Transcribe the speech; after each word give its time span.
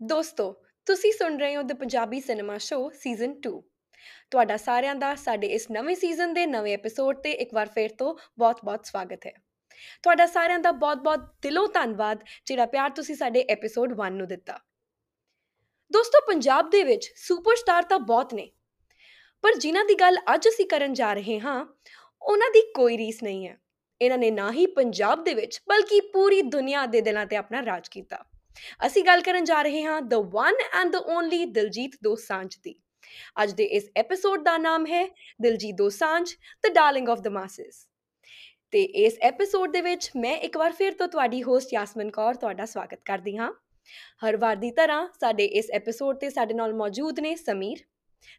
ਦੋਸਤੋ, 0.00 0.52
ਤੁਸੀਂ 0.86 1.12
ਸੁਣ 1.12 1.38
ਰਹੇ 1.38 1.56
ਹੋ 1.56 1.62
the 1.62 1.72
Punjabi 1.72 2.20
cinema 2.20 2.56
show 2.58 2.88
season 2.94 3.32
2 3.40 3.52
ਤੁਹਾਡਾ 4.30 4.56
ਸਾਰਿਆਂ 4.56 4.94
ਦਾ 4.94 5.14
ਸਾਡੇ 5.14 5.46
ਇਸ 5.46 5.66
ਨਵੇਂ 5.70 5.94
ਸੀਜ਼ਨ 5.96 6.34
ਦੇ 6.34 6.44
ਨਵੇਂ 6.46 6.74
ਐਪੀਸੋਡ 6.74 7.20
ਤੇ 7.22 7.30
ਇੱਕ 7.32 7.54
ਵਾਰ 7.54 7.68
ਫੇਰ 7.68 7.94
ਤੋਂ 7.98 8.14
ਬਹੁਤ-ਬਹੁਤ 8.38 8.86
ਸਵਾਗਤ 8.86 9.26
ਹੈ। 9.26 9.32
ਤੁਹਾਡਾ 10.02 10.26
ਸਾਰਿਆਂ 10.26 10.58
ਦਾ 10.58 10.72
ਬਹੁਤ-ਬਹੁਤ 10.72 11.20
ਦਿਲੋਂ 11.42 11.66
ਧੰਨਵਾਦ, 11.68 12.24
ਜਿਹੜਾ 12.46 12.66
ਪਿਆਰ 12.66 12.90
ਤੁਸੀਂ 12.90 13.14
ਸਾਡੇ 13.16 13.44
ਐਪੀਸੋਡ 13.50 13.94
1 13.94 14.12
ਨੂੰ 14.12 14.26
ਦਿੱਤਾ। 14.28 14.58
ਦੋਸਤੋ, 15.90 16.20
ਪੰਜਾਬ 16.26 16.70
ਦੇ 16.70 16.82
ਵਿੱਚ 16.84 17.10
ਸੁਪਰਸਟਾਰ 17.16 17.82
ਤਾਂ 17.82 17.98
ਬਹੁਤ 17.98 18.34
ਨੇ, 18.34 18.50
ਪਰ 19.44 19.56
ਜਿਨ੍ਹਾਂ 19.56 19.84
ਦੀ 19.84 19.94
ਗੱਲ 19.94 20.18
ਅੱਜ 20.34 20.48
ਅਸੀਂ 20.48 20.66
ਕਰਨ 20.66 20.94
ਜਾ 20.94 21.12
ਰਹੇ 21.14 21.38
ਹਾਂ, 21.40 21.64
ਉਹਨਾਂ 22.22 22.50
ਦੀ 22.50 22.62
ਕੋਈ 22.72 22.96
ਰੀਸ 22.98 23.22
ਨਹੀਂ 23.22 23.46
ਹੈ। 23.48 23.56
ਇਹਨਾਂ 24.00 24.18
ਨੇ 24.18 24.30
ਨਾ 24.30 24.50
ਹੀ 24.52 24.66
ਪੰਜਾਬ 24.66 25.24
ਦੇ 25.24 25.34
ਵਿੱਚ, 25.34 25.60
ਬਲਕਿ 25.68 26.00
ਪੂਰੀ 26.12 26.42
ਦੁਨੀਆ 26.42 26.86
ਦੇ 26.86 27.00
ਦਿਲਾਂ 27.00 27.26
ਤੇ 27.26 27.36
ਆਪਣਾ 27.36 27.64
ਰਾਜ 27.66 27.88
ਕੀਤਾ। 27.88 28.24
ਅਸੀਂ 28.86 29.04
ਗੱਲ 29.04 29.20
ਕਰਨ 29.20 29.44
ਜਾ 29.44 29.62
ਰਹੇ 29.62 29.82
ਹਾਂ 29.82 30.02
the 30.02 30.14
one 30.14 30.54
and 30.74 30.92
the 30.92 30.94
only 30.94 31.44
Diljit 31.44 31.90
Dosanjh 32.04 32.56
ਦੀ। 32.62 32.74
ਅੱਜ 33.42 33.52
ਦੇ 33.52 33.64
ਇਸ 33.64 33.90
ਐਪੀਸੋਡ 33.96 34.42
ਦਾ 34.42 34.58
ਨਾਮ 34.58 34.86
ਹੈ 34.86 35.14
Diljit 35.42 35.74
Dosanjh 35.74 36.34
the 36.34 36.72
darling 36.72 37.08
of 37.08 37.20
the 37.20 37.28
masses 37.28 37.88
ਤੇ 38.70 38.82
ਇਸ 38.82 39.18
ਐਪੀਸੋਡ 39.20 39.72
ਦੇ 39.72 39.80
ਵਿੱਚ 39.80 40.10
ਮੈਂ 40.16 40.36
ਇੱਕ 40.36 40.56
ਵਾਰ 40.56 40.72
ਫਿਰ 40.72 40.92
ਤੋਂ 40.92 41.08
ਤੁਹਾਡੀ 41.08 41.42
ਹੋਸਟ 41.42 41.68
ਯਾਸਮਨ 41.74 42.10
ਕੌਰ 42.10 42.34
ਤੁਹਾਡਾ 42.34 42.64
ਸਵਾਗਤ 42.64 43.00
ਕਰਦੀ 43.04 43.36
ਹਾਂ। 43.36 43.52
ਹਰ 44.26 44.36
ਵਾਰ 44.36 44.56
ਦੀ 44.56 44.70
ਤਰ੍ਹਾਂ 44.70 45.08
ਸਾਡੇ 45.20 45.44
ਇਸ 45.44 45.70
ਐਪੀਸੋਡ 45.70 46.16
ਤੇ 46.16 46.30
ਸਾਡੇ 46.30 46.54
ਨਾਲ 46.54 46.74
ਮੌਜੂਦ 46.74 47.20
ਨੇ 47.20 47.36
ਸਮੀਰ। 47.36 47.78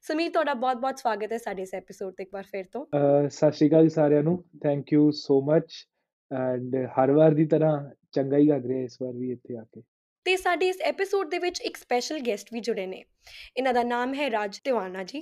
ਸਮੀਰ, 0.01 0.31
ਤੁਹਾਡਾ 0.31 0.53
ਬਹੁਤ-ਬਹੁਤ 0.53 0.99
ਸਵਾਗਤ 0.99 1.31
ਹੈ 1.31 1.37
ਸਾਡੇ 1.37 1.61
ਇਸ 1.61 1.73
ਐਪੀਸੋਡ 1.73 2.13
ਤੇ 2.13 2.23
ਇੱਕ 2.23 2.33
ਵਾਰ 2.33 2.43
ਫਿਰ 2.43 2.65
ਤੋਂ। 2.71 2.85
ਅਹ, 2.85 3.29
ਸਤਿ 3.29 3.51
ਸ਼੍ਰੀ 3.51 3.69
ਅਕਾਲ 3.69 3.83
ਜੀ 3.83 3.89
ਸਾਰਿਆਂ 3.89 4.23
ਨੂੰ। 4.23 4.45
Thank 4.63 4.93
you 4.93 5.11
so 5.11 5.41
much 5.41 5.87
and 6.31 6.75
ਹਰ 6.75 7.11
ਵਾਰ 7.11 7.31
ਦੀ 7.31 7.45
ਤਰ੍ਹਾਂ 7.45 7.89
ਚੰਗਾ 8.11 8.37
ਹੀ 8.37 8.47
ਲੱਗ 8.47 8.65
ਰਿਹਾ 8.65 8.83
ਇਸ 8.83 8.97
ਵਾਰ 9.01 9.13
ਵੀ 9.13 9.31
ਇੱਥੇ 9.31 9.57
ਆ 9.57 9.63
ਕੇ। 9.63 9.81
ਤੇ 10.27 10.35
ਸਾਡੇ 10.37 10.67
ਇਸ 10.67 10.81
ਐਪੀਸੋਡ 10.81 11.29
ਦੇ 11.29 11.37
ਵਿੱਚ 11.39 11.61
ਇੱਕ 11.61 11.77
ਸਪੈਸ਼ਲ 11.77 12.19
ਗੈਸਟ 12.19 12.47
ਵੀ 12.53 12.59
ਜੁੜੇ 12.59 12.85
ਨੇ। 12.85 13.03
ਇਹਨਾਂ 13.57 13.73
ਦਾ 13.73 13.83
ਨਾਮ 13.83 14.13
ਹੈ 14.13 14.31
ਰਾਜ 14.31 14.57
ਤਿਵਾਨਾ 14.59 15.03
ਜੀ। 15.03 15.21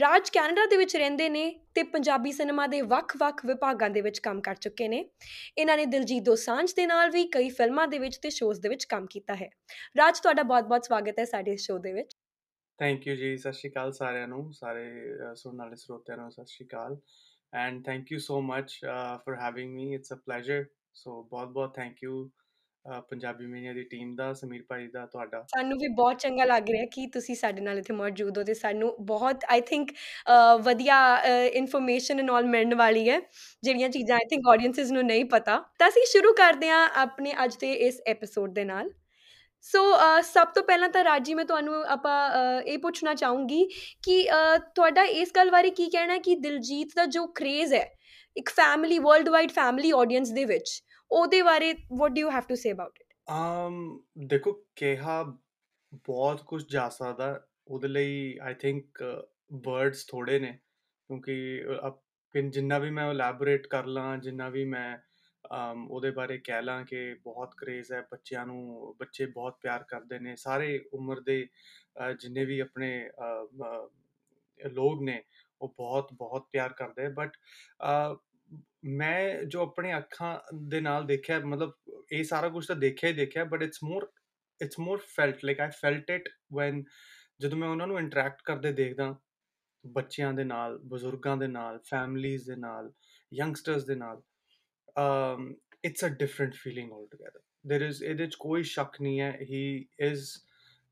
ਰਾਜ 0.00 0.30
ਕੈਨੇਡਾ 0.30 0.66
ਦੇ 0.66 0.76
ਵਿੱਚ 0.76 0.96
ਰਹਿੰਦੇ 0.96 1.28
ਨੇ 1.28 1.60
ਤੇ 1.74 1.82
ਪੰਜਾਬੀ 1.82 2.32
ਸਿਨੇਮਾ 2.32 2.66
ਦੇ 2.66 2.80
ਵੱਖ-ਵੱਖ 2.82 3.44
ਵਿਭਾਗਾਂ 3.46 3.90
ਦੇ 3.90 4.00
ਵਿੱਚ 4.00 4.18
ਕੰਮ 4.18 4.40
ਕਰ 4.40 4.54
ਚੁੱਕੇ 4.54 4.88
ਨੇ। 4.88 5.10
ਇਹਨਾਂ 5.58 5.76
ਨੇ 5.76 5.86
ਦਿਲਜੀਤ 5.86 6.22
ਦੋਸਾਂਝ 6.22 6.74
ਦੇ 6.74 6.86
ਨਾਲ 6.86 7.10
ਵੀ 7.10 7.24
ਕਈ 7.26 7.48
ਫਿਲਮਾਂ 7.50 7.86
ਦੇ 7.88 7.98
ਵਿੱਚ 7.98 8.16
ਤੇ 8.16 8.30
ਸ਼ੋਜ਼ 8.30 8.60
ਦੇ 8.60 8.68
ਵਿੱਚ 8.68 8.84
ਕੰਮ 8.84 9.06
ਕੀਤਾ 9.06 9.34
ਹੈ। 9.34 9.48
ਰਾਜ 9.98 10.20
ਤੁਹਾਡਾ 10.20 10.42
ਬਹੁਤ-ਬਹੁਤ 10.42 10.84
ਸਵਾਗਤ 10.84 11.18
ਹੈ 11.18 11.24
ਸਾਡੇ 11.24 11.52
ਇਸ 11.52 11.66
ਸ਼ੋਅ 11.66 11.78
ਦੇ 11.78 11.92
ਵਿੱਚ। 11.92 12.16
ਥੈਂਕ 12.78 13.06
ਯੂ 13.06 13.16
ਜੀ 13.16 13.36
ਸਤਿ 13.36 13.52
ਸ਼੍ਰੀ 13.52 13.70
ਅਕਾਲ 13.70 13.92
ਸਾਰਿਆਂ 13.92 14.28
ਨੂੰ 14.28 14.52
ਸਾਰੇ 14.52 14.84
ਅ, 15.22 15.34
ਸੁਣਨ 15.34 15.58
ਵਾਲੇ 15.58 15.76
ਸਰੋਤਿਆਂ 15.76 16.16
ਨੂੰ 16.18 16.30
ਸਤਿ 16.30 16.46
ਸ਼੍ਰੀ 16.46 16.66
ਅਕਾਲ। 16.66 16.98
And 17.54 17.84
thank 17.84 18.12
you 18.12 18.18
so 18.18 18.40
much 18.40 18.78
for 19.24 19.38
having 19.40 19.74
me 19.74 19.92
it's 19.94 20.12
a 20.12 20.16
pleasure 20.16 20.64
so 20.94 21.22
ਬਹੁਤ 21.22 21.48
ਬਹੁਤ 21.48 21.74
ਥੈਂਕ 21.76 22.02
ਯੂ 22.02 22.30
ਪੰਜਾਬੀ 23.10 23.46
ਮੀਡੀਆ 23.46 23.72
ਦੀ 23.72 23.82
ਟੀਮ 23.84 24.14
ਦਾ, 24.16 24.32
ਸਮੀਰ 24.32 24.62
ਭਾਈ 24.68 24.86
ਦਾ, 24.88 25.04
ਤੁਹਾਡਾ? 25.06 25.42
ਸਾਨੂੰ 25.48 25.78
ਵੀ 25.78 25.88
ਬਹੁਤ 25.94 26.18
ਚੰਗਾ 26.20 26.44
ਲੱਗ 26.44 26.70
ਰਿਹਾ 26.70 26.84
ਕਿ 26.92 27.06
ਤੁਸੀਂ 27.14 27.34
ਸਾਡੇ 27.36 27.60
ਨਾਲ 27.60 27.78
ਇੱਥੇ 27.78 27.94
ਮੌਜੂਦ 27.94 28.38
ਹੋ 28.38 28.42
ਤੇ 28.44 28.54
ਸਾਨੂੰ 28.54 28.94
ਬਹੁਤ 29.06 29.44
ਆਈ 29.50 29.60
ਥਿੰਕ 29.62 29.90
ਵਧੀਆ 30.64 30.98
ਇਨਫੋਰਮੇਸ਼ਨ 31.54 32.20
ਐਂਡ 32.20 32.30
ਆਲ 32.30 32.46
ਮਿਲਣ 32.46 32.74
ਵਾਲੀ 32.74 33.08
ਹੈ। 33.08 33.20
ਜਿਹੜੀਆਂ 33.62 33.88
ਚੀਜ਼ਾਂ 33.88 34.16
ਆਈ 34.16 34.28
ਥਿੰਕ 34.30 34.48
ਆਡੀਅנס 34.48 34.92
ਨੂੰ 34.92 35.04
ਨਹੀਂ 35.04 35.24
ਪਤਾ। 35.26 35.58
ਤਾਂ 35.78 35.88
ਅਸੀਂ 35.88 36.06
ਸ਼ੁਰੂ 36.12 36.32
ਕਰਦੇ 36.34 36.70
ਹਾਂ 36.70 36.88
ਆਪਣੇ 36.96 37.34
ਅੱਜ 37.44 37.56
ਦੇ 37.60 37.72
ਇਸ 37.88 38.00
ਐਪੀਸੋਡ 38.08 38.54
ਦੇ 38.54 38.64
ਨਾਲ। 38.64 38.90
ਸੋ 39.64 39.80
ਸਭ 40.24 40.48
ਤੋਂ 40.54 40.62
ਪਹਿਲਾਂ 40.62 40.88
ਤਾਂ 40.88 41.04
ਰਾਜੀ, 41.04 41.34
ਮੈਂ 41.34 41.44
ਤੁਹਾਨੂੰ 41.44 41.84
ਆਪਾਂ 41.88 42.62
ਇਹ 42.62 42.78
ਪੁੱਛਣਾ 42.78 43.14
ਚਾਹੂੰਗੀ 43.14 43.64
ਕਿ 44.04 44.22
ਤੁਹਾਡਾ 44.74 45.02
ਇਸ 45.14 45.32
ਗੱਲ 45.36 45.50
ਬਾਰੇ 45.50 45.70
ਕੀ 45.70 45.88
ਕਹਿਣਾ 45.90 46.18
ਕਿ 46.18 46.34
ਦਿਲਜੀਤ 46.36 46.92
ਦਾ 46.96 47.06
ਜੋ 47.06 47.26
ਕ੍ਰੇਜ਼ 47.36 47.74
ਹੈ, 47.74 47.88
ਇੱਕ 48.36 48.48
family 48.50 48.98
world 48.98 49.28
wide 49.28 49.50
family 49.52 49.90
audience 49.96 50.34
ਦੇ 50.34 50.44
ਵਿੱਚ 50.44 50.82
ਉਹਦੇ 51.10 51.42
ਬਾਰੇ 51.42 51.74
what 51.96 52.10
do 52.10 52.20
you 52.20 52.30
have 52.30 52.42
to 52.48 52.54
say 52.54 52.72
about 52.72 52.98
it 53.00 53.14
um 53.30 54.04
ਦੇਖੋ 54.26 54.64
ਕਿਹਾ 54.76 55.22
ਬਹੁਤ 55.94 56.42
ਕੁਝ 56.42 56.72
ਜਾ 56.72 56.88
ਸਕਦਾ 56.88 57.46
ਉਹਦੇ 57.68 57.88
ਲਈ 57.88 58.38
ਆਈ 58.42 58.54
ਥਿੰਕ 58.54 59.02
ਵਰਡਸ 59.66 60.04
ਥੋੜੇ 60.06 60.38
ਨੇ 60.38 60.58
ਕਿਉਂਕਿ 61.06 61.64
ਅ, 61.64 61.88
ਅਪ- 61.88 62.00
ਕਿ 62.34 62.42
ਜਿੰਨਾ 62.42 62.78
ਵੀ 62.78 62.90
ਮੈਂ 62.90 63.10
ਇਲੈਬੋਰੇਟ 63.10 63.66
ਕਰ 63.66 63.86
ਲਾਂ 63.86 64.18
ਜਿੰਨਾ 64.18 64.48
ਵੀ 64.48 64.64
ਮੈਂ 64.64 64.98
ਅਮ, 65.56 65.90
ਉਹਦੇ 65.90 66.10
ਬਾਰੇ 66.10 66.38
ਕਹਿ 66.38 66.62
ਲਾਂ 66.62 66.84
ਕਿ 66.84 67.14
ਬਹੁਤ 67.14 67.54
ਕ੍ਰੇਜ਼ 67.56 67.92
ਹੈ 67.92 68.00
ਬੱਚਿਆਂ 68.10 68.46
ਨੂੰ 68.46 68.94
ਬੱਚੇ 68.98 69.26
ਬਹੁਤ 69.26 69.58
ਪਿਆਰ 69.62 69.82
ਕਰਦੇ 69.82 70.18
ਨੇ 70.18 70.36
ਸਾਰੇ 70.36 70.84
ਉਮਰ 70.92 71.20
ਦੇ 71.20 71.48
ਅ, 72.08 72.12
ਜਿੰਨੇ 72.12 72.44
ਵੀ 72.44 72.60
ਆਪਣੇ 72.60 73.08
ਅ, 73.08 73.46
ਅ, 73.62 74.68
ਲੋਕ 74.68 75.02
ਨੇ 75.02 75.22
ਉਹ 75.60 75.74
ਬਹੁਤ 75.78 76.08
ਬਹੁਤ 76.12 76.48
ਪਿਆਰ 76.52 76.72
ਕਰਦੇ 76.72 77.08
ਬਟ 77.08 77.36
ਮੈਂ 78.86 79.44
ਜੋ 79.44 79.62
ਆਪਣੇ 79.62 79.96
ਅੱਖਾਂ 79.96 80.38
ਦੇ 80.54 80.80
ਨਾਲ 80.80 81.06
ਦੇਖਿਆ 81.06 81.38
ਮਤਲਬ 81.38 81.72
ਇਹ 82.12 82.24
ਸਾਰਾ 82.24 82.48
ਕੁਝ 82.48 82.66
ਤਾਂ 82.66 82.76
ਦੇਖਿਆ 82.76 83.10
ਹੀ 83.10 83.14
ਦੇਖਿਆ 83.14 83.44
but 83.44 83.62
it's 83.62 83.82
more 83.84 84.12
it's 84.62 84.78
more 84.78 85.00
felt 85.16 85.44
like 85.44 85.60
I 85.60 85.70
felt 85.80 86.10
it 86.10 86.28
when 86.52 86.84
ਜਦੋਂ 87.40 87.58
ਮੈਂ 87.58 87.68
ਉਹਨਾਂ 87.68 87.86
ਨੂੰ 87.86 87.98
ਇੰਟਰੈਕਟ 88.00 88.42
ਕਰਦੇ 88.44 88.72
ਦੇਖਦਾ 88.72 89.14
ਬੱਚਿਆਂ 89.86 90.32
ਦੇ 90.32 90.44
ਨਾਲ 90.44 90.78
ਬਜ਼ੁਰਗਾਂ 90.78 91.36
ਦੇ 91.36 91.46
ਨਾਲ 91.46 91.78
ਫੈਮਲੀਆਂ 91.90 92.38
ਦੇ 92.46 92.56
ਨਾਲ 92.56 92.92
ਯੰਗਸਟਰਸ 93.34 93.84
ਦੇ 93.84 93.94
ਨਾਲ 93.94 94.22
um, 94.96 95.56
it's 95.82 96.02
a 96.02 96.10
different 96.10 96.54
feeling 96.54 96.90
altogether. 96.92 97.40
There 97.64 97.82
is 97.82 98.02
ਇਹਦੇ 98.02 98.26
'ਚ 98.26 98.34
ਕੋਈ 98.34 98.62
ਸ਼ੱਕ 98.62 99.00
ਨਹੀਂ 99.02 99.20
ਹੈ 99.20 99.38
he 99.50 99.64
is 100.10 100.22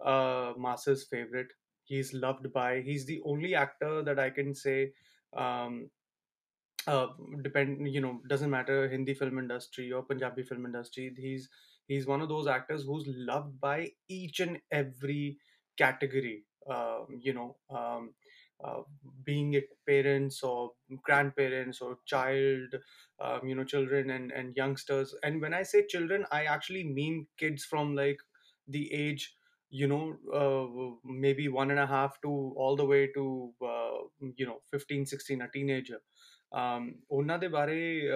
uh, 0.01 0.53
Masa's 0.59 1.05
favorite. 1.05 1.53
He's 1.91 2.13
loved 2.15 2.47
by. 2.53 2.83
He's 2.83 3.07
the 3.07 3.21
only 3.25 3.55
actor 3.55 4.03
that 4.03 4.19
I 4.19 4.31
can 4.31 4.55
say 4.55 4.93
um, 5.33 5.91
uh, 6.87 7.09
depend 7.43 7.89
you 7.93 8.01
know 8.01 8.21
doesn't 8.29 8.51
matter 8.51 8.89
Hindi 8.89 9.15
film 9.15 9.39
industry 9.39 9.93
or 9.93 10.03
Punjabi 10.03 10.43
film 10.43 10.67
industry. 10.67 11.15
He's 11.17 11.49
he's 11.87 12.07
one 12.07 12.21
of 12.21 12.29
those 12.29 12.47
actors 12.47 12.85
who's 12.85 13.05
loved 13.09 13.61
by 13.61 13.93
each 14.09 14.41
and 14.41 14.61
every 14.71 15.39
category. 15.79 16.45
Um, 16.69 17.07
you 17.21 17.33
know. 17.35 17.57
Um, 17.71 18.15
uh, 18.65 18.81
being 19.25 19.53
it 19.55 19.65
parents 19.87 20.43
or 20.43 20.71
grandparents 21.03 21.81
or 21.81 21.99
child 22.07 22.75
um, 23.21 23.47
you 23.47 23.55
know 23.55 23.65
children 23.65 24.11
and 24.11 24.31
and 24.33 24.57
youngsters 24.57 25.15
and 25.23 25.41
when 25.41 25.53
i 25.53 25.63
say 25.63 25.85
children 25.87 26.25
i 26.31 26.45
actually 26.45 26.85
mean 26.85 27.27
kids 27.39 27.65
from 27.65 27.95
like 27.95 28.19
the 28.69 28.93
age 28.93 29.35
you 29.71 29.87
know 29.89 30.17
uh, 30.33 30.95
maybe 31.05 31.49
one 31.49 31.71
and 31.71 31.81
a 31.81 31.87
half 31.87 32.21
to 32.23 32.31
all 32.57 32.77
the 32.77 32.85
way 32.85 33.09
to 33.13 33.53
uh, 33.63 33.99
you 34.37 34.47
know 34.47 34.61
15 34.71 35.05
16 35.05 35.43
a 35.43 35.49
teenager 35.49 35.99
um 36.55 36.93
ਉਹਨਾਂ 37.11 37.39
ਦੇ 37.39 37.49
ਬਾਰੇ 37.49 38.11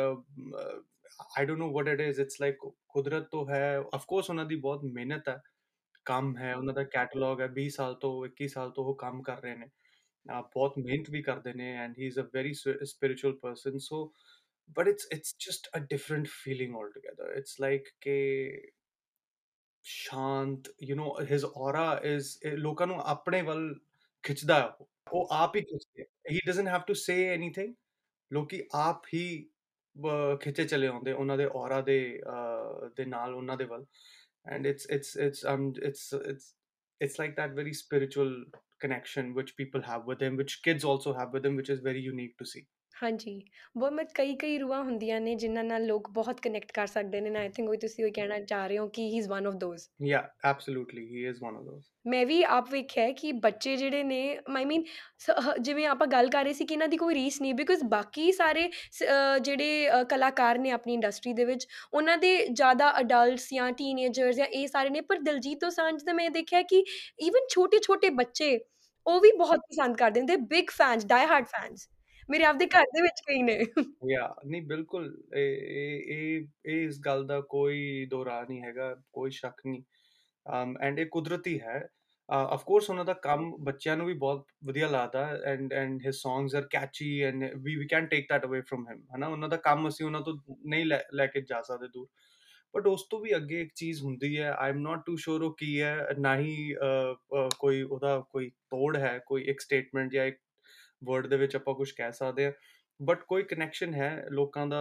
I 1.39 1.47
don't 1.47 1.59
know 1.59 1.73
what 1.73 1.89
it 1.89 2.01
is 2.01 2.21
it's 2.21 2.41
like 2.41 2.57
ਕੁਦਰਤ 2.89 3.23
ਤੋਂ 3.23 3.49
ਹੈ 3.51 3.83
of 3.95 4.05
course 4.07 4.31
ਉਹਨਾਂ 4.31 4.45
ਦੀ 4.45 4.57
ਬਹੁਤ 4.57 4.81
ਮਿਹਨਤ 4.85 5.29
ਹੈ, 5.29 5.43
ਕੰਮ 6.05 6.37
ਹੈ, 6.39 6.55
ਉਹਨਾਂ 6.57 6.75
ਦਾ 6.75 6.85
ਕੈਟਲੌਗ 6.85 7.41
ਹੈ 7.41 7.49
20 7.49 7.69
ਸਾਲ 7.69 7.95
ਤੋਂ 7.95 8.27
21 8.27 8.49
ਸਾਲ 8.49 8.71
ਤੋਂ 8.71 8.85
ਉਹ 8.85 8.95
ਕੰਮ 8.95 9.23
ਕਰ 9.23 9.43
ਰਹੇ 9.43 9.57
ਨੇ। 9.57 9.67
ਅਹ, 9.67 10.43
ਬਹੁਤ 10.43 10.75
ਮਿਹਨਤ 10.79 11.11
ਵੀ 11.11 11.23
ਕਰਦੇ 11.23 11.53
ਨੇ 11.53 11.73
and 11.77 11.99
he 11.99 12.07
is 12.07 12.21
a 12.21 12.23
very 12.23 12.53
spiritual 12.85 13.37
person 13.37 13.79
so 13.79 14.13
but 14.79 14.87
it's 14.87 15.05
it's 15.17 15.31
just 15.45 15.69
a 15.77 15.81
different 15.83 16.27
feeling 16.31 16.73
altogether. 16.75 17.29
It's 17.39 17.55
like 17.65 17.87
ਕਿ 18.01 18.63
ਸ਼ਾਂਤ, 19.83 20.69
you 20.91 20.97
know, 20.97 21.09
his 21.31 21.45
aura 21.45 21.87
is, 22.07 22.25
ਇਹ 22.45 22.57
ਲੋਕਾਂ 22.57 22.87
ਨੂੰ 22.87 23.01
ਆਪਣੇ 23.01 23.43
ਵੱਲ 23.43 23.81
ਖਿੱਚਦਾ 24.23 24.61
ਹੈ 24.61 24.65
ਉਹ। 24.65 24.89
ਉਹ 25.13 25.29
ਆਪ 25.33 25.57
ਹੀ 25.57 25.61
ਖਿੱਚਦੇ 25.61 26.05
he 26.33 26.39
doesn't 26.51 26.71
have 26.75 26.85
to 26.91 26.97
say 27.03 27.19
anything 27.37 27.73
ਲੋਕੀ 28.32 28.62
ਆਪ 28.76 29.06
ਹੀ 29.14 29.24
ਅਹ, 29.96 30.36
ਖਿੱਚੇ 30.38 30.64
ਚਲੇ 30.66 30.88
ਆਉਂਦੇ 30.88 31.12
ਉਹਨਾਂ 31.12 31.38
ਦੇ 31.38 31.46
ਔਰਾ 31.46 31.82
ਦੇ 31.82 31.98
ਅਹ, 32.30 32.90
ਦੇ 32.98 33.06
ਨਾਲ 33.06 33.34
ਉਹਨਾਂ 33.34 33.58
ਦੇ 33.58 33.66
ਵੱਲ 33.66 33.86
and 34.46 34.68
it's 34.70 34.86
it's 34.94 35.10
it's 35.26 35.42
um 35.50 35.62
it's 35.90 36.02
it's 36.30 36.48
it's 37.02 37.14
like 37.20 37.36
that 37.36 37.54
very 37.60 37.74
spiritual 37.82 38.32
connection 38.86 39.30
which 39.38 39.54
people 39.60 39.86
have 39.90 40.10
with 40.10 40.26
him 40.26 40.40
which 40.42 40.56
kids 40.68 40.88
also 40.94 41.14
have 41.20 41.38
with 41.38 41.48
him 41.50 41.60
which 41.62 41.72
is 41.76 41.80
very 41.86 42.02
unique 42.08 42.34
to 42.42 42.48
see 42.50 42.64
ਹਾਂਜੀ 43.03 43.43
ਬਹੁਤ 43.77 44.13
ਕਈ 44.15 44.35
ਕਈ 44.37 44.59
ਰੂਹਾਂ 44.59 44.83
ਹੁੰਦੀਆਂ 44.83 45.21
ਨੇ 45.21 45.35
ਜਿਨ੍ਹਾਂ 45.35 45.65
ਨਾਲ 45.65 45.85
ਲੋਕ 45.87 46.11
ਬਹੁਤ 46.11 46.41
ਕਨੈਕਟ 46.41 46.73
ਕਰ 46.73 46.87
ਸਕਦੇ 46.87 47.21
ਨੇ 47.21 47.31
ਨਾ 47.31 47.41
ਆਈ 47.41 47.49
ਥਿੰਕ 47.49 47.69
ਉਹ 47.71 47.75
ਤੁਸੀਂ 47.77 48.05
ਉਹ 48.05 48.11
ਕਹਿਣਾ 48.15 48.39
ਚਾਹ 48.39 48.67
ਰਹੇ 48.69 48.79
ਹੋ 48.79 48.89
ਕਿ 48.89 49.03
he 49.03 49.17
is 49.19 49.29
one 49.29 49.47
of 49.47 49.55
those 49.55 49.83
yeah 50.09 50.25
absolutely 50.51 51.05
he 51.05 51.23
is 51.31 51.41
one 51.45 51.59
of 51.59 51.67
those. 51.69 51.83
ਮੈਂ 52.07 52.25
ਵੀ 52.27 52.43
ਆਪ 52.43 52.71
ਵੇਖਿਆ 52.71 53.05
ਹੈ 53.05 53.13
ਕਿ 53.13 53.33
ਬੱਚੇ 53.33 53.77
ਜਿਹੜੇ 53.77 54.03
ਨੇ 54.03 54.39
ਆਈ 54.57 54.65
ਮੀਨ 54.65 54.85
ਜਿਵੇਂ 55.61 55.87
ਆਪਾਂ 55.87 56.07
ਗੱਲ 56.07 56.29
ਕਰ 56.29 56.45
ਰਹੇ 56.45 56.53
ਸੀ 56.53 56.65
ਕਿ 56.65 56.75
ਇਹਨਾਂ 56.75 56.89
ਦੀ 56.89 56.97
ਕੋਈ 56.97 57.15
ਰੀਸ 57.15 57.41
ਨਹੀਂ 57.41 57.55
ਬਿਕਾਜ਼ 57.55 57.85
ਬਾਕੀ 57.85 58.31
ਸਾਰੇ 58.33 58.71
ਸ- 58.93 59.03
ਅਹ 59.05 59.39
ਜਿਹੜੇ 59.39 59.89
ਅਹ 59.91 60.05
ਕਲਾਕਾਰ 60.05 60.59
ਨੇ 60.59 60.71
ਆਪਣੀ 60.71 60.95
ਇੰਡਸਟਰੀ 60.95 61.33
ਦੇ 61.33 61.45
ਵਿੱਚ 61.45 61.67
ਉਹਨਾਂ 61.95 62.17
ਦੇ 62.19 62.37
ਜ਼ਿਆਦਾ 62.47 62.93
ਅਡਲਟਸ 63.01 63.49
ਜਾਂ 63.55 63.71
ਟੀਨੇਜਰਸ 63.73 64.37
ਜਾਂ 64.37 64.47
ਇਹ 64.47 64.67
ਸਾਰੇ 64.69 64.91
ਨੇ 64.91 65.01
ਪਰ 65.01 65.19
ਦਿਲਜੀਤ 65.21 65.61
ਦੋਸਾਂਝ 65.61 66.03
ਦਾ 66.05 66.13
ਮੈਂ 66.13 66.31
ਦੇਖਿਆ 66.31 66.63
ਕਿ 66.63 66.85
ਈਵਨ 67.21 67.47
ਛੋਟੇ 67.51 67.79
ਛੋਟੇ 67.79 68.11
ਬੱਚੇ 68.11 68.59
ਉਹ 69.07 69.21
ਵੀ 69.21 69.33
ਬਹੁਤ 69.33 69.61
ਪਸੰਦ 69.61 69.97
ਕਰਦੇ 69.97 70.21
ਨੇ 70.21 70.27
ਦੇ 70.27 70.37
big 70.37 70.71
fans 70.71 71.07
die 71.07 71.27
hard 71.27 71.47
fans 71.47 71.89
ਮੇਰੇ 72.29 72.45
ਆਪਦੇ 72.45 72.67
ਘਰ 72.67 72.85
ਦੇ 72.85 73.03
ਵਿੱਚ 73.03 73.21
ਕਈ 73.27 73.43
ਨੇ। 73.43 73.59
ਯਾ 74.11 74.35
ਨਹੀਂ 74.47 74.63
ਬਿਲਕੁਲ 74.63 75.07
ਇਹ 75.37 75.57
ਇਹ 75.57 76.03
ਇਹ 76.13 76.47
ਇਹ 76.67 76.85
ਇਸ 76.87 77.01
ਗੱਲ 77.01 77.27
ਦਾ 77.27 77.41
ਕੋਈ 77.41 78.07
ਦੋਰਾ 78.11 78.43
ਨਹੀਂ 78.43 78.63
ਹੈਗਾ 78.63 78.95
ਕੋਈ 79.13 79.31
ਸ਼ੱਕ 79.31 79.61
ਨਹੀਂ। 79.67 79.83
um 80.47 80.75
ਐਂਡ 80.81 80.99
ਇਹ 80.99 81.07
ਕੁਦਰਤੀ 81.07 81.61
ਹੈ। 81.61 81.89
ਆਫ 82.29 82.65
ਕੋਰਸ 82.65 82.91
ਉਹਨਾਂ 82.91 83.05
ਦਾ 83.05 83.13
ਕੰਮ 83.13 83.51
ਬੱਚਿਆਂ 83.65 83.97
ਨੂੰ 83.97 84.07
ਵੀ 84.07 84.15
ਬਹੁਤ 84.15 84.47
ਵਧੀਆ 84.65 84.89
ਲੱਗਦਾ 84.89 85.27
and 85.45 85.73
and 85.73 86.01
his 86.07 86.17
songs 86.17 86.55
are 86.55 86.63
catchy 86.71 87.21
and 87.23 87.45
we 87.45 87.77
we 87.77 87.87
can 87.87 88.07
take 88.07 88.27
that 88.33 88.45
away 88.47 88.61
from 88.61 88.87
him 88.89 89.03
ਹਨਾ? 89.17 89.27
ਉਹਨਾਂ 89.29 89.49
ਦਾ 89.49 89.57
ਕੰਮ 89.57 89.89
ਅਸੀਂ 89.89 90.07
ਉਹਨਾਂ 90.07 90.21
ਤੋਂ 90.21 90.35
ਨਹੀਂ 90.67 90.85
ਲੈ 90.87 91.01
ਲੈ 91.15 91.27
ਕੇ 91.27 91.41
ਜਾ 91.41 91.63
ਸਕਦੇ 91.63 91.89
ਦੂਰ। 91.89 92.09
ਬਟ 92.75 92.87
ਉਸ 92.87 93.03
ਤੋਂ 93.11 93.21
ਵੀ 93.21 93.37
ਅੱਗੇ 93.37 93.61
ਇੱਕ 93.63 93.73
ਚੀਜ਼ 93.75 94.03
ਹੁੰਦੀ 94.03 94.39
ਹੈ 94.39 94.51
ਆਈ 94.59 94.71
ਐਮ 94.71 94.79
ਨਾਟ 94.79 95.05
ਟੂ 95.07 95.17
ਸ਼ੋਰ 95.17 95.43
ਉਹ 95.43 95.55
ਕੀ 95.59 95.81
ਹੈ 95.81 95.97
ਨਾ 96.19 96.37
ਹੀ 96.39 96.75
ਅਹ, 96.75 97.15
ਅਹ, 97.37 97.49
ਕੋਈ 97.59 97.83
ਉਹਦਾ 97.83 98.19
ਕੋਈ 98.31 98.51
ਤੋੜ 98.51 98.97
ਹੈ 98.97 99.19
ਕੋਈ 99.27 99.45
ਇੱਕ 99.45 99.61
ਸਟੇਟਮੈਂਟ 99.61 100.13
ਜਾਂ 100.13 100.27
ਇੱਕ 100.27 100.39
ਵਰਡ 101.05 101.27
ਦੇ 101.27 101.37
ਵਿੱਚ 101.37 101.57
ਆਪਾਂ 101.57 101.75
ਕੁਝ 101.75 101.91
ਕਹਿ 101.91 102.13
ਸਕਦੇ 102.13 102.47
ਆ 102.47 102.53
ਬਟ 103.03 103.19
ਕੋਈ 103.29 103.43
ਕਨੈਕਸ਼ਨ 103.43 103.95
ਹੈ 103.95 104.27
ਲੋਕਾਂ 104.31 104.67
ਦਾ 104.67 104.81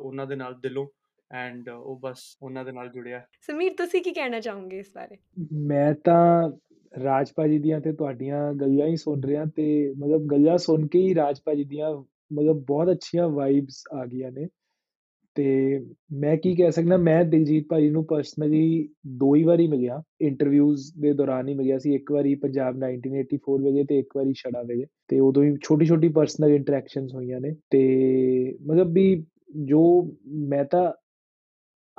ਉਹਨਾਂ 0.00 0.26
ਦੇ 0.26 0.36
ਨਾਲ 0.36 0.54
ਦਿਲੋਂ? 0.60 0.86
ਐਂਡ 1.32 1.68
ਉਹ 1.68 1.98
ਬਸ 2.00 2.18
ਉਹਨਾਂ 2.42 2.64
ਦੇ 2.64 2.72
ਨਾਲ 2.72 2.88
ਜੁੜਿਆ। 2.88 3.22
ਸਮੀਰ 3.40 3.72
ਤੁਸੀਂ 3.72 4.02
ਕੀ 4.02 4.12
ਕਹਿਣਾ 4.12 4.40
ਚਾਹੋਗੇ 4.40 4.78
ਇਸ 4.78 4.92
ਬਾਰੇ? 4.94 5.16
ਮੈਂ 5.52 5.94
ਤਾਂ 5.94 6.50
ਰਾਜ 7.04 7.32
ਭਾਜੀ 7.36 7.58
ਦੀਆਂ 7.58 7.80
ਤੇ 7.80 7.92
ਤੁਹਾਡੀਆਂ 7.92 8.52
ਗੱਲਾਂ 8.54 8.86
ਹੀ 8.86 8.96
ਸੁਣ 8.96 9.22
ਰਿਹਾ 9.24 9.44
ਤੇ 9.44 9.94
ਮਤਲਬ 9.98 10.26
ਗੱਲਾਂ 10.26 10.58
ਸੁਣ 10.58 10.86
ਕੇ 10.86 10.98
ਹੀ 10.98 11.14
ਰਾਜ 11.14 11.40
ਭਾਜੀ 11.44 11.64
ਦੀਆਂ 11.64 11.90
ਮਤਲਬ 12.32 12.56
ਬਹੁਤ 12.56 12.90
ਅੱਛੀਆਂ 12.90 13.28
ਵਾਈਬਸ 13.28 13.82
ਆ 13.92 14.04
ਗਈਆਂ 14.06 14.32
ਨੇ। 14.32 14.46
ਤੇ 15.36 15.78
ਮੈਂ 16.12 16.36
ਕੀ 16.36 16.54
ਕਹਿ 16.54 16.70
ਸਕਦਾ, 16.72 16.96
ਮੈਂ 16.96 17.24
ਦਿਲਜੀਤ 17.24 17.66
ਭਾਜੀ 17.68 17.90
ਨੂੰ 17.90 18.04
ਪਰਸਨਲੀ 18.06 18.88
ਦੋ 19.06 19.34
ਹੀ 19.34 19.42
ਵਾਰੀ 19.44 19.66
ਮਿਲਿਆ 19.68 20.02
ਇੰਟਰਵਿਊਜ਼ 20.20 20.92
ਦੇ 21.00 21.12
ਦੌਰਾਨ 21.12 21.48
ਹੀ 21.48 21.54
ਮਿਲਿਆ 21.54 21.78
ਸੀ, 21.78 21.94
ਇੱਕ 21.94 22.12
ਵਾਰੀ 22.12 22.34
ਪੰਜਾਬ 22.34 22.76
1984 22.78 23.62
ਵੇਲੇ 23.62 23.84
ਤੇ 23.84 23.98
ਇੱਕ 23.98 24.16
ਵਾਰੀ 24.16 24.32
ਛੜਾ 24.32 24.62
ਵੇਲੇ, 24.62 24.86
ਤੇ 25.08 25.20
ਉਦੋਂ 25.20 25.44
ਹੀ 25.44 25.56
ਛੋਟੀ 25.62 25.86
ਛੋਟੀ 25.86 26.08
ਪਰਸਨਲ 26.08 26.50
ਇੰਟਰੈਕਸ਼ਨਸ 26.50 27.14
ਹੋਈਆਂ 27.14 27.40
ਨੇ, 27.40 27.54
ਤੇ 27.70 27.82
ਮਤਲਬ 28.66 28.92
ਵੀ 28.92 29.24
ਜੋ 29.64 30.12
ਮੈਂ 30.48 30.64
ਤਾਂ 30.64 30.92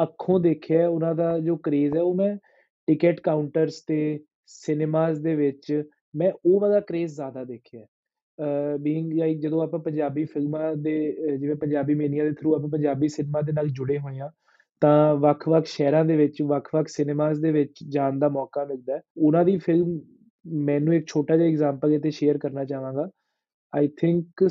ਅੱਖੋਂ 0.03 0.39
ਦੇਖਿਆ 0.39 0.87
ਉਹਨਾਂ 0.89 1.15
ਦਾ 1.15 1.39
ਜੋ 1.39 1.55
ਕਰੇਜ਼ 1.57 1.95
ਹੈ, 1.97 2.01
ਉਹ 2.01 2.15
ਮੈਂ 2.15 2.35
ਟਿਕਟ 2.87 3.19
ਕਾਊਂਟਰਸ 3.19 3.81
ਤੇ 3.87 4.19
ਸਿਨੇਮਾਸ 4.45 5.19
ਦੇ 5.19 5.35
ਵਿੱਚ, 5.35 5.83
ਮੈਂ 6.15 6.31
ਉਹ 6.45 6.59
ਵਾਲਾ 6.59 6.79
ਕਰੇਜ਼ 6.79 7.13
ਜ਼ਿਆਦਾ 7.15 7.43
ਦੇਖਿਆ 7.43 7.85
ਬੀਇੰਗ 8.81 9.13
ਲਾਈਕ 9.13 9.39
ਜਦੋਂ 9.39 9.63
ਆਪਾਂ 9.63 9.79
ਪੰਜਾਬੀ 9.79 10.25
ਫਿਲਮਾਂ 10.25 10.75
ਦੇ, 10.75 11.17
ਅਹ 11.23 11.35
ਜਿਵੇਂ 11.37 11.55
ਪੰਜਾਬੀ 11.55 11.95
ਮੇਨੀਆ 11.95 12.23
ਦੇ 12.23 12.31
ਥਰੂ 12.31 12.55
ਆਪਾਂ 12.55 12.69
ਪੰਜਾਬੀ 12.69 13.07
ਸਿਨੇਮਾ 13.07 13.41
ਦੇ 13.41 13.51
ਨਾਲ 13.51 13.67
ਜੁੜੇ 13.67 13.99
ਹੋਏ 13.99 14.19
ਆ 14.19 14.31
ਤਾਂ 14.81 15.15
ਵੱਖ-ਵੱਖ 15.15 15.65
ਸ਼ਹਿਰਾਂ 15.65 16.05
ਦੇ 16.05 16.15
ਵਿੱਚ, 16.17 16.41
ਵੱਖ-ਵੱਖ 16.41 16.87
ਸਿਨੇਮਾਸ 16.87 17.39
ਦੇ 17.39 17.51
ਵਿੱਚ 17.51 17.73
ਜਾਣ 17.89 18.19
ਦਾ 18.19 18.29
ਮੌਕਾ 18.29 18.65
ਮਿਲਦਾ 18.65 18.95
ਹੈ। 18.95 19.01
ਉਹਨਾਂ 19.17 19.45
ਦੀ 19.45 19.57
ਫਿਲਮ 19.57 19.99
ਮੈਨੂੰ 20.47 20.93
ਇੱਕ 20.93 21.07
ਛੋਟਾ 21.07 21.37
ਜਿਹਾ 21.37 21.47
ਐਗਜ਼ਾਮਪਲ 21.47 21.93
ਇੱਥੇ 21.93 22.11
ਸ਼ੇਅਰ 22.11 22.37
ਕਰਨਾ 22.37 22.65
ਚਾਹਾਂਗਾ। 22.65 23.09
ਆਈ 23.75 23.87
ਥਿੰਕ 23.87 24.47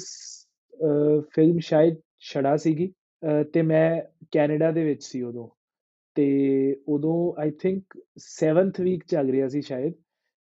ਫਿਲਮ 1.35 1.59
ਸ਼ਾਇਦ 1.59 1.95
ਛੜਾ 2.21 2.57
ਸੀਗੀ, 2.57 2.93
ਅਹ 3.23 3.45
ਤੇ 3.45 3.63
ਮੈਂ 3.63 4.03
ਕੈਨੇਡਾ 4.33 4.71
ਦੇ 4.71 4.85
ਵਿੱਚ 4.85 5.05
ਸੀ 5.05 5.23
ਉਦੋਂ। 5.23 5.49
ਤੇ 6.15 6.27
ਉਦੋਂ 6.89 7.41
ਆਈ 7.41 7.51
ਥਿੰਕ 7.51 7.83
7th 8.19 8.81
ਵੀਕ 8.81 9.05
ਚੱਲ 9.09 9.31
ਰਿਹਾ 9.31 9.49
ਸੀ 9.49 9.63
ਸ਼ਾਇਦ। 9.63 9.93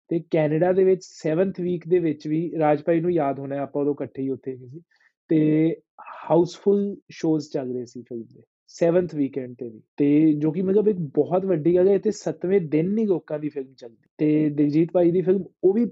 ਤੇ 0.08 0.20
ਕੈਨੇਡਾ 0.30 0.72
ਦੇ 0.72 0.84
ਵਿੱਚ 0.84 1.04
7th 1.04 1.60
ਵੀਕ 1.60 1.88
ਦੇ 1.88 1.98
ਵਿੱਚ 1.98 2.28
ਵੀ 2.28 2.52
ਰਾਜਪਾਈ 2.58 3.00
ਨੂੰ 3.00 3.12
ਯਾਦ 3.12 3.38
ਹੋਣਾ 3.38 3.56
ਆਪਾਂ 3.56 3.82
ਉਦੋਂ 3.82 3.94
ਇਕੱਠੇ 3.94 4.22
ਹੀ 4.22 4.28
ਉੱਥੇ 4.28 4.56
ਗਏ 4.56 4.68
ਸੀ। 4.68 4.80
ਤੇ 5.28 5.76
ਹਾਊਸਫੁਲ 6.00 6.96
ਸ਼ੋਜ਼ 7.10 7.48
ਚੱਲ 7.50 7.74
ਰਹੇ 7.74 7.84
ਸੀ 7.84 8.02
ਫਿਲਮ 8.02 8.22
ਦੇ 8.22 8.42
7th 8.68 9.16
ਵੀਕਐਂਡ 9.16 9.54
ਤੇ 9.58 9.68
ਵੀ। 9.68 9.80
ਤੇ 9.96 10.32
ਜੋ 10.32 10.52
ਕਿ 10.52 10.62
ਮਤਲਬ 10.62 10.88
ਇੱਕ 10.88 10.98
ਬਹੁਤ 10.98 11.44
ਵੱਡੀ 11.44 11.76
ਗੱਲ 11.76 11.88
ਹੈ 11.88 11.98
ਤੇ 11.98 12.10
7ਵੇਂ 12.10 12.60
ਦਿਨ 12.60 12.90
ਨਹੀਂ 12.90 13.06
ਲੋਕਾਂ 13.06 13.38
ਦੀ 13.38 13.48
ਫਿਲਮ 13.48 13.74
ਚੱਲਦੀ। 13.78 14.08
ਤੇ 14.18 14.50
ਦਿਲਜੀਤ 14.50 14.88
ਭਾਈ 14.92 15.10
ਦੀ 15.10 15.22
ਫਿਲਮ 15.22 15.44
ਉਹ 15.64 15.72
ਵੀ 15.72 15.86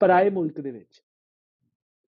ਪਰਾਏ 0.00 0.30
ਮੁਲਕ 0.30 0.60
ਦੇ 0.60 0.70
ਵਿੱਚ। 0.70 1.02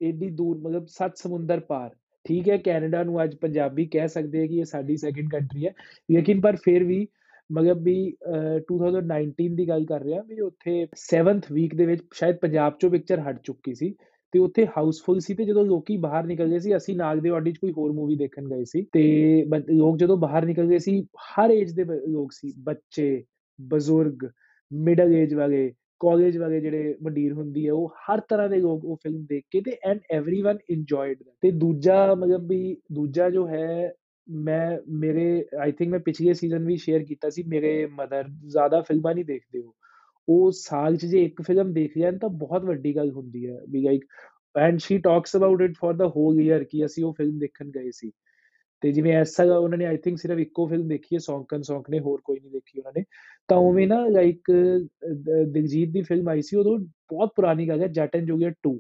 ਏਡੀ 0.04 0.30
ਦੂਰ, 0.30 0.58
ਮਤਲਬ 0.58 0.86
ਸੱਤ 0.88 1.18
ਸਮੁੰਦਰ 1.18 1.60
ਪਾਰ। 1.60 1.90
ਠੀਕ 2.26 2.50
ਹੈ, 2.50 2.58
ਕੈਨੇਡਾ 2.58 3.04
ਨੂੰ 3.04 3.24
ਅੱਜ 3.24 3.36
ਪੰਜਾਬੀ 3.36 3.86
ਕਹਿ 3.86 4.08
ਸਕਦੇ 4.08 4.44
ਆ 4.44 4.48
ਕਿ 4.48 4.56
ਇਹ 4.58 4.66
ਸਾਡੀ 4.66 4.98
ਸੈਕੰਡ 4.98 5.30
ਕੰਟਰੀ 5.32 5.66
ਹੈ। 5.66 5.74
ਲੇਕਿਨ 6.12 6.42
ਪਰ 6.42 6.56
ਫਿਰ 6.56 6.84
ਵੀ 6.84 7.08
ਮਤਲਬ 7.51 7.83
ਵੀ 7.83 7.95
ਅਹ 8.29 8.59
2019 8.73 9.49
ਦੀ 9.57 9.69
ਗੱਲ 9.69 9.85
ਕਰ 9.85 10.03
ਰਿਹਾ 10.03 10.23
ਵੀ 10.23 10.41
ਉੱਥੇ 10.41 10.87
7th 11.03 11.53
ਵੀਕ 11.53 11.75
ਦੇ 11.75 11.87
ਵਿੱਚ 11.87 12.03
ਸ਼ਾਇਦ 12.15 12.37
ਪੰਜਾਬ 12.37 12.77
ਚੋਂ 12.81 12.91
ਪਿਕਚਰ 12.91 13.21
ਹਟ 13.21 13.41
ਚੁੱਕੀ 13.45 13.75
ਸੀ 13.75 13.95
ਤੇ 14.35 14.39
ਉੱਥੇ 14.39 14.67
ਹਾਊਸਫੁੱਲ 14.67 15.19
ਸੀ 15.21 15.35
ਤੇ 15.35 15.45
ਜਦੋਂ 15.45 15.65
ਲੋਕੀ 15.65 15.97
ਬਾਹਰ 15.97 16.27
ਨਿਕਲ 16.27 16.49
ਗਏ 16.49 16.59
ਸੀ 16.59 16.77
ਅਸੀਂ 16.77 16.97
ਨਾਗ 16.97 17.19
ਦੇ 17.19 17.31
ਆਡੀ 17.31 17.53
'ਚ 17.53 17.59
ਕੋਈ 17.59 17.73
ਹੋਰ 17.73 17.93
ਮੂਵੀ 17.93 18.17
ਦੇਖਣ 18.17 18.49
ਗਏ 18.49 18.65
ਸੀ 18.65 18.83
ਤੇ 18.93 19.03
ਬ- 19.49 19.63
ਲੋਕ 19.71 19.97
ਜਦੋਂ 19.97 20.17
ਬਾਹਰ 20.17 20.45
ਨਿਕਲ 20.47 20.67
ਗਏ 20.67 20.79
ਸੀ 20.79 21.01
ਹਰ 21.03 21.51
ਏਜ 21.51 21.73
ਦੇ 21.73 21.85
ਬ- 21.85 22.01
ਲੋਕ 22.09 22.33
ਸੀ 22.33 22.53
ਬੱਚੇ 22.59 23.23
ਬਜ਼ੁਰਗ 23.59 24.25
ਮਿਡਲ 24.71 25.15
ਏਜ 25.15 25.35
ਵਾਲੇ 25.35 25.73
ਕਾਲਜ 26.01 26.39
ਵਾਲੇ 26.39 26.61
ਜਿਹੜੇ 26.61 26.95
ਮੰਡੀਰ 27.03 27.33
ਹੁੰਦੀ 27.33 27.67
ਹੈ 27.67 27.73
ਉਹ 27.73 27.95
ਹਰ 28.09 28.21
ਤਰ੍ਹਾਂ 28.21 28.49
ਦੇ 28.49 28.57
ਲੋਕ 28.57 28.85
ਉਹ 28.85 28.97
ਫਿਲਮ 28.97 29.25
ਦੇਖ 29.25 29.45
ਕੇ 29.51 29.61
ਤੇ 29.61 29.77
ਐਂਡ 29.85 29.99
एवरीवन 30.17 30.59
ਇੰਜੋਇਡ 30.69 31.19
ਤੇ 31.43 31.51
ਦੂਜਾ 31.51 32.15
ਮਤਲਬ 32.15 32.49
ਵੀ 32.49 32.77
ਦੂਜਾ 32.93 33.31
ਜੋ 33.31 33.47
ਹੈ 33.49 33.93
ਮੈਂ, 34.28 34.78
ਮੇਰੇ 34.90 35.46
ਆਈ 35.62 35.72
ਥਿੰਕ 35.72 35.92
ਮੈਂ 35.92 36.00
ਪਿਛਲੇ 36.00 36.34
ਸੀਜ਼ਨ 36.34 36.66
ਵੀ 36.66 36.76
ਸ਼ੇਅਰ 36.78 37.04
ਕੀਤਾ 37.04 37.30
ਸੀ, 37.30 37.44
ਮੇਰੇ 37.44 37.86
ਮਦਰ 37.94 38.28
ਜ਼ਿਆਦਾ 38.48 38.82
ਫਿਲਮਾਂ 38.82 39.14
ਨਹੀਂ 39.16 39.26
ਦੇਖਦੇ 39.26 39.62
ਹੋ 39.62 39.74
ਉਹ 40.28 40.52
ਸਾਲ 40.52 40.96
'ਚ 40.96 41.06
ਜੇ 41.06 41.24
ਇੱਕ 41.24 41.42
ਫਿਲਮ 41.42 41.72
ਦੇਖ 41.74 41.98
ਲੈਣ 41.98 42.18
ਤਾਂ 42.18 42.30
ਬਹੁਤ 42.30 42.66
ਵੱਡੀ 42.66 42.96
ਗੱਲ 42.96 43.12
ਹੁੰਦੀ 43.12 43.46
ਹੈ 43.48 43.60
ਵੀ 43.70 43.82
like 43.82 44.06
and 44.56 44.80
she 44.80 44.98
talks 44.98 45.36
about 45.38 45.62
it 45.62 45.76
for 45.78 45.96
the 45.98 46.08
whole 46.16 46.42
year 46.42 46.64
ਕਿ 46.64 46.86
ਅਸੀਂ 46.86 47.04
ਉਹ 47.04 47.14
ਫਿਲਮ 47.14 47.38
ਦੇਖਣ 47.40 47.70
ਗਏ 47.72 47.92
ਸੀ। 47.94 48.12
ਤੇ 48.84 48.92
ਜਿਵੇਂ 48.92 49.14
ਐਸਾ 49.16 49.44
ਉਹਨਾਂ 49.58 49.78
ਨੇ 49.78 49.86
ਆਈ 49.86 49.98
ਥਿੰਕ 49.98 50.18
ਸਿਰਫ 50.20 50.40
ਇੱਕੋ 50.40 50.68
ਫਿਲਮ 50.68 50.88
ਦੇਖੀ 50.88 51.16
ਹੈ 51.16 51.20
ਸੌਂਕਨ 51.20 51.62
ਸੌਂਕ 51.62 51.90
ਨੇ, 51.90 52.00
ਹੋਰ 52.00 52.22
ਕੋਈ 52.26 52.40
ਨਹੀਂ 52.40 52.52
ਦੇਖੀ 52.52 52.80
ਉਹਨਾਂ 52.80 52.94
ਨੇ। 52.98 53.04
ਤਾਂ 53.50 53.58
ਉਵੇਂ 53.58 53.88
ਨਾ 53.88 54.06
ਲਾਈਕ 54.08 54.52
ਦਿਲਜੀਤ 55.54 55.90
ਦੀ 55.90 56.02
ਫਿਲਮ 56.02 56.30
ਆਈ 56.30 56.42
ਸੀ, 56.42 56.56
ਉਦੋਂ 56.58 56.78
ਬਹੁਤ 57.12 57.34
ਪੁਰਾਣੀ 57.36 57.68
ਗੱਲ 57.70 57.82
ਹੈ, 57.82 57.88
ਜੱਟ 57.88 58.16
ਐਂਡ 58.16 58.26
ਜੋਗੀਅਰ 58.28 58.54
2 58.68 58.78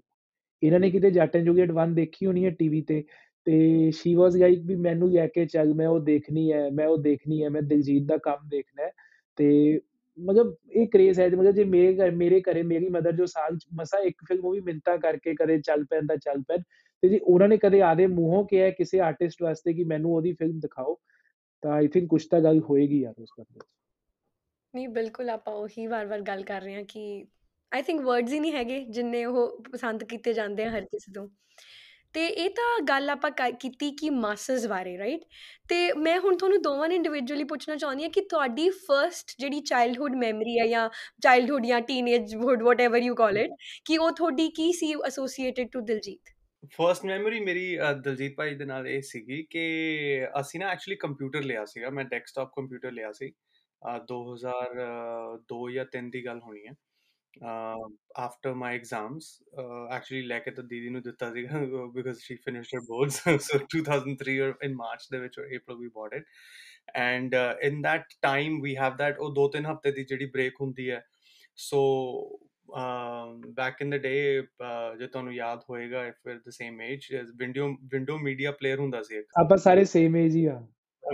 ਇਹਨਾਂ 0.62 0.80
ਨੇ 0.80 0.90
ਕਿਤੇ 0.92 1.12
ਜੱਟ 1.12 1.36
ਐਂਡ 1.36 1.46
ਜੋਗੀਅਰ 1.46 1.72
1 1.76 1.94
ਦੇਖੀ 1.96 2.26
ਹੋਣੀ 2.26 2.46
ਹੈ 2.46 2.50
ਟੀਵੀ 2.50 2.82
ਤੇ 2.82 3.04
ਤੇ 3.48 3.92
ਸ਼ੀ 3.92 4.16
ਵਾਸ 4.16 4.36
ਲਾਈਕ 4.36 4.60
ਵੀ 4.66 4.76
ਮੈਨੂੰ 4.76 5.12
ਲੈ 5.12 5.28
ਕੇ 5.28 5.46
ਚੱਲ, 5.46 5.74
ਮੈਂ 5.74 5.88
ਉਹ 5.88 6.00
ਦੇਖਣੀ 6.00 6.54
ਹੈ, 6.54 6.70
ਮੈਂ 6.70 6.88
ਉਹ 6.88 6.98
ਦੇਖਣੀ 6.98 7.44
ਹੈ, 7.44 7.50
ਮੈਂ 7.50 7.62
ਦਿਲਜੀਤ 7.62 8.04
ਦਾ 8.04 8.18
ਕੰਮ 8.18 8.50
ਦੇਖਣਾ 8.50 8.84
ਹੈ। 8.84 8.92
ਤੇ 9.36 9.80
ਮਤਲਬ 10.20 10.56
ਇਹ 10.72 10.88
ਕ੍ਰੇਜ਼ 10.88 11.20
ਹੈ, 11.20 11.30
ਮਤਲਬ 11.30 11.52
ਜੇ 11.52 11.64
ਮੇਰੇ 11.64 11.98
ਘਰ, 11.98 12.12
ਮੇਰੇ 12.12 12.42
ਘਰੇ 12.42 12.64
ਮੇਰੀ 12.64 12.90
ਮਦਰ 12.90 13.12
ਜੋ 13.12 13.26
ਸਾਲ 13.26 13.58
'ਚ 13.58 13.66
ਮਸਾਂ 13.74 14.00
ਇੱਕ 14.00 14.18
ਫਿਲਮ 14.28 14.46
ਉਹ 14.46 14.52
ਵੀ 14.52 14.60
ਮਿੰਨਤਾਂ 14.60 14.98
ਕਰਕੇ 14.98 15.36
ਕਦੇ 15.36 15.60
ਚੱਲ 15.60 15.86
ਪੈਣ 15.86 16.08
ਤਾਂ 16.08 16.18
ਚੱਲ 16.18 16.44
ਪੈਣ। 16.48 16.58
ਤੇ 17.02 17.10
ਜੀ 17.10 17.20
ਉਹਨਾਂ 17.24 17.48
ਨੇ 17.48 17.58
ਕਦੇ 17.58 17.82
ਆਦੇ 17.82 18.08
ਮੂੰਹੋਂ 18.08 18.46
ਕਿਹਾ 18.46 18.70
ਕਿਸੇ 18.70 19.00
ਆਰਟਿਸਟ 19.00 19.44
ਵਾਸਤੇ 19.44 19.74
ਕਿ 19.74 19.84
ਮੈਨੂੰ 19.84 20.16
ਉਹਦੀ 20.16 20.34
ਫਿਲਮ 20.34 20.60
ਦਿਖਾਓ, 20.60 21.00
ਤਾਂ 21.62 21.72
ਆਈ 21.72 21.88
ਥਿੰਕ 21.88 22.10
ਕੁਛ 22.10 22.26
ਤਾਂ 22.26 22.42
ਗੱਲ 22.42 22.60
ਹੋਏਗੀ 22.60 23.02
ਯਾਰ 23.02 23.14
ਉਸ 23.18 23.30
ਬੰਦੇ 23.40 23.60
'ਚ। 23.60 23.64
ਨਹੀਂ, 24.76 24.90
ਬਿਲਕੁਲ 24.90 25.30
ਆਪਾਂ 25.30 25.54
ਉਹੀ 25.54 25.88
ਵਾਰ-ਵਾਰ 25.88 26.22
ਗੱਲ 26.22 26.44
ਕਰ 26.44 26.62
ਰਹੇ 26.62 26.76
ਹਾਂ 26.76 26.84
ਕਿ 26.84 27.26
ਆਈ 27.74 27.82
ਥਿੰਕ 27.82 28.02
ਵਰਡਸ 28.02 28.34
ਹੀ 28.34 28.40
ਨਹੀਂ 28.40 28.52
ਹੈਗੇ 28.52 28.84
ਜਿੰਨੇ 28.84 29.26
ਉਹ 29.26 29.64
ਪਸੰਦ 29.72 30.04
ਕੀਤੇ 30.04 30.34
ਜਾਂਦੇ 30.34 30.64
ਆ 30.64 30.70
ਹਰ 30.70 30.82
ਕਿਸੇ 30.82 31.12
ਤੋਂ। 31.14 31.28
ਤੇ 32.13 32.25
ਇਹ 32.27 32.50
ਤਾਂ 32.50 32.81
ਗੱਲ 32.83 33.09
ਆਪਾਂ 33.09 33.31
ਕ- 33.31 33.51
ਕੀਤੀ 33.59 33.92
ਕਿ 33.92 34.09
ਮਾਸਸ 34.09 34.68
ਬਾਰੇ 34.68 34.98
ਰਾਈਟ 34.98 35.21
ਤੇ 35.69 35.94
ਮੈਂ 35.94 36.19
ਹੁਣ 36.19 36.38
ਤੁਹਾਨੂੰ 36.38 36.62
ਦੋਵਾਂ 36.62 36.89
ਨੇ 36.89 36.95
ਇੰਡੀਵਿਜੂਅਲੀ 36.95 37.44
ਪੁੱਛਣਾ 37.44 37.75
ਚਾਹੁੰਦੀ 37.75 38.04
ਹਾਂ 38.04 38.09
ਕਿ 38.09 38.21
ਤੁਹਾਡੀ 38.21 38.69
ਫਰਸਟ 38.69 39.31
ਜਿਹੜੀ 39.39 39.59
ਚਾਈਲਡਹੁੱਡ 39.62 40.15
ਮੈਮਰੀ 40.15 40.59
ਹੈ 40.59 40.68
ਜਾਂ 40.68 40.89
ਚਾਈਲਡਹੁੱਡ 41.21 41.65
ਜਾਂ 41.65 41.81
teenagehood 41.81 42.63
whatever 42.63 42.98
you 42.98 43.15
call 43.15 43.38
it 43.38 43.51
ਕਿ 43.86 43.98
ਉਹ 43.98 44.12
ਤੁਹਾਡੀ 44.12 44.50
ਕੀ 44.50 44.71
ਸੀ 44.74 44.94
associated 45.06 45.69
to 45.71 45.81
Diljit? 45.81 46.19
First 46.71 47.06
memory 47.06 47.39
ਮੇਰੀ 47.39 47.77
ਦਲਜੀਤ 48.04 48.36
ਭਾਈ 48.38 48.56
ਦੇ 48.56 48.65
ਨਾਲ 48.65 48.88
ਇਹ 48.88 49.01
ਸੀਗੀ 49.01 49.44
ਕਿ 49.50 49.62
ਅਸੀਂ 50.39 50.60
ਨਾ 50.60 50.69
ਐਕਚੁਅਲੀ 50.69 50.95
ਕੰਪਿਊਟਰ 50.95 51.44
ਲਿਆ 51.44 51.65
ਸੀਗਾ 51.65 51.89
ਮੈਂ 51.89 52.06
ਡੈਸਕਟਾਪ 52.06 52.51
ਕੰਪਿਊਟਰ 52.56 52.92
ਲਿਆ 52.92 53.12
ਸੀ। 53.12 53.33
ਅ, 53.81 53.98
2002 53.98 55.69
ਜਾਂ 55.69 55.86
3 55.86 56.10
ਦੀ 56.10 56.25
ਗੱਲ 56.25 56.39
ਹੋਣੀ 56.39 56.68
ਹੈ। 56.68 56.74
ਆਫਟਰ 58.18 58.54
ਮਾਈ 58.54 58.75
ਐਗਜ਼ਾਮਸ 58.75 59.44
ਐਕਚੁਅਲੀ 59.96 60.22
ਲੈ 60.22 60.39
ਕੇ 60.39 60.51
ਤਾਂ 60.51 60.63
ਦੀਦੀ 60.63 60.89
ਨੂੰ 60.89 61.01
ਦਿੱਤਾ 61.01 61.34
ਸੀਗਾ 61.34 61.60
because 61.94 62.20
she 62.20 62.36
finished 62.36 62.75
her 62.75 62.82
boards 62.82 63.22
so 63.41 63.60
2003 63.77 64.39
or 64.39 64.53
in 64.67 64.75
March 64.75 65.08
ਦੇ 65.12 65.20
ਵਿੱਚ 65.20 65.39
April 65.39 65.77
we 65.77 65.88
bought 65.88 66.17
it. 66.20 66.24
And 67.01 67.36
uh, 67.36 67.53
in 67.70 67.82
that 67.82 68.01
time 68.27 68.58
we 68.65 68.75
have 68.84 68.98
that 68.98 69.17
ਉਹ 69.20 69.34
ਦੋ 69.34 69.48
ਤਿੰਨ 69.48 69.65
ਹਫ਼ਤੇ 69.65 69.91
ਦੀ 69.91 70.03
ਜਿਹੜੀ 70.03 70.25
ਬ੍ਰੇਕ 70.25 70.53
ਹੁੰਦੀ 70.62 70.91
ਹੈ 70.91 71.01
ਸੋ 71.56 71.82
ਬੈਕ 73.48 73.82
ਇਨ 73.82 73.89
ਦ 73.89 73.94
ਡੇ 73.94 74.41
ਜੇ 75.00 75.08
ਤੁਹਾਨੂੰ 75.08 75.34
ਯਾਦ 75.34 75.60
ਹੋਏਗਾ 75.70 76.06
ਇਫ 76.08 76.15
ਫਿਰ 76.24 76.39
the 76.39 76.50
same 76.50 76.82
age 76.82 77.08
window 77.36 77.77
window 77.84 78.17
media 78.17 78.51
player 78.51 78.79
ਹੁੰਦਾ 78.79 79.01
ਸੀ 79.01 79.17
ਆਪਾਂ 79.39 79.58
ਸਾਰੇ 79.58 79.84
ਸੇਮ 79.84 80.15
ਏਜ 80.15 80.36
ਹੀ 80.36 80.46
ਆ। 80.46 80.67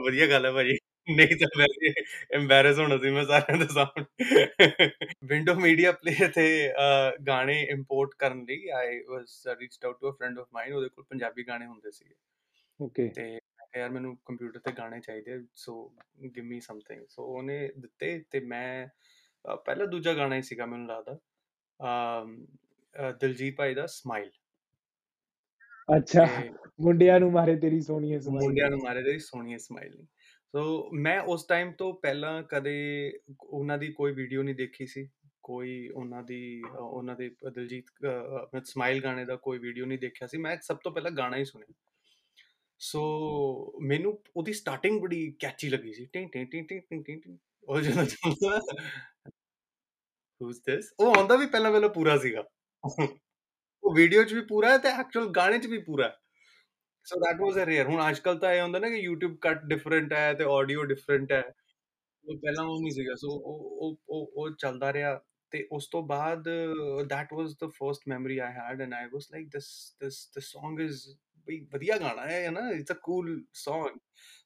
ਵਧੀਆ 0.04 0.28
ਗੱਲ 0.28 0.46
ਹੈ 0.46 0.52
ਭਾਜੀ। 0.52 0.78
ਨਹੀਂ 1.08 1.36
ਤਾਂ 1.38 1.48
ਵੈਸੇ 1.58 1.94
ਐਮਬੈਰਸ 2.34 2.80
ਹੋਣਾ 2.80 2.98
ਸੀ 2.98 3.10
ਮੈਂ 3.10 3.24
ਸਾਰਿਆਂ 3.26 3.58
ਦੇ 3.58 3.66
ਸਾਹਮਣੇ। 3.74 4.90
ਵਿੰਡੋ 5.26 5.56
ਮੀਡੀਆ 5.56 5.92
ਪਲੇਅਰ 5.92 6.30
ਤੇ 6.32 6.46
ਅਹ, 6.72 7.18
ਗਾਣੇ 7.28 7.60
ਇੰਪੋਰਟ 7.62 8.14
ਕਰਨ 8.20 8.44
ਲਈ 8.44 8.68
I 8.70 9.00
was 9.04 9.42
reached 9.60 9.86
out 9.86 10.00
to 10.00 10.10
a 10.12 10.16
friend 10.16 10.40
of 10.40 10.48
mine 10.54 10.74
ਉਹਦੇ 10.74 10.90
ਕੋਲ 10.90 11.04
ਪੰਜਾਬੀ 11.04 11.44
ਗਾਣੇ 11.48 11.66
ਹੁੰਦੇ 11.66 11.92
ਸੀ 11.92 12.06
ਓਕੇ 12.80 13.08
ਤੇ 13.08 13.24
ਮੈਂ 13.24 13.68
ਕਿਹਾ 13.68 13.82
ਯਾਰ 13.82 13.90
ਮੈਨੂੰ 13.90 14.16
ਕੰਪਿਊਟਰ 14.26 14.60
ਤੇ 14.60 14.72
ਗਾਣੇ 14.72 15.00
ਚਾਹੀਦੇ 15.00 15.40
ਸੋ 15.56 15.76
ਗਿਵ 16.36 16.44
ਮੀ 16.46 16.60
ਸਮਥਿੰਗ 16.60 17.06
ਸੋ 17.10 17.24
ਉਹਨੇ 17.28 17.58
ਦਿੱਤੇ 17.80 18.18
ਤੇ 18.32 18.40
ਮੈਂ 18.40 18.88
ਅਹ, 18.88 19.56
ਪਹਿਲਾ 19.56 19.86
ਦੂਜਾ 19.86 20.14
ਗਾਣਾ 20.14 20.36
ਹੀ 20.36 20.42
ਸੀਗਾ 20.42 20.66
ਮੈਨੂੰ 20.66 20.88
ਲੱਗਦਾ। 20.88 21.18
ਅਮ, 21.80 22.46
ਅਹ, 22.96 23.12
ਦਿਲਜੀਤ 23.12 23.56
ਭਾਈ 23.56 23.74
ਦਾ 23.74 23.86
ਸਮਾਈਲ 23.88 24.32
ਅੱਛਾ 25.90 26.26
ਤੇ 26.26 26.50
ਮੁੰਡਿਆਂ 26.82 27.20
ਨੂੰ 27.20 27.32
ਮਾਰੇ 27.32 27.56
ਤੇਰੀ 27.56 27.80
ਸੋਹਣੀ 27.82 28.20
ਸਮਾਈਲ 28.20 28.44
ਮੁੰਡਿਆਂ 28.44 28.70
ਨੂੰ 28.70 28.80
ਮਾਰੇ 28.84 29.02
ਦੇ 29.04 29.18
ਸੋਹਣੀ 29.20 29.58
ਸਮਾਈਲ 29.58 30.06
ਸੋ 30.54 30.90
ਮੈਂ 30.94 31.20
ਉਸ 31.22 31.46
ਟਾਈਮ 31.46 31.72
ਤੋਂ 31.72 31.94
ਪਹਿਲਾਂ 31.94 32.44
ਕਦੇ 32.44 32.74
ਉਹਨਾਂ 33.44 33.78
ਦੀ 33.78 33.88
ਕੋਈ 33.94 34.12
ਵੀਡੀਓ 34.14 34.44
ਨਹੀਂ 34.44 34.56
ਦੇਖੀ 34.56 34.88
ਸੀ। 34.88 35.10
ਕੋਈ 35.44 35.90
ਉਹਨਾਂ 35.90 36.24
ਦੀ 36.24 36.62
ਅਹ, 36.62 36.76
ਉਹਨਾਂ 36.78 37.16
ਦੇ 37.16 37.30
ਦਿਲਜੀਤ 37.54 37.86
ਅਹ, 38.06 38.62
ਸਮਾਈਲ 38.64 39.04
ਗਾਣੇ 39.04 39.26
ਦਾ 39.26 39.36
ਕੋਈ 39.36 39.60
ਵੀਡੀਓ 39.60 39.86
ਨਹੀਂ 39.86 40.00
ਦੇਖਿਆ 40.00 40.28
ਸੀ। 40.28 40.38
ਮੈਂ 40.38 40.58
ਸਭ 40.62 40.78
ਤੋਂ 40.78 40.92
ਪਹਿਲਾਂ 40.92 41.12
ਗਾਣਾ 41.12 41.38
ਹੀ 41.38 41.46
ਸੁਣਿਆ। 41.46 41.74
ਸੋ 42.80 43.02
ਮੈਨੂੰ 43.82 44.24
ਉਹਦੀ 44.38 44.54
ਸਟਾਰਟਿੰਗ 44.54 45.02
ਬੜੀ 45.02 45.36
ਕੈਚੀ 45.40 45.70
ਲੱਗੀ 45.70 45.94
ਸੀ। 45.94 46.06
ਟਿੰ 46.06 46.30
ਟਿੰ 46.30 46.46
ਟਿੰ 46.46 46.66
ਟਿੰ 46.66 46.82
ਟਿੰ 46.82 47.04
ਟਿੰ 47.04 47.20
ਟਿੰ। 47.20 47.38
ਉਹ 47.70 47.82
ਜਦੋਂ 47.82 48.06
ਚੱਲਦਾ 48.06 48.60
ਹੂਜ਼ 50.42 50.60
ਦਿਸ 50.60 50.94
ਉਹ 51.00 51.16
ਆਉਂਦਾ 51.16 51.36
ਵੀ 51.36 51.46
ਪਹਿਲਾਂ 51.46 51.72
ਪਹਿਲਾਂ 51.72 51.90
ਪੂਰਾ 51.90 52.18
ਸੀਗਾ। 52.18 52.44
ਉਹ 53.84 53.94
ਵੀਡੀਓ 53.96 54.24
'ਚ 54.24 54.34
ਵੀ 54.34 54.42
ਪੂਰਾ 54.42 54.72
ਹੈ 54.72 54.78
ਤੇ 54.78 54.90
ਐਕਚੁਅਲ 54.90 55.30
ਗਾਣੇ 55.30 55.60
'ਚ 55.60 55.68
ਵੀ 55.68 55.78
ਪੂਰਾ 55.78 56.08
ਹੈ। 56.08 56.18
So 57.06 57.20
that 57.20 57.42
was 57.42 57.58
a 57.58 57.66
rare 57.66 57.88
ਹੁਣ 57.88 58.10
ਅੱਜਕੱਲ 58.10 58.38
ਤਾਂ 58.40 58.54
ਇਹ 58.54 58.62
ਹੁੰਦਾ 58.62 58.80
ਨਾ 58.80 58.90
ਕਿ 58.90 59.08
YouTube 59.08 59.38
ਕੱਟ 59.42 59.64
ਡਿਫਰੈਂਟ 59.66 60.14
ਹੈ 60.14 60.34
ਤੇ 60.34 60.44
ਆਡੀਓ 60.50 60.84
ਡਿਫਰੈਂਟ 60.84 61.32
ਹੈ। 61.32 61.42
ਉਹ 62.26 62.38
ਪਹਿਲਾਂ 62.38 62.66
ਉਹ 62.66 62.80
ਨਹੀਂ 62.82 62.92
ਸੀਗਾ। 62.92 63.16
ਸੋ 63.16 63.30
ਉਹ 63.30 63.98
ਉਹ 64.10 64.32
ਉਹ 64.36 64.50
ਚੱਲਦਾ 64.60 64.94
ਰਿਹਾ। 64.94 65.20
ਤੇ 65.52 65.68
ਉਸ 65.72 65.88
ਤੋਂ 65.88 66.02
ਬਾਅਦ 66.04 66.48
that 67.12 67.34
was 67.38 67.52
the 67.64 67.68
first 67.74 68.08
memory 68.12 68.38
I 68.46 68.52
had 68.54 68.80
and 68.86 68.96
I 69.00 69.04
was 69.16 69.28
like 69.34 69.50
this 69.56 69.68
this 70.04 70.16
this 70.38 70.48
song 70.54 70.80
is 70.86 71.02
ਬਈ 71.48 71.60
ਵਧੀਆ 71.74 71.98
ਗਾਣਾ 71.98 72.26
ਹੈ 72.28 72.50
ਨਾ? 72.52 72.70
It's 72.72 72.92
a 72.92 73.00
cool 73.04 73.30
Song 73.60 73.98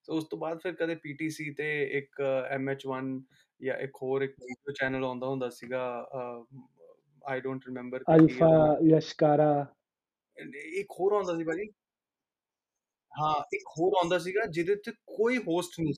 so 0.03 0.17
ਉਸ 0.17 0.25
ਤੋਂ 0.25 0.39
ਬਾਅਦ 0.39 0.59
ਫਿਰ 0.63 0.73
ਕਦੇ 0.75 0.93
PTC 1.05 1.53
ਤੇ 1.57 1.67
ਇੱਕ 1.97 2.21
MH1 2.57 3.11
ਜਾਂ 3.61 3.77
ਇੱਕ 3.77 3.97
ਹੋਰ 4.01 4.21
ਇੱਕ 4.21 4.33
ਵੀਡੀਓ 4.41 4.73
ਚੈਨਲ 4.79 5.03
ਆਉਂਦਾ 5.05 5.27
ਹੁੰਦਾ 5.27 5.49
ਸੀਗਾ 5.49 5.81
ਆਈ 7.25 7.41
ਡੋਨਟ 7.41 7.65
ਰਿਮੈਂਬਰ 7.67 8.03
ਅਲਫਾ 8.15 8.49
ਯਸ਼ਕਾਰਾ 8.87 9.49
ਇੱਕ 10.77 10.91
ਹੋਰ 10.99 11.13
ਆਉਂਦਾ 11.13 11.35
ਸੀ 11.37 11.43
ਭਾਜੀ। 11.43 11.69
ਹਾਂ, 13.17 13.33
ਇੱਕ 13.53 13.63
ਹੋਰ 13.79 13.93
ਆਉਂਦਾ 13.97 14.17
ਸੀਗਾ 14.19 14.45
ਜਿਹਦੇ 14.49 14.75
ਤੇ 14.85 14.91
ਕੋਈ 15.17 15.37
ਹੋਸਟ 15.47 15.79
ਨਹੀਂ 15.79 15.93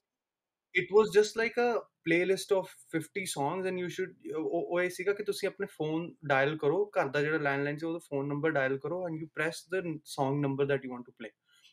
it 0.76 0.88
was 0.94 1.10
just 1.14 1.38
like 1.38 1.60
a 1.60 1.80
playlist 2.06 2.54
of 2.54 2.70
50 2.94 3.26
songs 3.26 3.66
and 3.68 3.80
you 3.80 3.88
should 3.90 4.14
ਉਹ 4.36 4.82
ਇਹ 4.82 4.90
ਸੀਗਾ 4.90 5.14
ਕਿ 5.14 5.24
ਤੁਸੀਂ 5.24 5.48
ਆਪਣੇ 5.48 5.68
ਫੋਨ 5.72 6.10
ਡਾਇਲ 6.28 6.58
ਕਰੋ, 6.58 6.86
ਘਰ 6.96 7.08
ਦਾ 7.08 7.22
ਜਿਹੜਾ 7.22 7.38
ਲੈਂਡਲਾਈਨ 7.40 7.78
ਸੀ 7.78 7.86
ਉਹਦਾ 7.86 8.00
ਫੋਨ 8.10 8.28
ਨੰਬਰ 8.28 8.52
ਡਾਇਲ 8.52 8.78
ਕਰੋ 8.80 9.04
and 9.08 9.22
you 9.22 9.28
press 9.36 9.66
the 9.72 9.84
song 10.08 10.40
number 10.42 10.66
that 10.66 10.86
you 10.86 10.92
want 10.92 11.06
to 11.06 11.12
play 11.20 11.30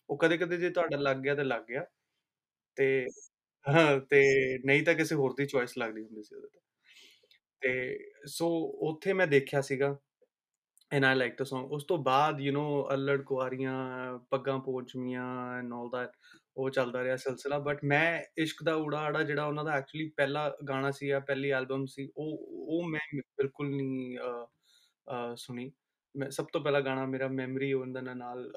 ਉਹ 0.09 0.19
ਕਦੇ 0.19 0.39
ਕਦੇ 0.39 0.57
ਜੇ 0.57 0.71
ਤੁਹਾਡਾ 0.71 0.97
ਲੱਗ 1.01 1.17
ਗਿਆ 1.17 1.35
ਤੇ 1.35 1.45
ਲੱਗ 1.45 1.63
ਗਿਆ। 1.69 1.85
ਤੇ, 2.77 3.07
ਹਾਂ, 3.67 4.01
ਤੇ 4.01 4.23
ਨਹੀਂ 4.67 4.83
ਤਾਂ 4.85 4.95
ਕਿਸੇ 4.95 5.15
ਹੋਰ 5.15 5.35
ਦੀ 5.35 5.47
ਚੋਇਸ 5.47 5.79
ਲੱਗਦੀ 5.79 6.03
ਹੁੰਦੀ 6.03 6.23
ਸੀ 6.23 6.35
ਉਹਦੇ 6.37 6.49
ਤੇ। 6.49 6.61
ਤੇ 7.63 7.99
ਸੋ 8.29 8.49
ਉੱਥੇ 8.89 9.13
ਮੈਂ 9.13 9.27
ਦੇਖਿਆ 9.27 9.61
ਸੀਗਾ 9.63 9.97
and 10.91 11.05
I 11.05 11.15
like 11.15 11.43
the 11.43 11.47
Song. 11.47 11.69
ਉਸ 11.71 11.85
ਤੋਂ 11.85 11.99
ਬਾਅਦ 11.99 12.41
ਯੂ 12.41 12.53
نو 12.53 12.95
ਅਲੜ 12.95 13.21
ਕੁਆਰੀਆਂ 13.23 13.73
ਪੱਗਾਂ 14.31 14.59
ਪੋਚਮੀਆਂ 14.59 15.25
ਐਂਡ 15.59 15.73
ਆਲ 15.73 15.89
ਦੈਟ 15.91 16.13
ਉਹ 16.57 16.71
ਚੱਲਦਾ 16.71 17.03
ਰਿਹਾ 17.05 17.17
ਸਿਲਸਿਲਾ 17.17 17.59
ਬਟ 17.59 17.85
ਮੈਂ 17.85 18.23
ਇਸ਼ਕ 18.39 18.63
ਦਾ 18.63 18.75
ਉਡਾੜਾ 18.75 19.23
ਜਿਹੜਾ 19.23 19.45
ਉਹਨਾਂ 19.45 19.65
ਦਾ 19.65 19.73
ਐਕਚੁਅਲੀ 19.73 20.09
ਪਹਿਲਾ 20.09 20.49
ਗਾਣਾ 20.69 20.91
ਸੀ 20.91 21.09
ਜਾਂ 21.09 21.21
ਪਹਿਲੀ 21.21 21.51
ਐਲਬਮ 21.51 21.87
ਸੀ 21.87 22.09
ਉਹ 22.17 22.47
ਉਹ 22.69 22.89
ਮੈਂ 22.89 23.01
ਬਿਲਕੁਲ 23.15 23.75
ਨਹੀਂ 23.77 24.17
ਸੁਣੀ 25.37 25.71
ਮੈਂ 26.15 26.31
ਸਭ 26.31 26.47
ਤੋਂ 26.53 26.61
ਪਹਿਲਾ 26.61 26.81
ਗਾਣਾ 26.81 27.07
ਮੇਰਾ 27.07 27.29
ਮੈਮਰੀ 27.29 27.73
ਉਹਨਾਂ 27.73 28.15
ਨਾਲ 28.17 28.51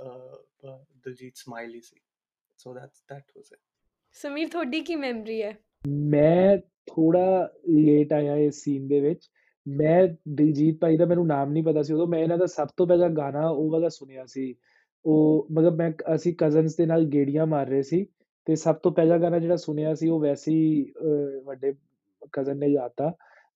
Diljit 0.66 1.36
smile 1.36 1.80
C 1.82 2.00
so 2.60 2.74
that's 2.74 3.04
that 3.10 3.32
was 3.36 3.52
it 3.54 3.60
Sameer 4.16 4.50
ਤੁਹਾਡੀ 4.50 4.82
ਕੀ 4.82 4.96
ਮੈਮਰੀ 4.96 5.42
ਹੈ 5.44 5.56
ਮੈਂ 5.88 6.58
ਥੋੜਾ 6.88 7.50
ਲੇਟ 7.70 8.14
ਆਇਆ 8.14 8.36
ਇਸ 8.36 8.64
ਸੀਨ 8.64 8.88
ਦੇ 8.88 9.00
ਵਿੱਚ 9.00 9.30
ਮੈਂ 9.78 10.08
ਦਿਲਜੀਤ 10.30 10.80
ਭਾਈ 10.82 10.98
ਦਾ 10.98 11.06
ਮੈਨੂੰ 11.06 11.26
ਨਾਮ 11.28 11.52
ਨਹੀਂ 11.52 11.64
ਪਤਾ 11.64 11.82
ਸੀ 11.82 11.94
ਉਦੋਂ, 11.94 12.08
ਮੈਂ 12.08 12.20
ਇਹਨਾਂ 12.20 12.38
ਦਾ 12.38 12.46
ਸਭ 12.46 12.68
ਤੋਂ 12.78 12.88
ਪਹਿਲਾ 12.88 13.08
ਗਾਣਾ 13.08 13.48
ਉਹ 13.50 13.70
ਵਾਲਾ 13.72 13.90
ਸੁਣਿਆ 13.90 14.26
ਸੀ। 14.26 14.54
ਉਹ 15.06 15.48
ਮਤਲਬ 15.52 15.76
ਮੈਂ 15.76 15.92
ਅਸੀਂ 16.16 16.34
ਕਜ਼ਨਸ 16.38 16.76
ਦੇ 16.76 16.86
ਨਾਲ 16.86 17.06
ਗੇੜੀਆਂ 17.06 17.46
ਮਾਰ 17.48 17.68
ਰਹੇ 17.68 17.82
ਸੀ 17.82 18.06
ਤੇ 18.48 18.56
ਸਭ 18.56 18.76
ਤੋਂ 18.76 18.92
ਪਹਿਲਾ 18.92 19.18
ਗਾਣਾ 19.18 19.40
ਜਿਹੜਾ 19.40 19.56
ਸੁਣਿਆ 19.56 19.94
ਸੀ 19.94 20.10
ਉਹ 20.10 20.20
ਵੈਸੇ 20.20 20.52
ਹੀ 20.52 20.92
ਵੱਡੇ 21.46 21.74
ਕਜ਼ਨ 22.34 22.58
ਨੇ 22.58 22.74
ਗਾਤਾ 22.76 23.12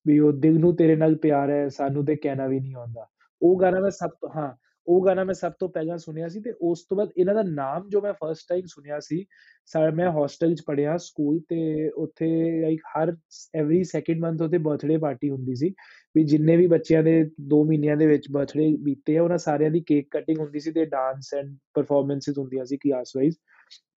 ਵੀ 0.06 0.18
ਉਹ 0.18 0.32
ਦਿਲ 0.32 0.58
ਨੂੰ 0.60 0.76
ਤੇਰੇ 0.76 0.96
ਨਾਲ 0.96 1.14
ਪਿਆਰ 1.14 1.50
ਹੈ, 1.50 1.68
ਸਾਨੂੰ 1.68 2.04
ਤੇ 2.04 2.16
ਕਹਿਣਾ 2.16 2.46
ਵੀ 2.46 2.60
ਨਹੀਂ 2.60 2.74
ਆਉਂਦਾ। 2.74 3.06
ਉਹ 3.42 3.60
ਗਾਣਾ 3.60 3.80
ਮੈਂ 3.80 3.90
ਸਭ 3.90 4.10
ਤੋਂ, 4.20 4.28
ਹਾਂ 4.36 4.52
ਉਹ 4.86 5.04
ਗਾਣਾ 5.06 5.24
ਮੈਂ 5.24 5.34
ਸਭ 5.34 5.52
ਤੋਂ 5.58 5.68
ਪਹਿਲਾਂ 5.68 5.96
ਸੁਣਿਆ 5.98 6.28
ਸੀ 6.28 6.40
ਤੇ 6.40 6.52
ਉਸ 6.62 6.82
ਤੋਂ 6.84 6.96
ਬਾਅਦ 6.96 7.10
ਇਹਨਾਂ 7.16 7.34
ਦਾ 7.34 7.42
ਨਾਮ 7.42 7.88
ਜੋ 7.88 8.00
ਮੈਂ 8.00 8.12
ਫਰਸਟ 8.12 8.48
ਟਾਈਮ 8.48 8.66
ਸੁਣਿਆ 8.66 8.98
ਸੀ 9.00 9.24
ਸਰ 9.70 9.90
ਮੈਂ 9.90 10.10
ਹੋਸਟਲ 10.10 10.54
'ਚ 10.54 10.62
ਪੜਿਆ 10.66 10.96
ਸਕੂਲ 10.96 11.40
ਤੇ 11.48 11.88
ਉੱਥੇ 11.96 12.26
ਲਾਈਕ 12.60 12.80
ਹਰ 12.96 13.14
ਐਵਰੀ 13.54 13.82
ਸੈਕਿੰਡ 13.84 14.20
ਮੰਥ 14.20 14.42
ਉੱਥੇ 14.42 14.58
ਬਰਥਡੇ 14.58 14.96
ਪਾਰਟੀ 14.98 15.30
ਹੁੰਦੀ 15.30 15.54
ਸੀ, 15.54 15.72
ਵੀ 16.14 16.24
ਜਿੰਨੇ 16.24 16.56
ਵੀ 16.56 16.66
ਬੱਚਿਆਂ 16.66 17.02
ਦੇ 17.02 17.20
2 17.54 17.62
ਮਹੀਨਿਆਂ 17.66 17.96
ਦੇ 17.96 18.06
ਵਿੱਚ 18.06 18.30
ਬਰਥਡੇ 18.32 18.70
ਬੀਤੇ 18.84 19.16
ਆ, 19.18 19.22
ਉਹਨਾਂ 19.22 19.38
ਸਾਰਿਆਂ 19.38 19.70
ਦੀ 19.70 19.80
ਕੇਕ 19.86 20.08
ਕਟਿੰਗ 20.10 20.38
ਹੁੰਦੀ 20.38 20.60
ਸੀ 20.60 20.72
ਤੇ 20.72 20.84
ਡਾਂਸ 20.86 21.34
ਐਂਡ 21.34 21.56
ਪਰਫਾਰਮੈਂਸਸ 21.74 22.38
ਹੁੰਦੀਆਂ 22.38 22.64
ਸੀ 22.64 22.76
ਕਲਾਸ 22.76 23.16
ਵਾਈਜ਼ 23.16 23.36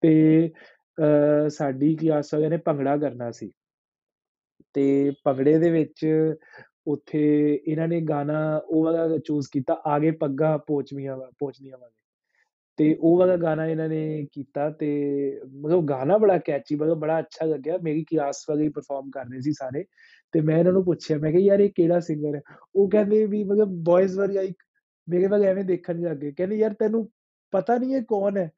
ਤੇ 0.02 0.52
ਸਾਡੀ 1.50 1.96
ਕਲਾਸ 1.96 2.34
ਵਾਲਿਆਂ 2.34 2.50
ਨੇ 2.50 2.58
ਭੰਗੜਾ 2.58 2.98
ਕਰਨਾ 2.98 3.32
ਸੀ 3.32 3.52
ਤੇ 4.76 5.12
ਭੰਗੜੇ 5.26 5.58
ਦੇ 5.60 5.70
ਵਿੱਚ 5.72 6.06
ਉੱਥੇ 6.88 7.60
ਇਹਨਾਂ 7.68 7.88
ਨੇ 7.88 8.02
ਗਾਣਾ 8.02 8.62
ਉਹ 8.68 8.84
ਵਾਲਾ 8.84 9.18
ਚੂਜ਼ 9.18 9.48
ਕੀਤਾ, 9.52 9.82
ਆਗੇ 9.86 10.12
ਪੱਗਾਂ 10.12 10.58
ਪੋਚਵੀਆਂ 10.58 11.18
ਪੋਚਨੀਆਂ 11.40 11.78
ਵਾਲੇ 11.78 11.94
ਤੇ 12.78 12.98
ਉਹ 13.02 13.18
ਵਾਲਾ 13.18 13.36
ਗਾਣਾ 13.36 13.66
ਇਹਨਾਂ 13.66 13.90
ਨੇ 13.90 14.28
ਕੀਤਾ 14.32 14.70
ਤੇ 14.70 14.90
ਮਤਲਬ 15.54 15.86
ਗਾਣਾ 15.86 16.18
ਬੜਾ 16.18 16.38
ਕੈਚੀ 16.38 16.76
ਮਤਲਬ 16.76 17.00
ਬੜਾ 17.00 17.20
ਅੱਛਾ 17.20 17.46
ਲੱਗਿਆ। 17.46 17.78
ਮੇਰੀ 17.84 18.04
ਕਲਾਸ 18.04 18.46
ਵਾਲੇ 18.50 18.70
ਪਰਫਾਰਮ 18.70 19.10
ਕਰ 19.10 19.26
ਰਹੇ 19.26 19.42
ਸੀ 19.42 19.52
ਸਾਰੇ। 19.52 19.86
ਤੇ 20.32 20.42
ਮੈਂ 20.42 20.60
ਇਹਨਾਂ 20.60 20.74
ਨੂੰ 20.74 20.86
ਪੁੱਛਿਆ, 20.86 21.18
ਮੈਂ 21.18 21.32
ਕਿਹਾ, 21.32 21.42
ਯਾਰ, 21.42 21.60
ਇਹ 21.60 21.70
ਕਿਹੜਾ 21.76 22.00
ਸਿੰਗਰ 22.00 22.36
ਹੈ? 22.36 22.42
ਉਹ 22.76 22.90
ਕਹਿੰਦੇ 22.90 23.26
ਵੀ 23.26 23.44
ਮਤਲਬ 23.44 23.68
ਬॉयਜ਼ 23.68 24.20
ਵਰਗਾ 24.20 24.42
ਇੱਕ, 24.42 24.64
ਮੇਰੇ 25.10 25.28
ਵੱਲ 25.28 25.44
ਐਵੇਂ 25.44 25.64
ਦੇਖਣ 25.64 26.02
ਲੱਗੇ 26.02 26.32
ਕਹਿੰਦੇ, 26.32 26.56
ਯਾਰ, 26.56 26.74
ਤੈਨੂੰ 26.74 27.12
ਪਤਾ 27.52 27.78
ਨਹੀਂ 27.78 27.96
ਇਹ 27.96 28.02
ਕੌਣ 28.02 28.38
ਹੈ? 28.38 28.52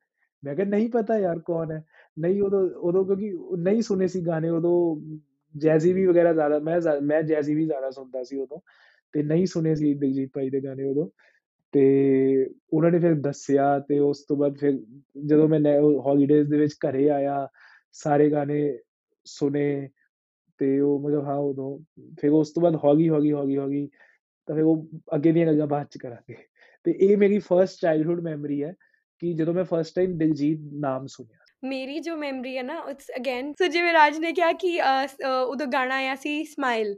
ਮੈਂ 0.43 0.55
ਕਿਹਾ, 0.55 0.67
ਨਹੀਂ 0.67 0.89
ਪਤਾ 0.89 1.17
ਯਾਰ 1.17 1.39
ਕੌਣ 1.39 1.71
ਹੈ? 1.71 1.83
ਨਹੀਂ, 2.19 2.41
ਉਦੋਂ 2.41 2.69
ਉਦੋਂ 2.69 3.05
ਕਿਉਂਕਿ 3.05 3.37
ਨਹੀਂ 3.57 3.81
ਸੁਨੇ 3.81 4.07
ਸੀ 4.07 4.21
ਗਾਣੇ, 4.21 4.49
ਉਦੋਂ 4.49 5.01
ਜੈਜ਼ੀ 5.57 5.93
ਵੀ 5.93 6.05
ਵਗੈਰਾ 6.05 6.33
ਜ਼ਿਆਦਾ, 6.33 6.59
ਮੈਂ 6.59 6.79
ਮੈਂ 7.01 7.23
ਜੈਜ਼ੀ 7.23 7.55
ਵੀ 7.55 7.65
ਜ਼ਿਆਦਾ 7.65 7.89
ਸੁਣਦਾ 7.91 8.23
ਸੀ 8.23 8.37
ਉਦੋਂ 8.37 8.59
ਤੇ 9.11 9.23
ਨਹੀਂ 9.23 9.45
ਸੁਨੇ 9.45 9.75
ਸੀ 9.75 9.93
ਦਿਲਜੀਤ 9.93 10.29
ਭਾਈ 10.33 10.49
ਦੇ 10.49 10.61
ਗਾਣੇ 10.61 10.83
ਉਦੋਂ 10.83 11.09
ਤੇ 11.73 12.49
ਉਹਨਾਂ 12.73 12.91
ਨੇ 12.91 12.99
ਫਿਰ 12.99 13.13
ਦੱਸਿਆ 13.13 13.79
ਤੇ 13.79 13.99
ਉਸ 13.99 14.25
ਤੋਂ 14.27 14.37
ਬਾਅਦ 14.37 14.57
ਫਿਰ 14.57 14.79
ਜਦੋਂ 15.25 15.47
ਮੈਂ 15.49 15.59
ਹੌਲੀਡੇਜ਼ 16.05 16.49
ਦੇ 16.49 16.57
ਵਿੱਚ 16.57 16.75
ਘਰੇ 16.85 17.09
ਆਇਆ, 17.09 17.47
ਸਾਰੇ 17.91 18.29
ਗਾਣੇ 18.31 18.79
ਸੁਨੇ 19.25 19.89
ਤੇ 20.57 20.79
ਉਹ 20.79 20.99
ਮਤਲਬ 20.99 21.25
ਹਾਂ 21.25 21.35
ਉਦੋਂ, 21.35 21.79
ਫਿਰ 22.21 22.31
ਉਸ 22.31 22.51
ਤੋਂ 22.51 22.63
ਬਾਅਦ 22.63 22.75
ਹੌਲੀ 22.75 23.09
ਹੌਲੀ 23.09 23.31
ਹੌਲੀ 23.31 23.57
ਹੌਲੀ 23.57 23.89
ਤਾਂ 24.47 24.55
ਫਿਰ 24.55 24.63
ਉਹ 24.63 24.87
ਅੱਗੇ 25.15 25.31
ਦੀਆਂ 25.31 25.45
ਗੱਲਾਂ 25.45 25.67
ਬਾਅਦ 25.67 25.87
ਚ 25.91 25.97
ਕਰਾਂਗੇ 25.97 26.35
ਤੇ 26.83 26.91
ਇਹ 26.91 27.17
ਮੇਰੀ 27.17 27.39
ਫਰਸਟ 27.39 27.81
ਚਾਈਲਡਹੂਡ 27.81 28.21
ਮੈਮਰੀ 28.21 28.63
ਹੈ 28.63 28.73
ਕਿ 29.19 29.33
ਜਦੋਂ 29.33 29.53
ਮੈਂ 29.53 29.63
ਫਰਸਟ 29.63 29.95
ਟਾਈਮ 29.95 30.17
ਦਿਲਜੀਤ 30.17 30.59
ਨਾਮ 30.73 31.05
ਸੁਣਿਆ 31.07 31.37
ਮੇਰੀ 31.63 31.99
ਜੋ 31.99 32.15
ਮੈਮਰੀ 32.15 32.57
ਹੈ 32.57 32.63
ਨਾ 32.63 32.83
ਇਟਸ 32.89 33.11
ਅਗੇਨ 33.17 33.53
ਸੋ 33.53 33.67
ਜਿਵੇਂ 33.67 33.93
ਰਾਜ 33.93 34.17
ਨੇ 34.17 34.31
ਕਿਹਾ 34.33 34.51
ਕਿ 34.53 34.79
ਉਦੋਂ 35.47 35.67
ਗਾਣਾ 35.67 35.95
ਆਇਆ 35.95 36.15
ਸੀ 36.15 36.43
ਸਮਾਈਲ 36.43 36.95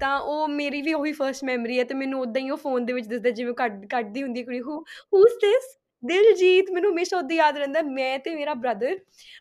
ਤਾਂ 0.00 0.18
ਉਹ 0.20 0.48
ਮੇਰੀ 0.48 0.82
ਵੀ 0.82 0.94
ਉਹੀ 0.94 1.12
ਫਰਸਟ 1.12 1.44
ਮੈਮਰੀ 1.44 1.78
ਹੈ 1.78 1.84
ਤੇ 1.84 1.94
ਮੈਨੂੰ 1.94 2.20
ਉਦਾਂ 2.20 2.42
ਹੀ 2.42 2.50
ਉਹ 2.50 2.56
ਫੋਨ 2.56 2.86
ਦੇ 2.86 2.92
ਵਿੱਚ 2.92 3.06
ਦਿਸਦਾ 3.06 3.30
ਜਿਵੇਂ 3.30 3.54
ਕੱਢ, 3.54 3.86
ਕੱਢਦੀ 3.86 4.22
ਹੁੰਦੀ 4.22 4.44
ਕੁੜੀ 4.44 4.60
ਹੂ 4.60 4.80
ਹੂਸ 5.14 5.34
ਦਿਸ 5.34 5.79
ਦਿਲਜੀਤ 6.02 6.70
ਮੈਨੂੰ 6.72 6.90
ਹਮੇਸ਼ਾ 6.92 7.16
ਉਦੋਂ 7.18 7.36
ਯਾਦ 7.36 7.56
ਰਹਿੰਦਾ, 7.56 7.80
ਮੈਂ 7.84 8.18
ਤੇ 8.18 8.34
ਮੇਰਾ 8.34 8.54
ਬ੍ਰਦਰ 8.56 8.96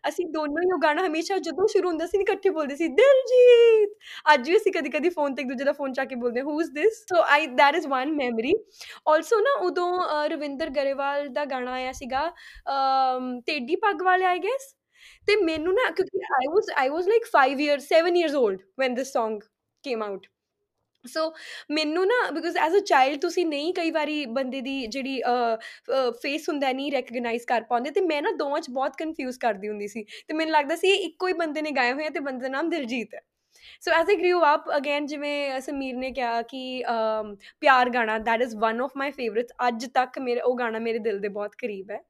ਅਸੀਂ 0.09 0.25
ਦੋਨੋਂ 0.31 0.61
ਹੀ 0.63 0.71
ਉਹ 0.73 0.79
ਗਾਣਾ 0.83 1.05
ਹਮੇਸ਼ਾ 1.05 1.37
ਜਦੋਂ 1.39 1.67
ਸ਼ੁਰੂ 1.67 1.87
ਹੁੰਦਾ 1.89 2.05
ਸੀ 2.07 2.17
ਇਕੱਠੇ 2.21 2.49
ਬੋਲਦੇ 2.49 2.75
ਸੀ, 2.75 2.87
ਦਿਲਜੀਤ! 2.89 3.93
ਅੱਜ 4.33 4.49
ਵੀ 4.49 4.57
ਅਸੀਂ 4.57 4.71
ਕਦੀ 4.73 4.89
ਕਦੀ 4.89 5.09
ਫੋਨ 5.09 5.35
ਤੇ 5.35 5.41
ਇੱਕ 5.41 5.49
ਦੂਜੇ 5.49 5.63
ਦਾ 5.65 5.71
ਫੋਨ 5.73 5.93
ਚਾ 5.93 6.05
ਕੇ 6.05 6.15
ਬੋਲਦੇ 6.15 6.41
who's 6.41 6.69
this 6.71 6.99
so 7.09 7.21
I 7.29 7.47
that 7.53 7.75
is 7.75 7.87
one 7.87 8.11
memory 8.15 8.53
also 9.07 9.39
ਨਾ 9.41 9.53
ਉਦੋਂ 9.67 9.89
ਰਵਿੰਦਰ 10.29 10.69
ਗਰੇਵਾਲ 10.71 11.27
ਦਾ 11.33 11.45
ਗਾਣਾ 11.45 11.71
ਆਇਆ 11.73 11.91
ਸੀਗਾ 11.93 12.29
ਤੇਡੀ 13.47 13.75
ਪੱਗ 13.77 14.01
ਵਾਲੇ 14.03 14.25
ਆਈ 14.25 14.39
ਗੈਸ 14.39 14.73
ਤੇ 15.27 15.35
ਮੈਨੂੰ 15.37 15.73
ਨਾ, 15.73 15.89
ਕਿਉਂਕਿ 15.91 16.19
I 16.35 16.47
was 16.53 16.69
I 16.77 16.89
was 16.89 17.07
like 17.07 17.25
5 17.33 17.59
years 17.61 17.87
7 17.89 18.15
years 18.17 18.35
old 18.37 18.61
when 18.79 18.93
this 18.95 19.13
Song 19.17 19.39
came 19.83 20.03
out 20.03 20.27
so 21.05 21.31
ਮੈਨੂੰ 21.71 22.05
ਨਾ 22.07 22.15
ਬਿਕਾਜ਼ 22.31 22.57
ਐਜ਼ 22.57 22.75
ਅ 22.75 22.79
ਚਾਈਲਡ 22.85 23.19
ਤੁਸੀਂ 23.21 23.45
ਨਹੀਂ 23.45 23.73
ਕਈ 23.73 23.91
ਵਾਰੀ 23.91 24.25
ਬੰਦੇ 24.37 24.61
ਦੀ 24.61 24.85
ਜਿਹੜੀ 24.87 25.21
ਫੇਸ 26.23 26.49
ਹੁੰਦਾ 26.49 26.71
ਨਹੀਂ 26.71 26.91
ਰੈਕਗਨਾਈਜ਼ 26.91 27.45
ਕਰ 27.47 27.63
ਪਾਉਂਦੇ, 27.69 27.91
ਤੇ 27.91 28.01
ਮੈਂ 28.01 28.21
ਨਾ 28.21 28.31
ਦੋਵਾਂ 28.39 28.59
'ਚ 28.61 28.69
ਬਹੁਤ 28.71 28.95
ਕਨਫਿਊਜ਼ 28.97 29.39
ਕਰਦੀ 29.39 29.69
ਹੁੰਦੀ 29.69 29.87
ਸੀ। 29.87 30.03
ਤੇ 30.27 30.33
ਮੈਨੂੰ 30.33 30.53
ਲੱਗਦਾ 30.53 30.75
ਸੀ 30.75 30.89
ਇਹ 30.89 31.05
ਇੱਕੋ 31.05 31.27
ਹੀ 31.27 31.33
ਬੰਦੇ 31.33 31.61
ਨੇ 31.61 31.71
ਗਾਏ 31.71 31.93
ਹੋਏ 31.93 32.05
ਆ 32.05 32.09
ਤੇ 32.09 32.19
ਬੰਦੇ 32.19 32.43
ਦਾ 32.43 32.49
ਨਾਮ 32.49 32.69
ਦਿਲਜੀਤ 32.69 33.15
ਹੈ। 33.15 33.21
So 33.81 33.91
as 33.91 34.09
I 34.09 34.15
grew 34.15 34.41
up 34.53 34.69
again 34.77 35.05
ਜਿਵੇਂ 35.05 35.59
ਸਮੀਰ 35.61 35.95
ਨੇ 35.97 36.11
ਕਿਹਾ 36.11 36.41
ਕਿ 36.41 36.83
ਪਿਆਰ 37.61 37.89
ਗਾਣਾ 37.89 38.17
that 38.19 38.41
is 38.41 38.55
one 38.57 38.81
of 38.81 38.91
my 38.97 39.11
favourites 39.11 39.53
ਅੱਜ 39.67 39.85
ਤੱਕ 39.93 40.19
ਮੇਰੇ, 40.19 40.41
ਉਹ 40.41 40.57
ਗਾਣਾ 40.59 40.79
ਮੇਰੇ 40.79 40.99
ਦਿਲ 40.99 41.19
ਦੇ 41.19 41.27
ਬਹੁਤ 41.29 41.55
ਕਰੀਬ 41.59 41.91
ਹੈ। 41.91 42.01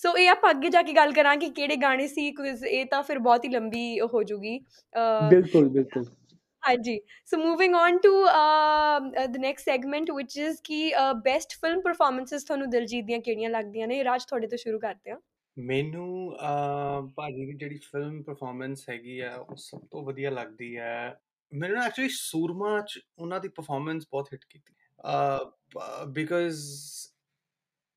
ਸੋ 0.00 0.16
ਇਹ 0.16 0.28
ਆਪਾਂ 0.30 0.50
ਅੱਗੇ 0.50 0.68
ਜਾ 0.70 0.82
ਕੇ 0.82 0.92
ਗੱਲ 0.92 1.12
ਕਰਾਂਗੇ 1.12 1.48
ਕਿਹੜੇ 1.50 1.76
ਗਾਣੇ 1.76 2.06
ਸੀ 2.08 2.30
ਕਿਉਂਕਿ 2.32 2.68
ਇਹ 2.70 2.84
ਤਾਂ 2.86 3.02
ਫਿਰ 3.02 3.18
ਬਹੁਤ 3.18 3.44
ਹੀ 3.44 3.48
ਲੰਬੀ 3.50 4.00
ਹੋ 4.12 4.22
ਜੂਗੀ। 4.22 4.58
ਬਿਲਕੁਲ 5.24 5.68
ਬਿਲਕੁਲ। 5.68 6.04
ਹਾਂਜੀ। 6.68 7.00
So 7.26 7.36
moving 7.36 7.74
on 7.74 7.98
to 7.98 8.12
the 9.30 9.36
next 9.36 9.64
segment 9.64 10.10
which 10.10 10.36
is 10.38 10.60
Ki 10.64 10.92
best 11.24 11.52
film 11.60 11.80
performances 11.80 12.44
ਤੁਹਾਨੂੰ 12.44 12.70
ਦਿਲਜੀਤ 12.70 13.04
ਦੀਆਂ 13.04 13.20
ਕਿਹੜੀਆਂ 13.20 13.50
ਲੱਗਦੀਆਂ 13.50 13.88
ਨੇ? 13.88 14.04
ਰਾਜ 14.04 14.24
ਤੁਹਾਡੇ 14.24 14.46
ਤੋਂ 14.46 14.58
ਸ਼ੁਰੂ 14.58 14.78
ਕਰਦੇ 14.78 15.10
ਹਾਂ। 15.10 15.18
ਮੈਨੂੰ 15.56 16.36
ਭਾਜੀ 17.16 17.46
ਦੀ 17.46 17.52
ਜਿਹੜੀ 17.52 17.78
ਫਿਲਮ 17.84 18.22
ਪਰਫਾਰਮੈਂਸ 18.22 18.88
ਹੈਗੀ 18.90 19.20
ਆ 19.20 19.34
ਉਹ 19.36 19.56
ਸਭ 19.56 19.80
ਤੋਂ 19.90 20.02
ਵਧੀਆ 20.06 20.30
ਲੱਗਦੀ 20.30 20.76
ਹੈ 20.76 21.20
ਮੈਨੂੰ 21.52 21.82
ਐਕਚੁਅਲੀ 21.82 22.08
ਸੂਰਮਾ 22.08 22.80
ਚ 22.80 23.00
ਉਹਨਾਂ 23.18 23.40
ਦੀ 23.40 23.48
ਪਰਫਾਰਮੈਂਸ 23.48 24.06
ਬਹੁਤ 24.10 24.28
ਹਿੱਟ 24.32 24.44
ਕੀਤੀ। 24.50 24.74
Because 26.12 26.64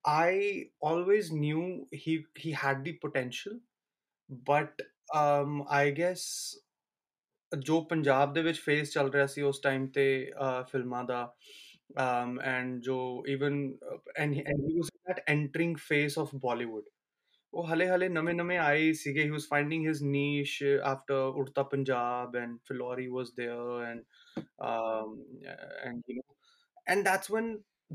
I 0.05 0.29
always 0.81 1.27
knew 1.31 1.63
he 1.93 2.13
he 2.35 2.51
had 2.51 2.79
the 2.85 2.93
potential, 2.93 3.57
but 4.47 4.79
um, 5.13 5.51
I 5.69 5.91
guess 5.91 6.23
ਜੋ 7.58 7.80
ਪੰਜਾਬ 7.90 8.32
ਦੇ 8.34 8.42
ਵਿੱਚ 8.42 8.60
ਫੇਸ 8.60 8.92
ਚੱਲ 8.92 9.10
ਰਿਹਾ 9.12 9.26
ਸੀ 9.34 9.42
ਉਸ 9.42 9.60
ਟਾਈਮ 9.60 9.86
ਤੇ 9.98 10.06
ਫਿਲਮਾਂ 10.70 11.04
ਦਾ 11.04 11.28
um 12.02 12.30
and 12.52 12.80
ਜੋ 12.84 12.94
even 13.32 13.58
and 14.22 14.36
he, 14.36 14.40
and 14.52 14.62
he 14.68 14.72
was 14.78 14.88
in 14.94 15.00
that 15.08 15.20
entering 15.34 15.74
phase 15.82 16.16
of 16.22 16.32
Bollywood 16.44 16.88
ਉਹ 17.54 17.66
ਹਲੇ 17.72 17.86
ਹਲੇ 17.88 18.08
ਨਵੇਂ 18.08 18.34
ਨਵੇਂ 18.34 18.58
ਆਏ 18.58 18.92
ਸੀਗੇ 19.02 19.24
he 19.28 19.32
was 19.34 19.46
finding 19.52 19.84
his 19.88 20.02
niche 20.14 20.56
after 20.92 21.18
Udta 21.42 21.64
Punjab 21.74 22.34
and 22.42 22.58
Filori 22.70 23.06
was 23.18 23.30
there 23.40 23.68
and 23.90 24.04
um 24.70 25.14
and 25.90 26.12
you 26.14 26.18
know 26.22 26.36
and 26.94 27.06
that's 27.10 27.30
when 27.36 27.50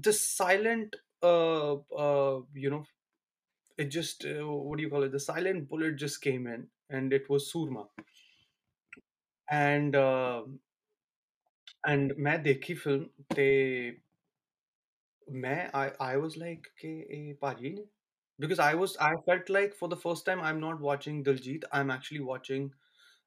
the 0.09 0.13
silent 0.13 0.95
uh, 1.23 1.73
uh, 2.05 2.39
you 2.53 2.69
know, 2.69 2.83
it 3.77 3.85
just 3.85 4.25
uh, 4.25 4.45
what 4.47 4.77
do 4.77 4.83
you 4.83 4.89
call 4.89 5.03
it? 5.03 5.11
The 5.11 5.19
silent 5.19 5.69
bullet 5.69 5.95
just 5.97 6.21
came 6.21 6.47
in, 6.47 6.67
and 6.89 7.13
it 7.13 7.29
was 7.29 7.51
Surma. 7.53 7.85
and 9.50 9.94
uh, 9.96 10.42
and 11.92 12.12
मैं 12.26 12.36
देखी 12.42 12.74
film 12.84 13.24
ते 13.34 13.46
मैं 15.42 15.70
I 15.80 15.82
I 16.06 16.16
was 16.22 16.36
like 16.42 16.66
कि 16.80 16.88
ये 16.88 17.70
ने 17.72 17.84
because 18.44 18.58
I 18.64 18.74
was 18.80 18.96
I 19.08 19.10
felt 19.28 19.48
like 19.56 19.74
for 19.82 19.88
the 19.88 19.96
first 20.04 20.26
time 20.26 20.40
I'm 20.50 20.60
not 20.64 20.80
watching 20.88 21.22
Diljit 21.28 21.64
I'm 21.72 21.90
actually 21.90 22.20
watching 22.32 22.70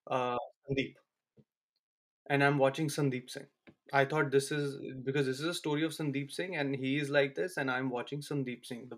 uh, 0.07 0.37
Sandeep. 0.69 0.95
And 2.29 2.43
I'm 2.43 2.57
watching 2.57 2.87
Sandeep 2.87 3.29
Singh. 3.29 3.47
I 3.91 4.05
thought 4.05 4.29
this 4.31 4.51
is 4.51 4.77
because 5.03 5.25
this 5.25 5.39
is 5.39 5.45
a 5.45 5.53
story 5.53 5.83
of 5.83 5.91
Sandeep 5.91 6.31
Singh 6.31 6.55
and 6.55 6.75
he 6.75 6.97
is 6.97 7.09
like 7.09 7.35
this 7.35 7.57
and 7.57 7.71
I'm 7.71 7.89
watching 7.89 8.21
Sandeep 8.21 8.65
Singh. 8.65 8.89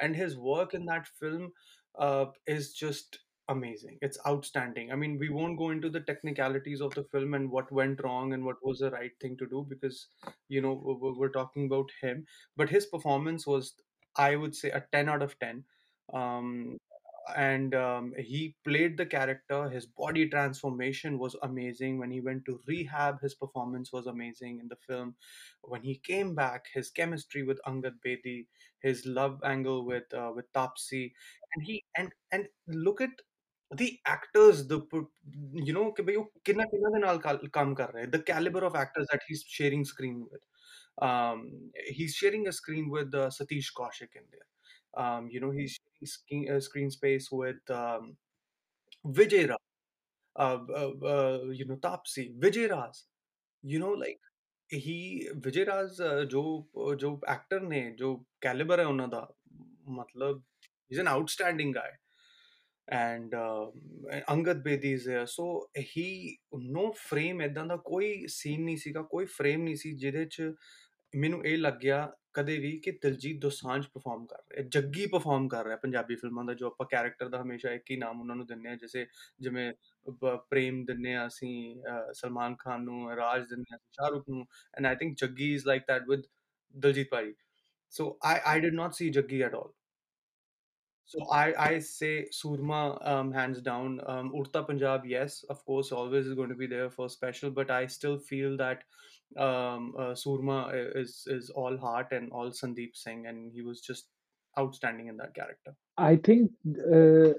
And 0.00 0.16
his 0.16 0.36
work 0.36 0.74
in 0.74 0.84
that 0.86 1.06
film 1.08 1.52
uh, 1.98 2.26
is 2.46 2.72
just 2.74 3.20
amazing. 3.48 3.98
It's 4.02 4.18
outstanding. 4.26 4.92
I 4.92 4.96
mean 4.96 5.18
we 5.18 5.28
won't 5.28 5.58
go 5.58 5.70
into 5.70 5.90
the 5.90 6.00
technicalities 6.00 6.80
of 6.80 6.94
the 6.94 7.04
film 7.04 7.34
and 7.34 7.50
what 7.50 7.70
went 7.72 8.02
wrong 8.02 8.32
and 8.32 8.44
what 8.44 8.56
was 8.62 8.78
the 8.80 8.90
right 8.90 9.12
thing 9.20 9.36
to 9.38 9.46
do 9.46 9.66
because 9.68 10.08
you 10.48 10.60
know 10.60 10.72
we're, 10.84 11.14
we're 11.14 11.28
talking 11.28 11.66
about 11.66 11.90
him. 12.00 12.26
But 12.56 12.70
his 12.70 12.86
performance 12.86 13.46
was 13.46 13.74
i 14.18 14.34
would 14.34 14.54
say 14.56 14.70
a 14.70 14.82
10 14.92 15.08
out 15.10 15.20
of 15.22 15.38
10 15.40 15.62
um, 16.14 16.78
and 17.36 17.74
um, 17.74 18.14
he 18.16 18.54
played 18.64 18.96
the 18.96 19.04
character. 19.04 19.68
His 19.68 19.84
body 19.86 20.28
transformation 20.28 21.18
was 21.18 21.34
amazing. 21.42 21.98
When 21.98 22.10
he 22.10 22.20
went 22.20 22.44
to 22.46 22.60
rehab 22.68 23.20
his 23.20 23.34
performance 23.34 23.92
was 23.92 24.06
amazing 24.06 24.60
in 24.60 24.68
the 24.68 24.76
film. 24.86 25.16
When 25.62 25.82
he 25.82 25.96
came 26.04 26.34
back 26.34 26.66
his 26.72 26.90
chemistry 26.90 27.42
with 27.42 27.60
angad 27.66 27.96
bedi 28.06 28.46
his 28.80 29.04
love 29.06 29.40
angle 29.44 29.84
with 29.84 30.04
uh, 30.14 30.32
with 30.34 30.52
tapsi. 30.52 31.12
And 31.54 31.64
he 31.64 31.84
and 31.96 32.12
and 32.32 32.46
look 32.68 33.00
at 33.00 33.10
the 33.74 33.98
actors 34.06 34.66
the 34.68 34.80
pro- 34.80 35.10
you 35.68 35.72
know 35.72 35.90
कि 35.96 36.02
भाई 36.08 36.16
वो 36.16 36.22
किन्ना 36.46 36.64
किन्ना 36.72 36.90
के 36.94 36.98
नाल 37.06 37.18
काल- 37.26 37.48
काम 37.54 37.74
कर 37.80 37.90
रहे 37.94 38.04
हैं 38.04 38.10
the 38.12 38.20
caliber 38.30 38.62
of 38.68 38.76
actors 38.82 39.08
that 39.12 39.24
he's 39.28 39.42
sharing 39.56 39.84
screen 39.92 40.20
with 40.30 40.42
um 41.08 41.42
he's 41.98 42.14
sharing 42.14 42.46
a 42.48 42.52
screen 42.52 42.88
with 42.90 43.14
uh, 43.14 43.28
Satish 43.38 43.70
Kaushik 43.80 44.14
in 44.20 44.26
there 44.34 44.46
um 45.04 45.28
you 45.30 45.40
know 45.40 45.50
he's 45.50 45.72
sharing 45.78 46.06
screen, 46.14 46.50
uh, 46.52 46.60
screen 46.60 46.90
space 46.90 47.30
with 47.32 47.70
um 47.70 48.16
Vijay 49.06 49.48
Rao 49.48 49.58
uh, 50.36 50.58
uh, 50.82 50.92
uh, 51.14 51.40
you 51.52 51.66
know 51.66 51.76
Tapsi 51.76 52.26
Vijay 52.38 52.70
Raj 52.70 53.02
you 53.62 53.78
know 53.78 53.92
like 53.92 54.20
he 54.68 55.28
Vijay 55.48 55.66
Raj 55.68 56.00
uh, 56.00 56.24
जो 56.34 56.44
जो 57.04 57.12
actor 57.30 57.60
ने 57.74 57.82
जो 57.98 58.14
calibre 58.42 58.80
है 58.80 58.86
उन्हों 58.86 59.08
दा 59.10 59.26
मतलब 60.00 60.42
he's 60.90 60.98
an 60.98 61.08
outstanding 61.08 61.72
guy 61.72 61.90
and 62.88 63.34
Angad 64.32 64.62
Bedi 64.62 64.92
is 64.92 65.08
here 65.08 65.26
so 65.26 65.46
he 65.96 66.36
no 66.72 66.90
frame 66.98 67.42
ਇਦਾਂ 67.42 67.64
ਦਾ 67.66 67.76
ਕੋਈ 67.84 68.26
ਸੀਨ 68.28 68.64
ਨਹੀਂ 68.64 68.76
ਸੀਗਾ, 68.76 69.02
ਕੋਈ 69.02 69.24
ਫਰੇਮ 69.26 69.62
ਨਹੀਂ 69.62 69.76
ਸੀ 69.76 69.92
ਜਿਹਦੇ 69.94 70.24
'ਚ 70.24 70.52
ਮੈਨੂੰ 71.12 71.44
ਇਹ 71.46 71.58
ਲੱਗਿਆ 71.58 72.12
ਕਦੇ 72.34 72.56
ਵੀ 72.58 72.70
ਕਿ 72.84 72.90
ਦਿਲਜੀਤ 73.02 73.40
ਦੋਸਾਂਝ 73.40 73.84
ਪਰਫਾਰਮ 73.86 74.24
ਕਰ 74.26 74.36
ਰਿਹਾ, 74.50 74.62
ਜੱਗੀ 74.68 75.06
ਪਰਫਾਰਮ 75.06 75.46
ਕਰ 75.48 75.64
ਰਿਹਾ 75.64 75.76
ਪੰਜਾਬੀ 75.76 76.14
ਫਿਲਮਾਂ 76.16 76.44
ਦਾ, 76.44 76.54
ਜੋ 76.54 76.66
ਆਪਾਂ 76.66 76.86
ਕੈਰੈਕਟਰ 76.90 77.28
ਦਾ 77.28 77.40
ਹਮੇਸ਼ਾ 77.42 77.72
ਇੱਕ 77.72 77.90
ਹੀ 77.90 77.96
ਨਾਮ 77.96 78.20
ਉਹਨਾਂ 78.20 78.36
ਨੂੰ 78.36 78.46
ਦਿੰਨੇ 78.46 78.70
ਆ 78.70 78.74
ਜਿਵੇਂ 78.76 79.06
ਜਿਵੇਂ 79.40 79.72
ਪ੍ਰੇਮ 80.50 80.84
ਦਿੰਨੇ 80.84 81.14
ਆ 81.14 81.26
ਅਸੀਂ 81.26 81.82
ਸਲਮਾਨ 82.14 82.54
ਖਾਨ 82.58 82.82
ਨੂੰ, 82.84 83.16
ਰਾਜ 83.16 83.48
ਦਿੰਨੇ 83.48 83.74
ਆ 83.74 83.78
ਸ਼ਾਹਰੁਖ 83.92 84.28
ਨੂੰ 84.28 84.44
and 84.74 84.86
I 84.86 84.96
think 84.96 85.16
Jaggi 85.18 85.52
is 85.54 85.66
like 85.66 85.82
that 85.88 86.08
with 86.10 86.22
Diljit 86.74 87.08
Bhai. 87.10 87.32
So 87.92 88.18
I 88.24 88.40
I 88.44 88.60
did 88.60 88.74
not 88.74 88.94
see 88.94 89.08
Jaggi 89.10 89.40
at 89.42 89.54
all 89.54 89.72
So 91.05 91.25
I 91.29 91.53
I 91.61 91.79
say 91.79 92.25
Surma 92.31 92.81
um, 93.05 93.31
hands 93.33 93.61
down. 93.61 93.99
Um, 94.07 94.31
Urta 94.33 94.65
Punjab, 94.65 95.05
yes, 95.05 95.43
of 95.49 95.63
course, 95.65 95.91
always 95.91 96.27
is 96.27 96.35
going 96.35 96.49
to 96.49 96.55
be 96.55 96.67
there 96.67 96.89
for 96.89 97.09
special, 97.09 97.51
but 97.51 97.69
I 97.69 97.85
still 97.87 98.17
feel 98.17 98.55
that 98.57 98.83
um, 99.37 99.93
uh, 99.99 100.13
Surma 100.21 100.59
is 100.95 101.27
is 101.27 101.49
all 101.49 101.77
heart 101.77 102.13
and 102.13 102.31
all 102.31 102.51
Sandeep 102.51 102.95
Singh, 102.95 103.25
and 103.27 103.51
he 103.51 103.61
was 103.61 103.81
just 103.81 104.07
outstanding 104.57 105.07
in 105.07 105.17
that 105.17 105.35
character. 105.35 105.75
I 105.97 106.15
think 106.15 106.51
uh, 106.99 107.33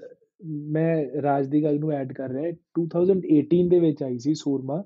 ਮੈਂ 0.75 1.21
ਰਾਜ 1.21 1.47
ਦੀ 1.47 1.63
ਗੱਲ 1.63 1.79
ਨੂੰ 1.79 1.91
add 1.93 2.11
ਕਰ 2.13 2.29
ਰਿਹਾ 2.29 2.49
2018 2.79 3.69
ਦੇ 3.69 3.79
ਵਿੱਚ 3.79 4.03
ਆਈ 4.03 4.17
ਸੀ 4.19 4.33
ਸੂਰਮਾ 4.35 4.83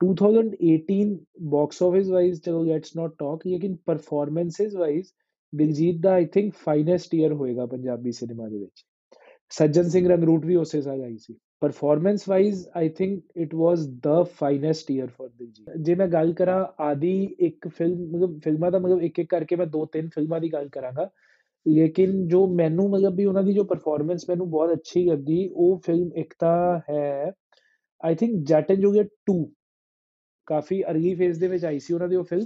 2018 0.00 1.16
ਬਾਕਸ 1.54 1.82
ਆਫਿਸ 1.82 2.08
ਵਾਈਜ਼ 2.10 2.40
ਚਲੋ 2.42 2.62
ਲੈਟਸ 2.64 2.96
ਨਾਟ 2.96 3.14
ਟਾਕ 3.18 3.46
ਲੇਕਿਨ 3.46 3.76
ਪਰਫਾਰਮੈਂਸਸ 3.86 4.74
ਵਾਈਜ਼ 4.74 5.12
ਦਿਲਜੀਤ 5.55 6.01
ਦਾ 6.01 6.11
ਆਈ 6.13 6.25
ਥਿੰਕ 6.25 6.53
ਫਾਈਨੈਸਟ 6.55 7.15
ਈਅਰ 7.15 7.33
ਹੋਏਗਾ 7.33 7.65
ਪੰਜਾਬੀ 7.65 8.11
ਸਿਨੇਮਾ 8.11 8.47
ਦੇ 8.49 8.57
ਵਿੱਚ। 8.57 8.85
ਸੱਜਣ 9.51 9.89
ਸਿੰਘ 9.89 10.07
ਰੰਗਰੂਟ 10.09 10.45
ਵੀ 10.45 10.55
ਉਸੇ 10.55 10.81
ਸਾਲ 10.81 11.01
ਆਈ 11.03 11.17
ਸੀ। 11.17 11.35
Performance 11.61 12.27
wise 12.29 12.65
I 12.77 12.89
think 12.89 13.23
it 13.37 13.53
was 13.55 13.87
the 14.07 14.23
finest 14.39 14.91
year 14.91 15.07
for 15.07 15.29
Diljit. 15.29 15.77
ਜੇ 15.77 15.95
ਮੈਂ 15.95 16.07
ਗੱਲ 16.07 16.33
ਕਰਾਂ 16.33 16.65
ਆਦੀ 16.83 17.35
ਇੱਕ 17.39 17.67
ਫਿਲਮ 17.67 18.01
ਮਤਲਬ 18.07 18.39
ਫਿਲਮਾਂ 18.43 18.71
ਦਾ 18.71 18.79
ਮਤਲਬ 18.79 19.01
ਇੱਕ 19.01 19.19
ਇੱਕ 19.19 19.29
ਕਰਕੇ 19.29 19.55
ਮੈਂ 19.55 19.65
ਦੋ 19.67 19.85
ਤਿੰਨ 19.85 20.09
ਫਿਲਮਾਂ 20.15 20.39
ਦੀ 20.39 20.51
ਗੱਲ 20.53 20.67
ਕਰਾਂਗਾ। 20.69 21.09
ਲੇਕਿਨ 21.65 22.27
ਜੋ 22.27 22.45
ਮੈਨੂੰ 22.47 22.89
ਮਤਲਬ 22.89 23.15
ਵੀ 23.15 23.25
ਉਹਨਾਂ 23.25 23.43
ਦੀ 23.43 23.53
ਜੋ 23.53 23.63
ਪਰਫਾਰਮੈਂਸ 23.63 24.25
ਮੈਨੂੰ 24.29 24.49
ਬਹੁਤ 24.49 24.73
ਅੱਛੀ 24.73 25.03
ਲੱਗੀ, 25.05 25.47
ਉਹ 25.47 25.81
ਫਿਲਮ 25.85 26.11
ਇੱਕ 26.15 26.33
ਤਾਂ 26.39 26.79
ਹੈ 26.89 27.31
ਆਈ 28.03 28.15
ਥਿੰਕ 28.15 28.43
ਜੱਟ 28.47 28.71
ਐਂਡ 28.71 28.79
ਜੋਗੀਆ 28.79 29.03
2 29.31 29.43
ਕਾਫੀ 30.47 30.81
ਅਰਲੀ 30.83 31.13
ਫੇਜ਼ 31.15 31.39
ਦੇ 31.39 31.47
ਵਿੱਚ 31.47 31.65
ਆਈ 31.65 31.79
ਸੀ 31.79 31.93
ਉਹਨਾਂ 31.93 32.07
ਦੀ 32.09 32.15
ਉਹ 32.15 32.23
film 32.23 32.45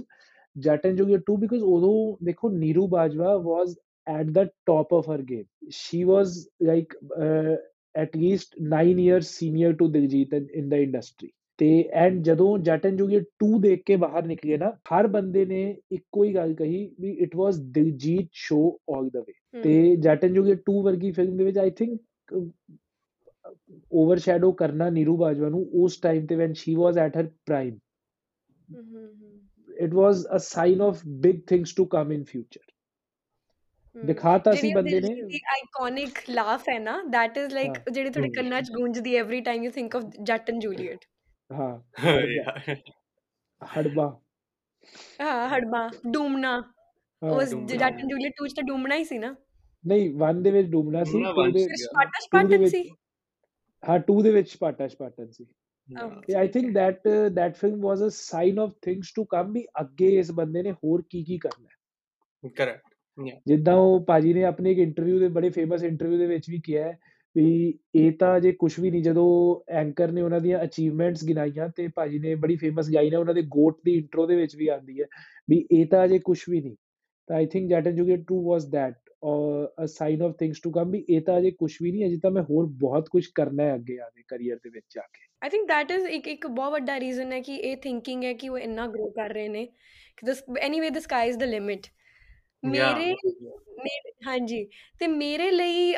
Jat 0.55 0.85
and 0.85 0.97
Jogia 0.97 1.21
2 1.25 1.37
because 1.37 1.63
although 1.63 2.17
dekho 2.23 2.51
Neeru 2.53 2.89
Bajwa 2.89 3.41
was 3.41 3.77
at 4.07 4.33
the 4.33 4.49
top 4.65 4.91
of 4.91 5.05
her 5.05 5.17
game. 5.19 5.47
She 5.69 6.05
was 6.05 6.47
like 6.59 6.93
uh, 7.17 7.55
at 7.95 8.15
least 8.15 8.55
9 8.57 8.97
years 8.97 9.29
senior 9.29 9.73
to 9.73 9.85
Diljit 9.85 10.33
in, 10.33 10.47
in 10.53 10.69
the 10.69 10.81
industry. 10.81 11.31
ਤੇ 11.59 11.67
and 11.93 12.21
ਜਦੋਂ 12.23 12.57
ਜੱਟ 12.59 12.85
and 12.85 12.97
ਜੋਗੀ 12.97 13.19
2 13.43 13.59
ਦੇਖ 13.61 13.83
ਕੇ 13.85 13.95
ਬਾਹਰ 13.95 14.25
ਨਿਕਲੇ 14.27 14.57
ਨਾ 14.57 14.69
ਹਰ 14.91 15.07
ਬੰਦੇ 15.07 15.45
ਨੇ 15.45 15.61
ਇੱਕੋ 15.91 16.23
ਹੀ 16.23 16.33
ਗੱਲ 16.35 16.53
ਕਹੀ 16.53 16.79
ਵੀ 16.99 17.11
it 17.23 17.35
was 17.35 17.59
Diljit 17.77 18.27
show 18.45 18.57
올 18.91 19.09
the 19.11 19.19
way 19.19 19.61
ਤੇ 19.61 19.95
ਜੱਟ 20.05 20.25
ਐਂਡ 20.25 20.33
ਜੋਗੀ 20.35 20.55
2 20.69 20.81
ਵਰਗੀ 20.85 21.11
ਫਿਲਮ 21.11 21.37
ਦੇ 21.37 21.43
ਵਿੱਚ 21.43 21.57
ਆਈ 21.57 21.71
ਥਿੰਕ 21.77 21.99
ਓਵਰਸ਼ੈਡੋ 23.93 24.51
ਕਰਨਾ 24.51 24.89
ਨੀਰੂ 24.89 25.17
ਬਾਜਵਾ 25.17 25.49
ਨੂੰ 25.49 25.65
ਉਸ 25.83 25.99
ਟਾਈਮ 25.99 26.25
ਤੇ 26.25 26.35
when 26.35 26.53
she 26.53 26.75
was 26.75 26.97
at 26.97 27.17
her 27.17 27.29
prime 27.45 27.77
it 29.80 29.94
was 29.94 30.26
a 30.30 30.40
sign 30.40 30.82
of 30.88 31.02
big 31.26 31.46
things 31.46 31.74
to 31.74 31.86
come 31.94 32.12
in 32.16 32.24
future. 32.32 32.66
ਦਿਖਾਤਾ 33.96 34.52
ਸੀ 34.52 34.72
ਬੰਦੇ 34.74 35.00
ਨੇ 35.00 35.38
ਆਈਕੋਨਿਕ 35.52 36.18
ਲਾਫ 36.30 36.68
ਹੈ 36.68 36.78
ਨਾ 36.78 36.92
that 37.14 37.38
is 37.40 37.54
like 37.54 37.80
ਜਿਹੜੀ 37.92 38.10
ਤੁਹਾਡੇ 38.10 38.28
ਕੰਨਾਂ 38.32 38.60
'ਚ 38.62 38.72
ਗੂੰਜਦੀ 38.72 39.16
every 39.20 39.40
time 39.48 39.64
you 39.66 39.72
think 39.78 39.96
of 39.98 40.10
Jatt 40.22 40.50
and 40.50 40.60
Juliet 40.60 41.04
ਹਾਂ 41.50 41.72
ਹੜਬਾ 43.62 44.06
ਹਾਂ 45.20 45.48
ਹੜਬਾ 45.48 45.88
ਡੂਮਣਾ 46.10 46.56
ਉਸ 47.22 47.54
ਜੱਟ 47.54 47.82
ਐਂਡ 47.82 48.08
ਜੂਲੀਅਟ 48.08 48.42
2 48.42 48.48
ਚ 48.48 48.54
ਤਾਂ 48.56 48.64
ਡੂਮਣਾ 48.64 48.96
ਹੀ 48.96 49.04
ਸੀ 49.04 49.18
ਨਾ 49.18 49.34
ਨਹੀਂ 49.84 50.08
1 50.28 50.42
ਦੇ 50.42 50.50
ਵਿੱਚ 50.50 50.68
ਡੂਮਣਾ 50.68 51.04
ਸੀ 51.04 51.22
2 51.40 51.50
ਦੇ 51.52 51.66
ਸਪਾਟਾ 51.76 52.20
ਸਪਾਟਨ 52.20 52.66
ਸੀ 52.68 52.88
ਹਾਂ 53.82 53.98
2 54.12 54.22
ਦੇ 54.22 54.30
ਵਿੱਚ 54.30 54.50
ਸਪਾਟਾ 54.50 54.88
ਸਪਾਟਨ 54.88 55.30
ਸੀ 55.30 55.46
I 56.36 56.48
think 56.48 56.74
that 56.74 57.08
that 57.32 57.56
film 57.56 57.80
was 57.80 58.02
a 58.02 58.08
sign 58.12 58.58
of 58.58 58.72
things 58.82 59.12
to 59.16 59.24
come 59.24 59.52
ਵੀ 59.52 59.64
ਅੱਗੇ 59.80 60.08
ਇਸ 60.18 60.30
ਬੰਦੇ 60.30 60.62
ਨੇ 60.62 60.72
ਹੋਰ 60.72 61.02
ਕੀ 61.10 61.24
ਕੀ 61.24 61.38
ਕਰਨਾ 61.38 61.66
ਹੈ 61.66 62.50
ਕਰੈਕਟ 62.50 62.94
ਜਿੱਦਾਂ 63.46 63.74
ਉਹ 63.74 64.04
ਪਾਜੀ 64.04 64.32
ਨੇ 64.34 64.44
ਆਪਣੇ 64.44 64.70
ਇੱਕ 64.70 64.78
ਇੰਟਰਵਿਊ 64.78 65.18
ਦੇ 65.18 65.28
ਬੜੇ 65.28 65.50
ਫੇਮਸ 65.50 65.82
ਇੰਟਰਵਿਊ 65.82 66.18
ਦੇ 66.18 66.26
ਵਿੱਚ 66.26 66.50
ਵੀ 66.50 66.60
ਕਿਹਾ 66.64 66.92
ਵੀ 67.36 67.74
ਇਹ 67.94 68.12
ਤਾਂ 68.12 68.40
ਜੇ 68.40 68.52
ਕੁਝ 68.52 68.80
ਵੀ 68.80 68.90
ਨਹੀਂ 68.90 69.02
ਜਦੋਂ 69.02 69.28
ਐਂਕਰ 69.72 70.12
ਨੇ 70.12 70.22
ਉਹਨਾਂ 70.22 70.40
ਦੀਆਂ 70.40 70.64
ਅਚੀਵਮੈਂਟਸ 70.64 71.24
ਗਿਣਾਈਆਂ 71.24 71.68
ਤੇ 71.68 71.88
ਪਾਜੀ 71.88 72.18
ਨੇ 72.18 72.34
ਬੜੀ 72.34 72.56
ਫੇਮਸ 72.56 72.90
ਗਾਈ 72.94 73.10
ਨਾ 73.10 73.18
ਉਹਨਾਂ 73.18 73.34
ਦੇ 73.34 73.42
ਗੋਟ 73.42 73.78
ਦੀ 73.84 73.94
ਇੰਟਰੋ 73.94 74.26
ਦੇ 74.26 74.36
ਵਿੱਚ 74.36 74.56
ਵੀ 74.56 74.68
ਆਉਂਦੀ 74.68 75.00
ਹੈ 75.00 75.06
ਵੀ 75.48 75.66
ਇਹ 75.70 75.86
ਤਾਂ 75.86 76.08
ਜੇ 76.08 76.18
ਕੁਝ 76.18 76.38
ਵੀ 76.48 76.60
ਨਹੀਂ 76.60 76.76
ਤਾਂ 77.30 77.36
I 77.36 77.46
think 77.46 77.68
Jatt 77.70 77.86
and 77.86 77.96
Juliet 77.96 78.20
2 78.32 78.40
was 78.44 78.64
that 78.66 78.94
a 79.24 79.86
sign 79.86 80.22
of 80.22 80.32
things 80.38 80.60
to 80.60 80.70
come 80.70 80.90
ਵੀ 80.90 81.04
ਇਹ 81.08 81.20
ਤਾਂ 81.20 81.38
ਅਜੇ 81.38 81.50
ਕੁਝ 81.50 81.72
ਵੀ 81.82 81.92
ਨਹੀਂ 81.92 82.06
ਅਜੇ 82.06 82.18
ਤਾਂ 82.18 82.30
ਮੈਂ 82.30 82.42
ਹੋਰ 82.42 82.66
ਬਹੁਤ 82.80 83.08
ਕੁਝ 83.08 83.26
ਕਰਨਾ 83.34 83.62
ਹੈ 83.62 83.74
ਅੱਗੇ 83.74 83.98
ਆਗੇ 84.00 84.22
ਕੈਰੀਅਰ 84.28 84.56
ਦੇ 84.56 84.70
ਵਿੱਚ 84.70 84.86
ਜਾ 84.94 85.02
ਕੇ। 85.02 85.26
ਆਈ 85.42 85.50
ਥਿੰਕ 85.50 85.68
ਦੈਟ 85.68 85.90
ਇਜ਼ 85.90 86.06
ਇੱਕ 86.06 86.28
ਇੱਕ 86.28 86.46
ਬਹੁਤ 86.46 86.72
ਵੱਡਾ 86.72 86.98
ਰੀਜ਼ਨ 87.00 87.32
ਹੈ 87.32 87.40
ਕਿ 87.40 87.56
ਇਹ 87.56 87.76
ਥਿੰਕਿੰਗ 87.76 88.24
ਹੈ 88.24 88.32
ਕਿ 88.32 88.48
ਉਹ 88.48 88.58
ਇੰਨਾ 88.58 88.86
ਗਰੋ 88.86 89.08
ਕਰ 89.10 89.32
ਰਹੇ 89.34 89.48
ਨੇ 89.48 89.64
ਕਿ 90.18 90.26
this 90.26 90.42
anyway 90.60 90.90
the 90.90 90.98
sky 90.98 91.28
is 91.28 91.38
the 91.38 91.42
limit 91.42 91.86
ਮੇਰੇ 92.62 93.14
ਹਾਂਜੀ। 94.26 94.64
ਤੇ 95.00 95.06
ਮੇਰੇ 95.06 95.50
ਲਈ 95.50 95.92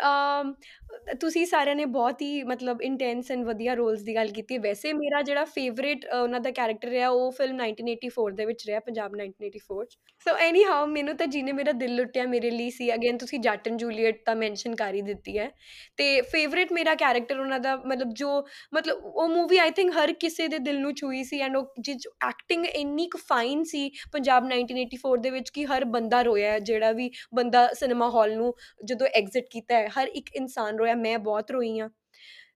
ਤੁਸੀਂ 1.21 1.45
ਸਾਰਿਆਂ 1.47 1.77
ਨੇ 1.77 1.85
ਬਹੁਤ 1.85 2.23
ਹੀ 2.23 2.43
ਮਤਲਬ 2.43 2.83
ਇੰਟੈਂਸ 2.83 3.31
ਐਂਡ 3.31 3.45
ਵਧੀਆ 3.45 3.75
ਰੋਲਸ 3.75 4.03
ਦੀ 4.03 4.15
ਗੱਲ 4.15 4.29
ਕੀਤੀ। 4.29 4.59
ਵੈਸੇ 4.59 4.93
ਮੇਰਾ 4.93 5.23
ਜਿਹੜਾ 5.23 5.45
ਫੇਵਰੇਟ 5.45 6.05
ਉਹਨਾਂ 6.13 6.41
ਦਾ 6.41 6.51
ਕੈਰੈਕਟਰ 6.51 6.89
ਰਿਹਾ 6.89 7.09
ਉਹ 7.09 7.31
ਫਿਲਮ 7.31 7.57
1984 7.59 8.35
ਦੇ 8.37 8.45
ਵਿੱਚ 8.45 8.67
ਰਿਹਾ 8.67 8.81
ਪੰਜਾਬ 8.81 9.17
1984 9.17 9.85
ਚ। 9.85 9.97
ਸੋ 10.27 10.37
ਐਨੀ 10.37 10.65
ਹਾਊ 10.65 10.87
ਮੈਨੂੰ 10.87 11.17
ਤਾਂ 11.17 11.27
ਜਿਹਨੇ 11.27 11.53
ਮੇਰਾ 11.53 11.73
ਦਿਲ 11.73 11.95
ਲੁੱਟਿਆ 11.97 12.25
ਮੇਰੇ 12.27 12.51
ਲਈ 12.51 12.71
ਸੀ। 12.71 12.95
ਅਗੇਨ 12.95 13.19
ਤੁਸੀਂ 13.19 13.39
ਜੱਟ 13.41 13.69
ਐਂਡ 13.69 13.77
ਜੂਲੀਅਟ 13.79 14.17
ਤਾਂ 14.27 14.35
ਮੈਂਸ਼ਨ 14.37 14.75
ਕਰ 14.75 14.95
ਹੀ 14.95 15.03
ਦਿੱਤੀ 15.03 15.39
ਹੈ। 15.39 15.51
ਤੇ 15.97 16.21
ਫੇਵਰੇਟ 16.21 16.73
ਮੇਰਾ 16.73 16.95
ਕੈਰੈਕਟਰ 16.95 17.41
ਉਹਨਾਂ 17.41 17.59
ਦਾ 17.61 17.77
ਮਤਲਬ 17.77 18.13
ਜੋ 18.15 18.47
ਮਤਲਬ 18.75 19.05
ਉਹ 19.05 19.29
ਮੂਵੀ 19.29 19.59
ਆਈ 19.59 19.71
ਥਿੰਕ 19.71 19.93
ਹਰ 19.93 20.13
ਕਿਸੇ 20.13 20.49
ਦੇ 20.49 20.59
ਦਿਲ 20.59 20.81
ਨੂੰ 20.81 20.95
ਛੂਈ 20.95 21.25
ਸੀ 21.25 21.41
ਐਂਡ 21.41 21.57
ਉਹ 21.57 21.75
ਜਿ 21.81 21.95
ਐਕਟਿੰਗ 22.29 22.67
ਇੰਨੀ 22.67 23.09
ਕੁ 23.09 23.19
ਫਾਈਨ 23.19 23.65
ਸੀ 23.65 23.91
ਪੰਜਾਬ 24.13 24.47
1984 24.49 25.17
ਦੇ 25.21 25.31
ਵਿੱਚ 25.31 25.51
ਕਿ 25.51 25.65
ਹਰ 25.65 25.85
ਬੰਦਾ 25.85 26.23
ਰੋਇਆ 26.23 26.59
ਜਿਹੜਾ 26.59 26.93
ਵੀ 26.93 27.11
ਬੰਦਾ 27.35 27.67
ਸਿਨੇਮਾ 27.75 28.11
ਹਾਲ 28.11 28.37
ਨੂੰ 28.37 28.55
ਜਦੋਂ 28.85 29.07
ਐਗਜ਼ਿਟ 29.07 29.47
ਕੀਤਾ 29.51 29.77
ਹੈ 29.77 29.89
ਹਰ 29.89 30.09
ਇੱਕ 30.15 30.31
ਇਨਸਾਨ 30.37 30.77
ਰੋਇਆ 30.79 30.95
ਮੈਂ 30.95 31.19
ਬਹੁਤ 31.19 31.51
ਰੋਈ 31.51 31.79
ਆ 31.79 31.91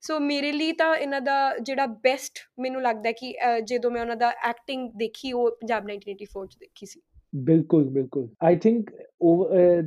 ਸੋ 0.01 0.19
ਮੇਰੇ 0.21 0.53
ਲਈ 0.53 0.73
ਤਾਂ 0.73 0.97
ਇਹਨਾਂ 0.97 1.21
ਦਾ 1.21 1.37
ਜਿਹੜਾ 1.59 1.87
ਬੈਸਟ 1.87 2.39
ਮੈਨੂੰ 2.61 2.83
ਲੱਗਦਾ 2.83 3.13
ਕਿ 3.13 3.35
ਅ, 3.39 3.61
ਜਦੋਂ 3.61 3.91
ਮੈਂ 3.91 4.01
ਉਹਨਾਂ 4.01 4.17
ਦਾ 4.17 4.31
ਐਕਟਿੰਗ 4.31 4.91
ਦੇਖੀ 4.97 5.33
ਉਹ 5.33 5.51
ਪੰਜਾਬ 5.51 5.85
1984 5.85 6.47
ਚ 6.47 6.57
ਦੇਖੀ 6.59 6.87
ਸੀ। 6.87 7.01
ਬਿਲਕੁਲ 7.33 7.85
ਬਿਲਕੁਲ। 7.91 8.29
ਆਈ 8.45 8.57
ਥਿੰਕ 8.57 8.91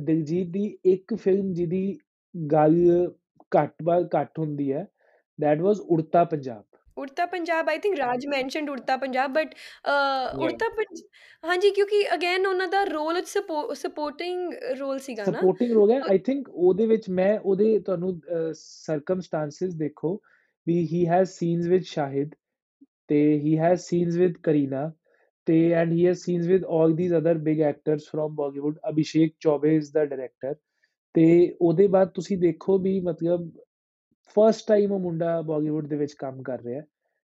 ਦਿਲਜੀਤ 0.06 0.48
ਦੀ 0.48 0.64
ਇੱਕ 0.86 1.14
ਫਿਲਮ 1.14 1.52
ਜਿਹਦੀ 1.54 1.98
ਗੱਲ 2.34 2.76
ਘੱਟ 3.52 3.82
ਬਾਰ 3.82 4.08
ਘੱਟ 4.14 4.38
ਹੁੰਦੀ 4.38 4.72
ਹੈ 4.72 4.86
that 5.38 5.62
was 5.64 5.80
Udta 5.88 6.24
Punjab. 6.24 6.64
Udta 6.96 7.24
Punjab 7.26 7.68
I 7.68 7.78
think 7.78 7.96
Raj 7.98 8.26
mentioned 8.26 8.70
Udta 8.70 8.96
Punjab 8.96 9.32
but. 9.32 9.54
Udta 10.38 10.66
ਹਾਂਜੀ 11.44 11.70
ਕਿਉਂਕਿ 11.70 12.02
ਅਗੇਨ 12.14 12.46
ਉਹਨਾਂ 12.46 12.66
ਦਾ 12.68 12.82
ਰੋਲ 12.84 13.20
ਸਪੋਰਟਿੰਗ 13.24 14.52
ਰੋਲ 14.78 14.98
ਸੀਗਾ 14.98 15.24
ਨਾ। 15.24 15.30
ਸਪੋਰਟਿੰਗ 15.32 15.72
ਰੋਲ 15.72 15.90
ਹੈ। 15.92 16.00
ਆਈ 16.10 16.18
ਥਿੰਕ 16.18 16.48
ਉਹਦੇ 16.48 16.86
ਵਿੱਚ 16.86 17.08
ਮੈਂ 17.10 17.38
ਉਹਦੇ 17.38 17.78
ਤੁਹਾਨੂੰ 17.78 18.20
ਸਰਕਮਸਟੈਂਸਸ 18.54 19.74
ਦੇਖੋ 19.76 20.14
ਵੀ 20.66 20.78
he 20.86 21.06
has 21.06 21.28
scenes 21.30 21.66
with 21.66 21.82
Shahid 21.86 22.34
ਤੇ 23.08 23.20
he 23.40 23.56
has 23.58 23.80
scenes 23.80 24.16
with 24.16 24.36
Kareena 24.42 24.90
ਤੇ 25.46 25.56
and 25.72 25.92
he 25.92 26.06
has 26.06 26.18
scenes 26.18 26.46
with 26.46 26.64
올 26.76 26.96
these 26.96 27.12
other 27.18 27.38
big 27.38 27.60
actors 27.60 28.08
from 28.08 28.34
Bollywood 28.34 28.78
Abhishek 28.90 29.34
Chaubey 29.40 29.74
is 29.76 29.92
the 29.92 30.04
director 30.04 30.54
ਤੇ 31.14 31.26
ਉਹਦੇ 31.60 31.86
ਬਾਅਦ 31.86 32.08
ਤੁਸੀਂ 32.08 32.38
ਦੇਖੋ 32.38 32.78
ਵੀ 32.78 32.98
ਮਤਲਬ 33.00 33.50
ਫਰਸਟ 34.36 34.66
ਟਾਈਮ 34.68 34.92
ਉਹ 34.92 34.98
ਮੁੰਡਾ 35.00 35.40
ਬਾਲੀਵੁੱਡ 35.42 35.86
ਦੇ 35.86 35.96
ਵਿੱਚ 35.96 36.12
ਕੰਮ 36.12 36.42
ਕਰ 36.42 36.62
ਰਿਹਾ 36.62 36.80
ਹੈ 36.80 36.86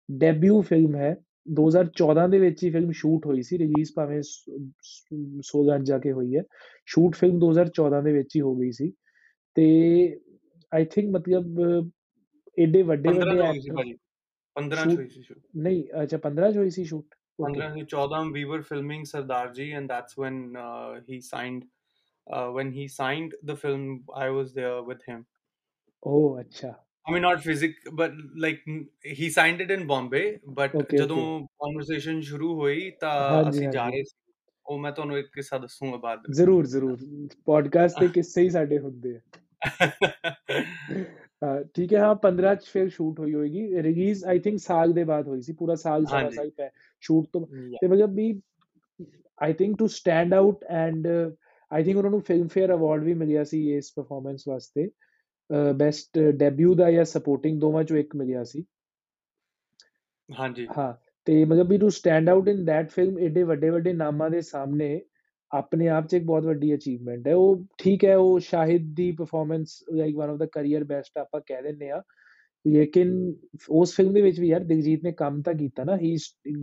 ਡੈਬਿਊ 0.09 0.61
ਫਿਲਮ 0.61 0.95
ਹੈ 0.95 1.15
2014 1.55 2.29
ਦੇ 2.29 2.39
ਵਿੱਚ 2.39 2.63
ਹੀ 2.63 2.69
ਫਿਲਮ 2.69 2.91
ਸ਼ੂਟ 2.91 3.25
ਹੋਈ 3.25 3.41
ਸੀ 3.41 3.57
ਰਿਲੀਜ਼ 3.57 3.91
ਭਾਵੇਂ 3.95 4.21
16 5.43 5.79
ਜਾ 5.83 5.97
ਕੇ 5.99 6.11
ਹੋਈ 6.11 6.35
ਹੈ 6.35 6.43
ਸ਼ੂਟ 6.87 7.15
ਫਿਲਮ 7.15 7.39
2014 7.39 8.03
ਦੇ 8.03 8.11
ਵਿੱਚ 8.13 8.35
ਹੀ 8.35 8.41
ਹੋ 8.41 8.55
ਗਈ 8.55 8.71
ਸੀ 8.71 8.91
ਤੇ 9.55 9.65
ਆਈ 10.71 10.85
ਥਿੰਕ 10.85 11.09
ਮਤਲਬ 11.15 11.59
ਏਡੇ 12.57 12.81
ਵੱਡੇ 12.83 13.09
15 13.09 13.25
ਵੱਡੇ 13.25 13.37
ਚ 13.37 13.41
ਹੋਈ 13.41 13.59
ਸੀ 13.59 13.69
ਐਕਟਰ 13.69 13.75
ਭਾਜੀ 13.75 13.97
15 14.55 14.75
ਚ 14.75 14.79
Shoot- 14.79 14.95
ਹੋਈ 14.97 15.07
ਸੀ 15.09 15.21
shoot। 15.21 15.41
ਨਹੀਂ 15.63 15.83
ਅੱਛਾ 16.03 16.17
15 16.19 16.51
ਚ 16.51 16.57
ਹੋਈ 16.57 16.69
ਸੀ 16.69 16.83
ਸ਼ੂਟ 16.85 17.15
15 17.39 17.73
से 17.73 17.85
14 17.95 18.31
we 18.31 18.45
were 18.45 18.61
filming 18.61 19.05
Sardar 19.05 19.51
Ji 19.53 19.71
and 19.73 19.89
that's 19.89 20.17
when 20.17 20.55
uh, 20.55 21.01
he 21.07 21.19
signed 21.21 21.63
uh, 22.27 22.47
when 22.57 22.71
he 22.71 22.87
signed 22.87 23.33
the 23.51 23.55
film 23.55 23.85
I 24.15 24.29
was 24.29 24.53
there 24.53 24.81
with 24.89 25.01
him 25.11 25.23
ਓਹ 26.07 26.39
ਅੱਛਾ 26.41 26.73
I 27.07 27.13
mean 27.13 27.23
not 27.25 27.41
physic 27.45 27.71
but 28.01 28.11
like 28.45 28.59
he 29.19 29.29
signed 29.29 29.63
it 29.65 29.71
in 29.77 29.87
Bombay 29.87 30.25
but 30.59 30.75
Okay, 30.75 30.97
ਜਦੋਂ 30.97 31.17
okay. 31.17 31.47
conversation 31.65 32.21
ਸ਼ੁਰੂ 32.21 32.55
ਹੋਈ 32.55 32.91
ਤਾਂ 32.91 33.49
ਅਸੀਂ 33.49 33.69
ਜਾ। 33.69 33.87
ਰਹੇ 33.89 34.03
ਸੀ 34.03 34.15
ਉਹ 34.65 34.79
ਮੈਂ 34.79 34.91
ਤੁਹਾਨੂੰ 34.91 35.17
ਇੱਕ 35.17 35.27
ਕਿੱਸਾ 35.33 35.57
ਦੱਸੂਗਾ 35.57 35.97
ਬਾਅਦ 35.97 36.19
ਵਿੱਚ 36.19 36.37
ਜ਼ਰੂਰ 36.37 36.65
ਜ਼ਰੂਰ 36.65 36.97
ਪੋਡਕਾਸਟ 37.45 37.99
ਤੇ 37.99 38.07
ਕਿੱਸੇ 38.07 38.41
ਹੀ 38.41 38.49
ਸਾਡੇ 38.49 38.79
ਹੁੰਦੇ 38.79 39.15
ਆ 39.15 39.19
ਠੀਕ 41.75 41.93
ਹੈ 41.93 41.99
ਹਾਂ 41.99 42.15
15 42.23 42.53
ਚ 42.55 42.65
ਫਿਰ 42.67 42.89
ਸ਼ੂਟ 42.89 43.19
ਹੋਈ 43.19 43.33
ਹੋਏਗੀ 43.33 43.81
ਰਿਲੀਜ਼ 43.83 44.23
ਆਈ 44.25 44.39
ਥਿੰਕ 44.39 44.59
ਸਾਲ 44.59 44.93
ਦੇ 44.93 45.03
ਬਾਅਦ 45.03 45.27
ਹੋਈ 45.27 45.41
ਸੀ 45.41 45.53
ਪੂਰਾ 45.53 45.75
ਸਾਲ 45.75 46.05
ਸਵਾ 46.05 46.19
ਹਾਂਜੀ। 46.19 46.35
ਸਾਲ 46.35 46.49
ਪੈ 46.49 46.69
ਸ਼ੂਟ 47.03 47.27
ਤੋਂ. 47.33 47.45
ਤੇ 47.81 47.87
ਮਤਲਬ 47.87 48.13
ਵੀ 48.15 48.27
I 49.41 49.53
think 49.53 49.77
to 49.79 49.87
stand 49.89 50.33
out 50.33 50.63
and 50.75 51.07
I 51.71 51.83
think 51.83 51.97
ਉਹਨਾਂ 51.97 52.11
ਨੂੰ 52.11 52.21
ਫਿਲਮ 52.21 52.47
ਫੇਅਰ 52.47 52.73
ਅਵਾਰਡ 52.73 53.03
ਵੀ 53.03 53.13
ਮਿਲਿਆ 53.13 53.43
ਸੀ 53.43 53.61
ਇਸ 53.75 53.91
ਪਰਫਾਰਮੈਂਸ 53.95 54.47
ਵਾਸਤੇ 54.47 54.89
ਬੈਸਟ 55.75 56.19
ਡੈਬਿਊ 56.37 56.73
ਦਾ 56.75 56.91
ਜਾਂ 56.91 57.03
ਸਪੋਰਟਿੰਗ 57.05 57.59
ਦੋਵਾਂ 57.59 57.83
ਚੋਂ 57.83 57.97
ਇੱਕ 57.97 58.15
ਮਿਲਿਆ 58.15 58.43
ਸੀ 58.43 58.63
ਹਾਂਜੀ 60.29 60.67
ਹਾਂ 60.77 60.93
ਤੇ 61.27 61.43
ਮਤਲਬ 61.45 61.69
ਵੀ 61.69 61.77
to 61.77 61.89
stand 61.89 62.29
out 62.29 62.47
in 62.47 62.63
that 62.65 62.91
film 62.91 63.17
ਏਡੇ 63.19 63.43
ਵੱਡੇ 63.43 63.69
ਵੱਡੇ 63.69 63.93
ਨਾਮਾਂ 63.93 64.29
ਦੇ 64.29 64.41
ਸਾਹਮਣੇ 64.41 64.99
ਆਪਣੇ 65.53 65.87
ਆਪ 65.87 66.07
'ਚ 66.07 66.13
ਇੱਕ 66.13 66.23
ਬਹੁਤ 66.25 66.45
ਵੱਡੀ 66.45 66.73
ਅਚੀਵਮੈਂਟ 66.75 67.27
ਹੈ 67.27 67.35
ਉਹ 67.35 67.63
ਠੀਕ 67.77 68.05
ਹੈ 68.05 68.15
ਉਹ 68.17 68.39
ਸ਼ਾਹਿਦ 68.39 68.93
ਦੀ 68.95 69.11
performance 69.11 69.83
like 69.93 70.15
one 70.15 70.29
of 70.29 70.37
the 70.37 70.45
career 70.51 70.83
best 70.83 71.17
ਆਪਾਂ 71.17 71.41
ਕਹਿ 71.47 71.61
ਦਿੰਦੇ 71.61 71.89
ਆ 71.89 72.01
ਲੇਕਿਨ 72.65 73.11
ਉਸ 73.71 73.95
ਫਿਲਮ 73.95 74.13
ਦੇ 74.13 74.21
ਵਿੱਚ 74.21 74.39
ਵੀ 74.39 74.47
ਯਾਰ 74.49 74.63
ਦਿਲਜੀਤ 74.63 75.03
ਨੇ 75.03 75.11
ਕੰਮ 75.11 75.41
ਤਾਂ 75.41 75.53
ਕੀਤਾ 75.53 75.83
ਨਾ 75.83 75.97
ਹੀ 75.97 76.15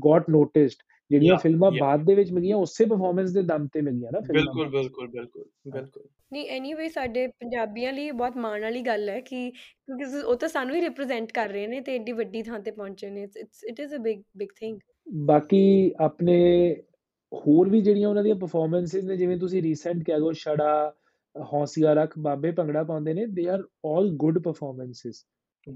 ਗਾਟ 0.07 0.31
ਨੋਟਿਸਡ 0.31 0.83
ਜਿਹੜੀਆਂ 1.11 1.37
ਫਿਲਮਾਂ. 1.37 1.71
ਬਾਅਦ 1.73 2.05
ਦੇ 2.05 2.15
ਵਿੱਚ 2.15 2.31
ਮਿਲੀਆਂ 2.33 2.57
ਉਸੇ 2.57 2.85
ਪਰਫਾਰਮੈਂਸ 2.85 3.33
ਦੇ 3.33 3.43
ਦਮ 3.43 3.67
ਤੇ 3.67 3.81
ਮਿਲੀਆਂ 3.81 4.11
ਨਾ 4.13 4.21
ਫਿਲਮਾਂ 4.21 4.55
ਬਿਲਕੁਲ 4.55 4.69
ਬਿਲਕੁਲ 4.73 5.09
ਬਿਲਕੁਲ 5.09 5.45
ਬਿਲਕੁਲ 5.73 6.03
ਨਹੀਂ 6.33 6.49
ਐਨੀਵੇ 6.51 6.89
ਸਾਡੇ 6.89 7.27
ਪੰਜਾਬੀਆਂ 7.29 7.93
ਲਈ 7.93 8.11
ਬਹੁਤ 8.13 8.37
ਮਾਣ 8.37 8.61
ਵਾਲੀ 8.61 8.83
ਗੱਲ 8.83 9.09
ਹੈ 9.09 9.21
ਕਿ 9.21 9.51
ਕਿਉਂਕਿ 9.51 10.05
ਉਹ 10.23 10.35
ਤਾਂ 10.37 10.49
ਸਾਨੂੰ 10.49 10.77
ਹੀ 10.77 10.81
ਰਿਪਰੈਜ਼ੈਂਟ 10.81 11.33
ਕਰ 11.33 11.49
ਰਹੇ 11.49 11.67
ਨੇ 11.67 11.81
ਤੇ 11.81 11.95
ਏਡੀ 11.95 12.13
ਵੱਡੀ 12.13 12.43
ਥਾਂ 12.43 12.61
ਤੇ 12.61 12.71
ਪਹੁੰਚੇ 12.71 13.11
ਨੇ 13.11 13.23
it's 13.23 13.65
it 13.65 13.81
is 13.81 13.95
a 13.95 13.99
big 13.99 14.23
big 14.37 14.49
thing 14.57 14.79
ਬਾਕੀ 15.27 15.63
ਆਪਣੇ 16.01 16.37
ਹੋਰ 17.33 17.69
ਵੀ 17.69 17.81
ਜਿਹੜੀਆਂ 17.81 18.09
ਉਹਨਾਂ 18.09 18.23
ਦੀਆਂ 18.23 18.35
ਪਰਫਾਰਮੈਂਸਿਸ 18.37 19.05
ਨੇ 19.05 19.17
ਜਿਵੇਂ 19.17 19.37
ਤੁਸੀਂ 19.37 19.63
ਰੀਸੈਂਟ 19.63 20.05
ਕਹਿ 20.05 20.19
ਲਓ 20.19 20.33
ਛੜਾ 20.33 20.95
ਹੌਸਲਾ 21.53 21.93
ਰੱਖ 21.93 22.19
ਬਾਬੇ 22.19 22.51
ਭੰਗੜਾ 22.51 22.85
ਪਾਉਂਦੇ 22.85 23.15
ਨੇ 23.15 23.27
they 23.27 23.49
are 23.49 23.61
올 23.61 24.17
good 24.17 24.39
performances 24.39 25.27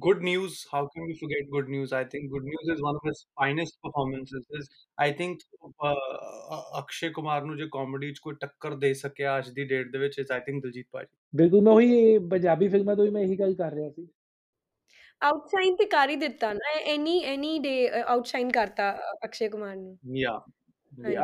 good 0.02 0.18
news 0.18 0.54
how 0.74 0.80
can 0.86 1.04
we 1.08 1.14
forget 1.14 1.48
good 1.52 1.68
news? 1.68 1.92
I 1.92 2.04
think 2.04 2.30
good 2.30 2.44
news 2.44 2.70
is 2.74 2.80
one 2.82 2.94
of 2.94 3.02
his 3.08 3.18
finest 3.40 3.76
performances 3.86 4.46
is 4.60 4.68
i 4.98 5.12
think 5.12 5.38
uh, 5.64 5.88
uh, 5.90 6.78
Akshay 6.78 7.08
Kumar 7.08 7.44
ਨੂੰ 7.44 7.56
ਜੇ 7.56 7.68
ਕਾਮੇਡੀ 7.72 8.12
ਚ 8.12 8.18
ਕੋਈ 8.18 8.34
ਟੱਕਰ 8.40 8.74
ਦੇ 8.76 8.94
ਸਕਿਆ 8.94 9.38
ਅੱਜ 9.38 9.50
ਦੀ 9.50 9.64
ਡੇਟ 9.64 9.92
ਦੇ 9.92 9.98
ਵਿੱਚ 9.98 10.20
is 10.20 10.36
i 10.36 10.38
think 10.38 10.60
ਦਿਲਜੀਤ 10.60 10.86
ਭਾਜੀ 10.92 11.16
ਬਿਲਕੁਲ 11.36 11.60
ਮੈਂ 11.60 11.72
ਉਹੀ 11.72 12.18
ਪੰਜਾਬੀ 12.18 12.68
ਫਿਲਮਾਂ 12.68 12.96
ਤੋਂ 12.96 13.04
ਹੀ 13.04 13.10
ਮੈਂ 13.10 13.22
ਇਹੀ 13.22 13.38
ਗੱਲ 13.38 13.54
ਕਰ 13.54 13.72
ਰਿਹਾ 13.72 13.90
ਸੀ। 13.90 14.08
ਆਊਟਸ਼ਾਈਨ 15.22 15.76
ਤੇ 15.76 15.84
ਕਰ 15.84 16.10
ਹੀ 16.10 16.16
ਦਿੱਤਾ 16.16 16.52
ਨਾ 16.52 16.72
ਐਨੀ 16.80 17.24
ਐਨੀ 17.24 17.58
ਡੇ 17.58 17.90
ਆਊਟਸ਼ਾਈਨ 18.06 18.50
ਕਰਤਾ 18.50 18.98
ਅਕਸ਼ੇ 19.24 19.48
ਕੁਮਾਰ 19.48 19.76
ਨੂੰ। 19.76 19.94
ਹਾਂਜੀ। 19.94 20.24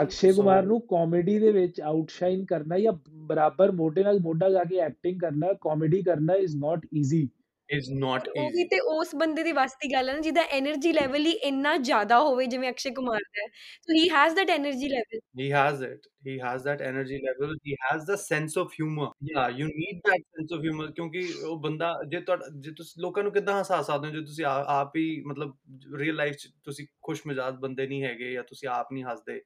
ਅਕਸ਼ੇ 0.02 0.32
ਕੁਮਾਰ 0.32 0.66
ਨੂੰ 0.66 0.80
ਕਾਮੇਡੀ 0.80 1.38
ਦੇ 1.38 1.52
ਵਿੱਚ 1.52 1.80
ਆਊਟਸ਼ਾਈਨ 1.80 2.44
ਕਰਨਾ 2.44 2.78
ਜਾਂ 2.78 2.92
ਬਰਾਬਰ 3.26 3.72
ਮੋਢੇ 3.72 4.02
ਨਾਲ 4.02 4.20
ਮੋਢਾ 4.20 4.48
ਲਾ 4.48 4.64
ਕੇ 4.64 4.78
ਐਕਟਿੰਗ 4.78 5.20
ਕਰਨਾ 5.20 5.52
ਕਾਮੇਡੀ 5.60 6.02
ਕਰਨਾ 6.02 6.34
is 6.34 6.56
not 6.56 6.86
easy 6.94 7.28
is 7.76 7.88
not 8.02 8.24
ਤੇ 8.24 8.40
ਉਹ 8.40 8.48
ਵੀ 8.50 8.60
easy 8.62 8.68
ਤੇ 8.70 8.78
ਉਸ 8.94 9.14
ਬੰਦੇ 9.16 9.42
ਦੀ 9.42 9.52
ਵੱਸ 9.52 9.74
ਦੀ 9.82 9.92
ਗੱਲ 9.92 10.08
ਹੈ 10.08 10.14
ਨਾ 10.14 10.20
ਜਿਹਦਾ 10.20 10.42
એનર્ਜੀ 10.58 10.92
ਲੈਵਲ 10.92 11.26
ਹੀ 11.26 11.32
ਇੰਨਾ 11.50 11.76
ਜ਼ਿਆਦਾ 11.88 12.18
ਹੋਵੇ 12.20 12.46
ਜਿਵੇਂ 12.54 12.70
ਅਕਸ਼ੇ 12.70 12.90
ਕੁਮਾਰ 12.94 13.20
ਦਾ 13.20 13.42
ਹੈ 13.42 13.46
so 13.82 13.94
he 13.94 14.08
has 14.10 14.34
that 14.36 14.50
energy 14.56 14.88
level 14.88 15.20
he 15.40 15.48
has 15.56 15.82
it 15.88 16.08
he 16.28 16.32
has 16.44 16.64
that 16.68 16.80
energy 16.86 17.18
level 17.26 17.52
he 17.68 17.76
has 17.82 18.02
the 18.10 18.16
sense 18.22 18.56
of 18.62 18.74
humor 18.78 19.08
yeah 19.30 19.54
you 19.60 19.68
need 19.76 20.00
that 20.08 20.26
sense 20.30 20.54
of 20.58 20.66
humor 20.68 20.88
ਕਿਉਂਕਿ 20.96 21.22
ਉਹ 21.50 21.58
ਬੰਦਾ 21.60 21.92
ਜੇ 22.12 22.20
ਤੁਹਾਡਾ 22.20 22.48
ਜੇ 22.66 22.72
ਤੁਸੀਂ 22.78 23.02
ਲੋਕਾਂ 23.02 23.22
ਨੂੰ 23.22 23.32
ਕਿੱਦਾਂ 23.32 23.60
ਹਸਾ 23.60 23.80
ਸਕਦੇ 23.82 24.08
ਹੋ 24.08 24.12
ਜੇ 24.14 24.24
ਤੁਸੀਂ 24.26 24.44
ਆ- 24.44 24.64
ਆਪ 24.78 24.96
ਹੀ 24.96 25.06
ਮਤਲਬ 25.26 25.56
ਰੀਅਲ 26.00 26.16
ਲਾਈਫ 26.16 26.36
'ਚ 26.36 26.48
ਤੁਸੀਂ 26.64 26.86
ਖੁਸ਼ਮਿਜ਼ਾਜ 27.02 27.54
ਬੰਦੇ 27.60 27.86
ਨਹੀਂ 27.86 28.02
ਹੈਗੇ 28.04 28.32
ਜਾਂ 28.32 28.44
ਤੁਸੀਂ 28.48 28.68
ਆਪ 28.78 28.92
ਨਹੀਂ 28.92 29.04
ਹੱਸਦੇ 29.04 29.40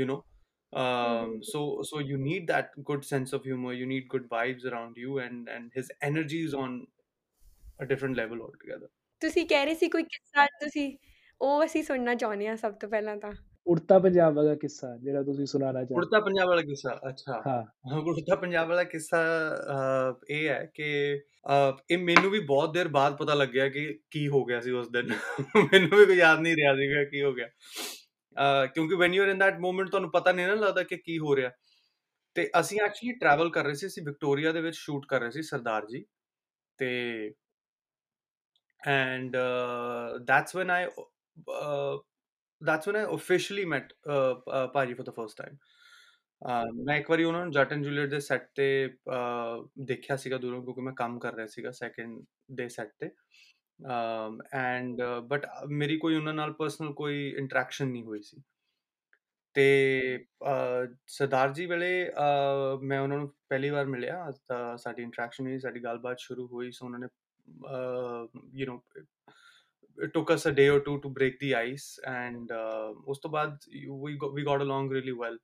you 0.00 0.04
know 0.08 0.16
um 0.72 1.30
so 1.46 1.60
so 1.86 2.00
you 2.08 2.16
need 2.24 2.44
that 2.50 2.68
good 2.90 3.06
sense 3.06 3.32
of 3.38 3.46
humor 3.46 3.72
you 3.76 3.86
need 3.92 4.04
good 4.12 4.26
vibes 4.34 4.66
around 4.70 5.00
you 5.04 5.16
and 5.22 5.48
and 5.54 5.78
his 5.78 5.88
energy 6.08 6.38
is 6.48 6.52
on 6.58 6.76
a 7.80 7.86
different 7.86 8.16
level 8.16 8.40
altogether. 8.40 8.88
ਤੁਸੀਂ 9.22 9.46
ਕਹਿ 9.46 9.64
ਰਹੇ 9.64 9.74
ਸੀ 9.74 9.88
ਕੋਈ 9.88 10.02
ਕਿੱਸਾ 10.02 10.46
ਤੁਸੀਂ 10.60 10.90
ਉਹ 11.40 11.64
ਅਸੀਂ 11.64 11.82
ਸੁਣਨਾ 11.82 12.14
ਚਾਹੁੰਦੇ 12.14 12.46
ਹਾਂ 12.48 12.56
ਸਭ 12.56 12.72
ਤੋਂ 12.72 12.88
ਪਹਿਲਾਂ 12.88 13.16
ਤਾਂ। 13.16 13.32
ਉੜਤਾ 13.66 13.98
ਪੰਜਾਬ 13.98 14.34
ਵਾਲਾ 14.34 14.54
ਕਿੱਸਾ 14.54 14.96
ਜਿਹੜਾ 14.96 15.22
ਤੁਸੀਂ 15.22 15.46
ਸੁਣਾਉਣਾ 15.46 15.80
ਚਾਹੁੰਦੇ 15.80 15.94
ਉੜਤਾ 15.96 16.20
ਪੰਜਾਬ 16.20 16.48
ਵਾਲਾ 16.48 16.62
ਕਿੱਸਾ 16.62 16.94
ਅੱਛਾ। 17.08 17.40
ਹਾਂ। 17.46 17.98
ਉੜਤਾ 18.02 18.34
ਪੰਜਾਬ 18.36 18.68
ਵਾਲਾ 18.68 18.84
ਕਿੱਸਾ 18.84 19.18
ਇਹ 20.30 20.48
ਹੈ 20.48 20.64
ਕਿ 20.74 20.86
ਇਹ 21.90 21.98
ਮੈਨੂੰ 21.98 22.30
ਵੀ 22.30 22.40
ਬਹੁਤ 22.40 22.72
ਦੇਰ 22.74 22.88
ਬਾਅਦ 22.88 23.16
ਪਤਾ 23.16 23.34
ਲੱਗਿਆ 23.34 23.68
ਕਿ 23.68 23.86
ਕੀ 24.10 24.26
ਹੋ 24.28 24.44
ਗਿਆ 24.44 24.60
ਸੀ 24.60 24.70
ਉਸ 24.70 24.88
ਦਿਨ। 24.90 25.08
ਮੈਨੂੰ 25.72 25.98
ਵੀ 25.98 26.06
ਕੋਈ 26.06 26.16
ਯਾਦ 26.16 26.40
ਨਹੀਂ 26.40 26.56
ਰਿਹਾ 26.56 26.74
ਸੀਗਾ 26.74 27.04
ਕੀ 27.04 27.22
ਹੋ 27.22 27.32
ਗਿਆ। 27.32 27.48
ਕਿਉਂਕਿ 28.66 28.94
when 28.94 29.14
you 29.14 29.22
are 29.22 29.28
in 29.28 29.38
that 29.38 29.58
moment 29.60 29.88
ਤੁਹਾਨੂੰ 29.90 30.10
ਪਤਾ 30.10 30.32
ਨਹੀਂ 30.32 30.46
ਨਾ 30.46 30.54
ਲੱਗਦਾ 30.54 30.82
ਕਿ 30.82 30.96
ਕੀ 30.96 31.18
ਹੋ 31.18 31.36
ਰਿਹਾ। 31.36 31.50
ਤੇ 32.36 32.48
ਅਸੀਂ 32.60 32.80
ਐਕਚੁਅਲੀ 32.80 33.12
ਟਰੈਵਲ 33.12 33.50
ਕਰ 33.50 33.64
ਰਹੇ 33.64 33.74
ਸੀ 33.74 33.86
ਅਸੀਂ 33.86 34.02
ਵਿਕਟੋਰੀਆ 34.02 34.52
ਦੇ 34.52 34.60
ਵਿੱਚ 34.60 34.76
ਸ਼ੂਟ 34.76 35.06
ਕਰ 35.08 35.20
ਰਹੇ 35.20 35.30
ਸੀ 35.30 35.42
ਸਰਦਾਰ 35.42 35.86
ਜੀ। 35.86 36.04
ਤੇ 36.78 36.90
and 38.84 39.36
uh, 39.36 40.18
that's 40.26 40.54
when 40.54 40.70
I 40.70 40.86
uh, 41.48 41.96
that's 42.62 42.86
when 42.86 42.96
I 42.96 43.02
officially 43.10 43.64
met 43.64 43.92
uh, 44.08 44.34
uh, 44.48 44.68
Paji 44.68 44.96
for 44.96 45.04
the 45.04 45.12
first 45.12 45.36
time. 45.36 45.58
Uh, 46.42 46.64
ਮੈਂ 46.84 46.96
ਇੱਕ 46.96 47.10
ਵਾਰੀ 47.10 47.24
ਉਹਨਾਂ 47.24 47.44
ਨੂੰ 47.44 47.52
ਜੱਟ 47.52 47.72
ਐਂਡ 47.72 47.84
ਜੂਲੀਅਟ 47.84 48.10
ਦੇ 48.10 48.20
ਸੈੱਟ 48.20 48.46
ਤੇ 48.54 48.68
uh, 49.12 49.68
ਦੇਖਿਆ 49.86 50.16
ਸੀਗਾ 50.16 50.38
ਦੂਰੋਂ 50.38 50.62
ਕਿਉਂਕਿ 50.62 50.80
ਮੈਂ 50.80 50.92
ਕੰਮ 50.92 51.18
ਕਰ 51.18 51.34
ਰਿਹਾ 51.34 51.46
ਸੀਗਾ 51.46 51.70
ਸੈਕੰਡ 51.70 52.22
ਦੇ 52.54 52.68
ਸੈੱਟ 52.68 52.92
ਤੇ 52.98 53.10
ਐਂਡ 54.54 55.02
ਬਟ 55.28 55.46
ਮੇਰੀ 55.68 55.96
ਕੋਈ 55.98 56.16
ਉਹਨਾਂ 56.16 56.34
ਨਾਲ 56.34 56.52
ਪਰਸਨਲ 56.52 56.92
ਕੋਈ 56.92 57.28
ਇੰਟਰੈਕਸ਼ਨ 57.30 57.88
ਨਹੀਂ 57.88 58.02
ਹੋਈ 58.04 58.22
ਸੀ 58.22 58.42
ਤੇ 59.56 59.64
ਅਹ, 60.46 60.86
ਸਰਦਾਰ 61.06 61.52
ਜੀ 61.52 61.66
ਵੇਲੇ 61.66 62.08
ਅਹ, 62.08 62.78
ਮੈਂ 62.82 63.00
ਉਹਨਾਂ 63.00 63.18
ਨੂੰ 63.18 63.28
ਪਹਿਲੀ 63.48 63.70
ਵਾਰ 63.70 63.86
ਮਿਲਿਆ 63.86 64.30
ਤਾਂ 64.48 64.76
ਸਾਡੀ 64.76 65.02
ਇੰਟਰੈਕਸ਼ਨ 65.02 65.46
ਹੋਈ 65.46 65.58
ਸਾਡੀ 65.58 65.84
ਗੱਲਬਾਤ 65.84 66.18
ਸ਼ੁਰੂ 66.18 66.46
ਹੋਈ 66.46 66.70
ਸੋ 66.70 66.84
ਉਹਨਾਂ 66.86 66.98
ਨੇ 66.98 67.06
you 68.54 68.66
know 68.66 68.78
it 70.04 70.12
took 70.14 70.30
us 70.30 70.46
a 70.46 70.52
day 70.52 70.66
or 70.72 70.80
two 70.84 70.92
to 71.00 71.08
break 71.16 71.34
the 71.40 71.48
ice 71.56 71.86
and 72.10 72.52
uh, 72.58 72.92
ਉਸ 73.06 73.18
ਤੋਂ 73.18 73.30
ਬਾਅਦ 73.30 73.56
we 74.04 74.12
got, 74.22 74.32
we 74.38 74.44
got 74.50 74.62
along 74.66 74.88
really 74.96 75.14
well 75.22 75.36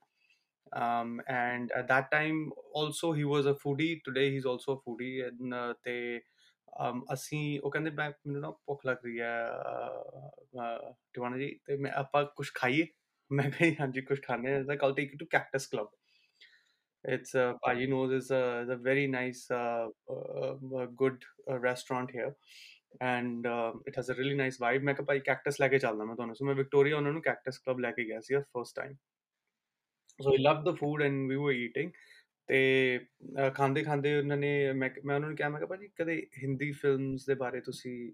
um, 0.83 1.11
and 1.35 1.75
at 1.81 1.89
that 1.89 2.09
time 2.15 2.39
also 2.81 3.11
he 3.19 3.27
was 3.33 3.49
a 3.53 3.55
foodie 3.65 3.91
today 4.09 4.25
he's 4.37 4.49
also 4.53 4.77
a 4.77 4.81
foodie 4.87 5.13
and 5.27 5.57
uh, 5.59 5.75
ਤੇ 5.85 5.97
um, 6.85 7.03
ਅਸੀਂ 7.13 7.61
ਉਹ 7.61 7.71
ਕਹਿੰਦੇ 7.71 7.91
ਮੈਂ 7.91 8.11
ਮੈਨੂੰ 8.11 8.41
ਨਾ 8.41 8.51
ਭੁੱਖ 8.67 8.87
ਲੱਗ 8.87 9.05
ਰਹੀ 9.05 9.21
ਹੈ 9.21 9.51
ਟਿਵਾਣਾ 11.13 11.39
ਜੀ 11.39 11.49
ਤੇ 11.67 11.77
ਮੈਂ 11.77 11.93
ਆਪਾਂ 11.93 12.25
ਕੁਝ 12.37 12.51
ਖਾਈਏ 12.55 12.87
ਮੈਂ 13.33 13.51
ਕਿਹਾ 13.51 13.71
ਜੀ, 13.71 13.77
ਹਾਂਜੀ 13.81 14.01
ਕੁਝ 14.01 14.19
ਖਾਣੇ 14.23 14.53
ਹੈ 14.53 14.61
like 14.61 14.85
I'll 14.87 14.99
take 15.01 15.15
you 15.15 15.21
to 15.23 15.31
Cactus 15.37 15.69
Club 15.75 15.95
it's 17.07 17.35
uh, 17.35 17.55
Paji 17.65 17.89
knows 17.89 18.13
is 18.13 18.31
a, 18.31 18.61
is 18.63 18.69
a 18.69 18.77
very 18.77 19.07
nice 19.07 19.51
uh, 19.51 19.87
uh, 20.11 20.55
uh, 20.77 20.87
good 20.97 21.25
uh, 21.51 21.59
restaurant 21.59 22.11
here 22.11 22.33
and 23.03 23.47
it 23.89 23.99
has 23.99 24.11
a 24.11 24.15
really 24.15 24.35
nice 24.35 24.61
vibe 24.61 24.83
ਮੈਂ 24.83 24.95
ਕਿਹਾ 24.95 25.05
ਭਾਈ 25.05 25.21
cactus 25.21 25.61
ਲੈ 25.61 25.69
ਕੇ 25.69 25.79
ਚੱਲਦਾ 25.79 26.05
ਮੈਂ 26.05 26.15
ਤੁਹਾਨੂੰ 26.17 26.35
ਸੋ 26.35 26.45
ਮੈਂ 26.45 26.55
Victoria 26.55 26.97
ਉਹਨਾਂ 26.97 27.13
ਨੂੰ 27.13 27.23
cactus 27.23 27.59
club 27.59 27.79
ਲੈ 27.79 27.91
ਕੇ 27.91 28.05
ਗਿਆ 28.05 28.21
ਸੀ 28.21 28.37
first 28.37 28.77
time 28.77 28.95
so 30.23 30.31
I 30.31 30.39
love 30.39 30.63
the 30.65 30.75
food 30.77 31.03
and 31.03 31.29
we 31.29 31.37
were 31.37 31.53
eating 31.53 31.91
ਤੇ 32.49 33.01
ਖਾਂਦੇ 33.55 33.83
ਖਾਂਦੇ 33.83 34.17
ਉਹਨਾਂ 34.19 34.37
ਨੇ 34.37 34.73
ਮੈਂ 34.73 34.91
ਮੈਂ 35.05 35.15
ਉਹਨਾਂ 35.15 35.29
ਨੂੰ 35.29 35.37
ਕਿਹਾ 35.37 35.49
ਮੈਂ 35.49 35.59
ਕਿਹਾ 35.59 35.69
ਭਾਜੀ 35.69 35.89
ਕਦੇ 35.97 36.27
ਹਿੰਦੀ 36.43 36.73
ਫਿਲਮਸ 36.73 37.27
ਦੇ 37.27 37.35
ਬਾਰੇ 37.35 37.61
ਤੁਸੀਂ 37.61 38.13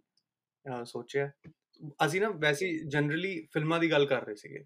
ਸੋਚਿਆ 0.84 1.30
ਅਸੀਂ 2.04 2.20
ਨਾ 2.20 2.28
ਵੈਸੇ 2.30 2.78
ਜਨਰਲੀ 2.88 3.48
ਫਿਲਮਾਂ 3.52 3.80
ਦੀ 3.80 3.90
ਗੱਲ 3.90 4.06
ਕਰ 4.06 4.24
ਰਹੇ 4.26 4.34
ਸੀਗੇ 4.34 4.64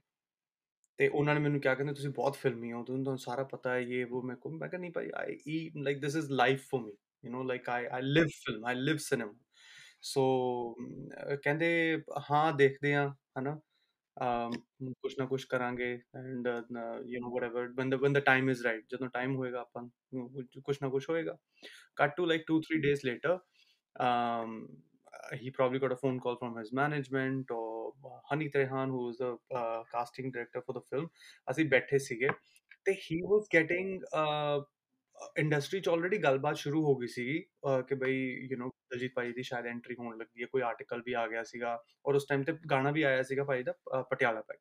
ਤੇ 0.99 1.09
ਉਹਨਾਂ 1.09 1.35
ਨੇ 1.35 1.41
ਮੈਨੂੰ 1.41 1.61
ਕਿਹਾ 1.61 1.75
ਕਹਿੰਦੇ 1.75 1.93
ਤੁਸੀਂ 1.95 2.11
ਬਹੁਤ 2.11 2.37
ਫਿਲਮੀ 2.37 2.73
ਹੋ 2.73 2.83
ਤੁਹਾਨੂੰ 2.85 3.05
ਤੁਹਾਨੂੰ 3.05 3.19
ਸਾਰਾ 3.19 3.45
ਪਤਾ 3.45 3.75
ਹੈ 3.75 3.81
ਇਹ, 3.81 4.07
ਉਹ 4.07 4.23
ਮੈਂ 4.23 4.37
ਕੋ 4.37 4.51
ਮੈਂ 4.51 4.69
ਕਹਿੰਦਾ 4.69 4.79
ਨਹੀਂ 4.79 4.93
ਭਾਈ 4.93 5.11
I 5.17 5.37
E 5.49 5.71
like 5.83 6.01
this 6.01 6.17
is 6.17 6.31
life 6.33 6.67
for 6.71 6.81
me 6.83 6.93
you 7.25 7.33
know 7.33 7.47
like 7.49 7.69
I 7.71 7.87
I 7.93 8.03
live 8.03 8.27
film 8.45 8.65
I 8.67 8.75
live 8.77 8.97
cinema 9.01 9.33
so 10.03 10.23
ਕਹਿੰਦੇ, 11.43 12.03
ਹਾਂ, 12.31 12.53
ਦੇਖਦੇ 12.53 12.95
ਆ 12.95 13.09
ਹਨਾ 13.39 13.59
ਕੁਝ 15.03 15.13
ਨਾ 15.19 15.25
ਕੁਝ 15.27 15.43
ਕਰਾਂਗੇ 15.45 15.93
and 16.17 16.49
you 17.07 17.21
know 17.21 17.33
whatever 17.35 17.69
one 17.79 17.91
the 17.91 17.97
one 17.97 18.13
the 18.13 18.21
time 18.27 18.51
is 18.51 18.63
right 18.63 18.85
ਜਦੋਂ 18.91 19.09
ਟਾਈਮ 19.15 19.37
ਹੋਏਗਾ 19.37 19.61
ਆਪਾਂ 19.61 19.83
ਕੁਝ 20.65 20.77
ਨਾ 20.83 20.89
ਕੁਝ 20.89 21.05
ਹੋਏਗਾ। 21.11 21.37
Cut 21.97 22.17
to 22.17 22.27
like 22.27 22.43
2 22.53 22.59
3 22.63 22.81
days 22.83 23.05
later 23.05 23.39
um 23.97 24.55
he 25.35 25.51
probably 25.51 25.79
got 25.79 25.93
a 25.93 25.97
phone 25.97 26.21
call 26.21 26.37
from 26.37 26.57
his 26.57 26.73
management 26.73 27.51
or 27.51 27.93
Hani 28.31 28.53
Trehan 28.53 28.87
who 28.87 29.07
was 29.07 29.19
the 29.19 29.37
uh, 29.55 29.83
casting 29.93 30.31
director 30.31 30.63
for 30.63 30.73
the 30.73 30.85
film. 30.91 31.09
ਅਸੀਂ 31.51 31.65
ਬੈਠੇ 31.65 31.99
ਸੀਗੇ 31.99 32.29
ਤੇ 32.85 32.93
he 33.03 33.21
was 33.33 33.53
getting 33.57 33.93
uh, 34.23 34.65
industry 35.39 35.81
ਚ 35.81 35.89
already 35.89 36.17
ਗੱਲਬਾਤ 36.23 36.57
ਸ਼ੁਰੂ 36.57 36.83
ਹੋ 36.85 36.95
ਗਈ 36.97 37.07
ਸੀਗੀ 37.07 37.39
ਕਿ 37.89 37.95
ਬਈ 37.95 38.17
ਯੂ 38.51 38.57
نو 38.63 38.71
ਦਲਜੀਤ 38.91 39.13
ਭਾਈ 39.15 39.33
ਦੀ 39.33 39.43
ਸ਼ਾਇਦ 39.43 39.67
ਐਂਟਰੀ 39.67 39.95
ਹੋਣ 39.99 40.17
ਲੱਗੀ 40.19 40.43
ਹੈ 40.43 40.47
ਕੋਈ 40.53 40.63
ਆਰਟੀਕਲ 40.63 41.03
ਵੀ 41.07 41.13
ਆ 41.13 41.27
ਗਿਆ 41.29 41.43
ਸੀਗਾ 41.43 41.75
ਔਰ 42.07 42.15
ਉਸ 42.15 42.27
ਟਾਈਮ 42.27 42.43
ਤੇ 42.45 42.53
ਗਾਣਾ 42.71 42.91
ਵੀ 42.91 43.03
ਆਇਆ 43.03 43.23
ਸੀਗਾ 43.23 43.45
ਭਾਈ 43.45 43.63
ਦਾ 43.63 44.03
ਪਟਿਆਲਾ 44.11 44.41
ਪੈਕ 44.41 44.59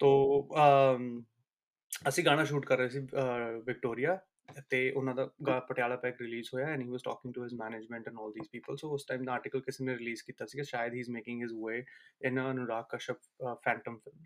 ਤੋ 0.00 0.10
ਅਸੀਂ 2.08 2.24
ਗਾਣਾ 2.24 2.44
ਸ਼ੂਟ 2.44 2.66
ਕਰ 2.66 2.78
ਰਹੇ 2.78 2.88
ਸੀ 2.88 3.00
ਵਿਕਟੋਰੀਆ 3.66 4.18
ਤੇ 4.70 4.90
ਉਹਨਾਂ 4.90 5.14
ਦਾ 5.14 5.60
ਪਟਿਆਲਾ 5.60 5.96
ਪੈਕ 5.96 6.20
ਰਿਲੀਜ਼ 6.20 6.48
ਹੋਇਆ 6.54 6.66
and 6.66 6.82
he 6.82 6.88
was 6.88 7.02
talking 7.02 7.34
to 7.34 7.44
his 7.44 7.52
management 7.52 8.08
and 8.08 8.16
all 8.20 8.32
these 8.32 8.48
people 8.52 8.76
so 8.76 8.90
ਉਸ 8.90 9.04
ਟਾਈਮ 9.04 9.24
ਦਾ 9.24 9.32
ਆਰਟੀਕਲ 9.32 9.60
ਕਿਸੇ 9.60 9.84
ਨੇ 9.84 9.96
ਰਿਲੀਜ਼ 9.96 10.22
ਕੀਤਾ 10.26 10.46
ਸੀਗਾ 10.46 10.62
ਸ਼ਾਇਦ 10.62 10.94
he 10.94 11.00
is 11.00 11.10
making 11.10 11.42
his 11.42 11.52
way 11.52 11.84
in 12.28 12.40
Anurag 12.50 12.84
Kashyap 12.90 13.16
Phantom 13.64 13.98
film 13.98 14.24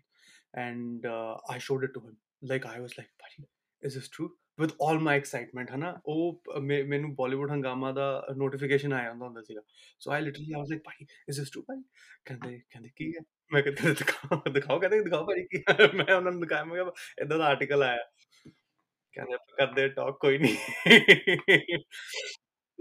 and 0.59 1.05
I 1.51 1.59
showed 1.59 1.83
it 1.83 1.91
to 1.93 2.01
him 2.05 2.15
like 2.43 2.65
I 2.65 2.79
was 2.79 2.91
like 2.99 3.09
Bhai 3.19 3.45
is 3.83 3.93
this 3.93 4.09
true 4.09 4.37
with 4.59 4.71
all 4.81 4.99
my 4.99 5.17
excitement 5.17 5.71
ਹਨਾ? 5.71 6.01
ਉਹ 6.05 6.43
ਮੈਨੂੰ 6.61 7.15
ਬਾਲੀਵੁੱਡ 7.15 7.51
ਹੰਗਾਮਾ 7.51 7.91
ਦਾ 7.91 8.25
notification 8.37 8.93
ਆਇਆ 8.93 9.11
ਹੁੰਦਾ 9.11 9.25
ਹੁੰਦਾ 9.25 9.41
ਸੀਗਾ। 9.41 9.61
So 9.99 10.11
I 10.11 10.21
literally 10.21 10.45
I 10.45 10.59
was 10.59 10.69
like 10.69 10.81
Bhai 10.83 11.05
is 11.29 11.39
this 11.39 11.51
true 11.51 11.61
ਭਾਈ 11.61 11.81
ਕਹਿੰਦੇ 12.25 12.59
ਕਹਿੰਦੇ 12.69 12.89
ਕੀ 12.95 13.09
ਹੈ? 13.09 13.21
ਮੈਂ 13.53 13.61
ਕਹਿੰਦਾ 13.63 13.89
ਦਿਖਾਓ 13.89 14.51
ਦਿਖਾਓ 14.51 14.79
ਕਹਿੰਦੇ 14.79 15.03
ਦਿਖਾਓ 15.03 15.25
ਭਾਈ 15.25 15.43
ਕੀ 15.51 15.63
ਮੈਂ 15.97 16.15
ਉਹਨਾਂ 16.15 16.31
ਨੂੰ 16.31 16.41
ਦਿਖਾਇਆ 16.41 16.63
ਮੈਂ 16.63 16.75
ਕਿਹਾ 16.75 16.91
ਇਦਾਂ 17.21 17.37
ਦਾ 17.37 17.45
ਆਰਟੀਕਲ 17.45 17.83
ਆਇਆ। 17.83 18.03
ਕਹਿੰਦੇ 19.13 19.37
ਕਰਦੇ 19.57 19.89
ਟਾਕ 19.89 20.17
ਕੋਈ 20.19 20.37
ਨਹੀਂ 20.37 20.55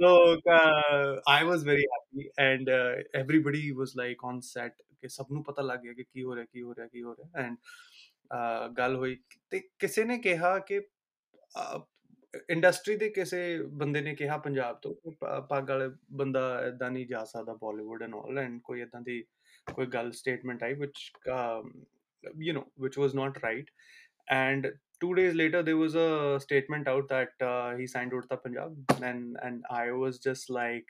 so 0.03 0.11
uh, 0.53 1.21
I 1.31 1.45
was 1.45 1.65
very 1.65 1.85
happy 1.95 2.25
and 2.39 2.69
uh, 2.69 3.23
everybody 3.23 3.63
was 3.81 3.91
like 4.03 4.25
on 4.33 4.41
set 4.41 4.73
ਕਿ 5.01 5.09
ਸਭ 5.09 5.27
ਨੂੰ 5.33 5.45
ਪਤਾ 5.45 5.63
ਲੱਗ 5.63 5.79
ਗਿਆ 5.79 5.93
ਕਿ 5.93 6.03
ਕੀ 6.03 6.23
ਹੋ 6.23 6.35
ਰਿਹਾ 6.37 6.47
ਕੀ 6.53 6.63
ਹੋ 6.63 6.75
ਰਿਹਾ 6.75 6.87
ਕੀ 6.87 7.03
ਹੋ 7.03 7.13
ਰਿਹਾ 7.13 7.47
ਐਂਡ 7.47 7.57
ਗੱਲ 8.79 8.97
ਹੋਈ 8.97 9.17
ਤੇ 9.51 9.61
ਕਿਸੇ 9.79 10.05
ਨੇ 10.05 10.19
ਕਿਹਾ 10.19 10.59
ਕਿ 10.59 10.81
ਇੰਡਸਟਰੀ 12.51 12.97
ਦੇ 12.97 13.09
ਕਿਸੇ 13.09 13.63
ਬੰਦੇ 13.63 14.01
ਨੇ 14.01 14.15
ਕਿਹਾ 14.15 14.39
ਪੰਜਾਬ 14.39 14.79
ਤੋਂ 14.83 15.13
ਪੱਗ 15.51 15.71
ਵਾਲੇ 15.71 15.89
ਬੰਦਾ 16.13 16.67
ਇਦਾਂ 16.67 16.91
ਨਹੀਂ 16.91 17.07
ਜਾ 17.07 17.25
ਸਕਦਾ 17.25 17.55
ਬਾਲੀਵੁੱਡ 17.55 18.03
ਐਂਡ 18.03 18.15
ਆਲ 18.15 18.39
ਐਂਡ 18.39 18.61
ਕੋਈ 18.65 18.81
ਇਦਾਂ 18.81 19.01
ਦੀ 19.01 19.25
ਕੋਈ 19.75 19.87
ਗੱਲ 19.87 20.13
ਸਟੇਟਮੈਂਟ 20.13 20.63
ਆਈ 20.63 20.75
ਵਿਚ 20.75 21.13
you 22.39 22.53
know 22.53 22.65
which 22.77 22.97
was 22.97 23.15
not 23.15 23.39
right 23.43 23.71
and 24.31 24.67
two 25.02 25.14
days 25.16 25.34
later 25.34 25.62
there 25.64 25.78
was 25.78 25.96
a 25.96 26.40
statement 26.40 26.88
out 26.88 27.08
that 27.10 27.30
uh, 27.42 27.76
he 27.78 27.88
signed 27.88 28.12
Urta 28.12 28.38
Punjab 28.44 28.76
and 29.02 29.38
and 29.42 29.64
I 29.70 29.92
was 29.92 30.20
just 30.20 30.50
like 30.50 30.88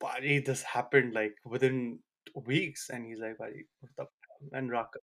Pari, 0.00 0.38
this 0.40 0.62
happened 0.62 1.14
like 1.14 1.34
within 1.44 2.00
weeks 2.46 2.88
and 2.90 3.06
he's 3.06 3.18
like 3.18 3.38
Pari, 3.38 3.66
Urta 3.84 4.06
and 4.52 4.70
Raka 4.70 5.00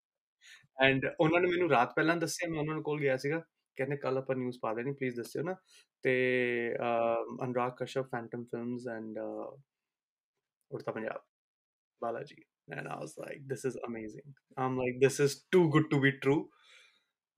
and 0.86 1.06
ਉਹਨਾਂ 1.20 1.40
ਨੇ 1.42 1.48
ਮੈਨੂੰ 1.50 1.70
ਰਾਤ 1.70 1.94
ਪਹਿਲਾਂ 1.96 2.16
ਦੱਸਿਆ 2.18 2.50
ਮੈਂ 2.50 2.60
ਉਹਨਾਂ 2.60 2.82
ਕੋਲ 2.82 3.00
ਗਿਆ 3.00 3.16
ਸੀਗਾ 3.18 3.40
ਕਹਿੰਦੇ 3.78 3.98
ਕੱਲ 3.98 4.18
ਆਪਾਂ 4.18 4.36
ਨਿਊਜ਼ 4.36 4.58
ਪਾ 4.62 4.74
ਦੇਣੀ 4.74 4.92
ਪਲੀਜ਼ 5.00 5.16
ਦੱਸਿਓ 5.16 5.44
ਨਾ 5.44 5.56
ਤੇ 6.04 6.14
Anurag 7.44 7.72
Kashyap 7.78 8.10
Phantom 8.12 8.44
Films 8.52 8.88
and 8.96 9.18
Udta 10.72 10.92
Punjab 10.92 11.24
Balaji 12.02 12.44
and 12.76 12.88
I 12.88 12.98
was 13.00 13.12
like, 13.18 13.42
this 13.48 13.64
is 13.66 13.78
amazing. 13.88 14.34
I'm 14.58 14.78
like, 14.78 14.96
this 15.00 15.20
is 15.20 15.44
too 15.52 15.70
good 15.70 15.90
to 15.92 16.00
be 16.00 16.14
true. 16.24 16.50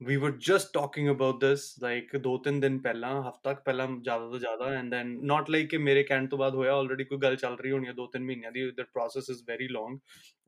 We 0.01 0.17
were 0.17 0.33
just 0.33 0.73
talking 0.73 1.09
about 1.11 1.41
this 1.41 1.65
like 1.83 2.15
ਦੋ 2.23 2.37
ਤਿੰਨ 2.45 2.59
ਦਿਨ 2.61 2.79
ਪਹਿਲਾਂ 2.83 3.11
ਹਫਤਾ 3.23 3.53
ਤੱਕ 3.53 3.61
ਪਹਿਲਾਂ 3.65 3.87
ਜ਼ਿਆਦਾ 3.89 4.29
ਤੋਂ 4.31 4.39
ਜ਼ਿਆਦਾ 4.39 4.71
and 4.79 4.95
then 4.95 5.11
not 5.33 5.51
like 5.55 5.67
ਕਿ 5.71 5.79
ਮੇਰੇ 5.79 6.03
ਕਹਿਣ 6.05 6.27
ਤੋਂ 6.29 6.39
ਬਾਅਦ 6.39 6.55
ਹੋਇਆ 6.55 6.73
already 6.79 7.05
ਕੋਈ 7.09 7.19
ਗੱਲ 7.23 7.37
ਚੱਲ 7.43 7.57
ਰਹੀ 7.59 7.71
ਹੋਣੀ 7.73 7.87
ਹੈ 7.87 7.93
ਦੋ 7.93 8.07
ਤਿੰਨ 8.13 8.25
ਮਹੀਨਿਆਂ 8.25 8.53
ਦੀ 8.53 8.65
the 8.81 8.87
process 8.97 9.29
is 9.35 9.43
very 9.51 9.69
long 9.77 9.99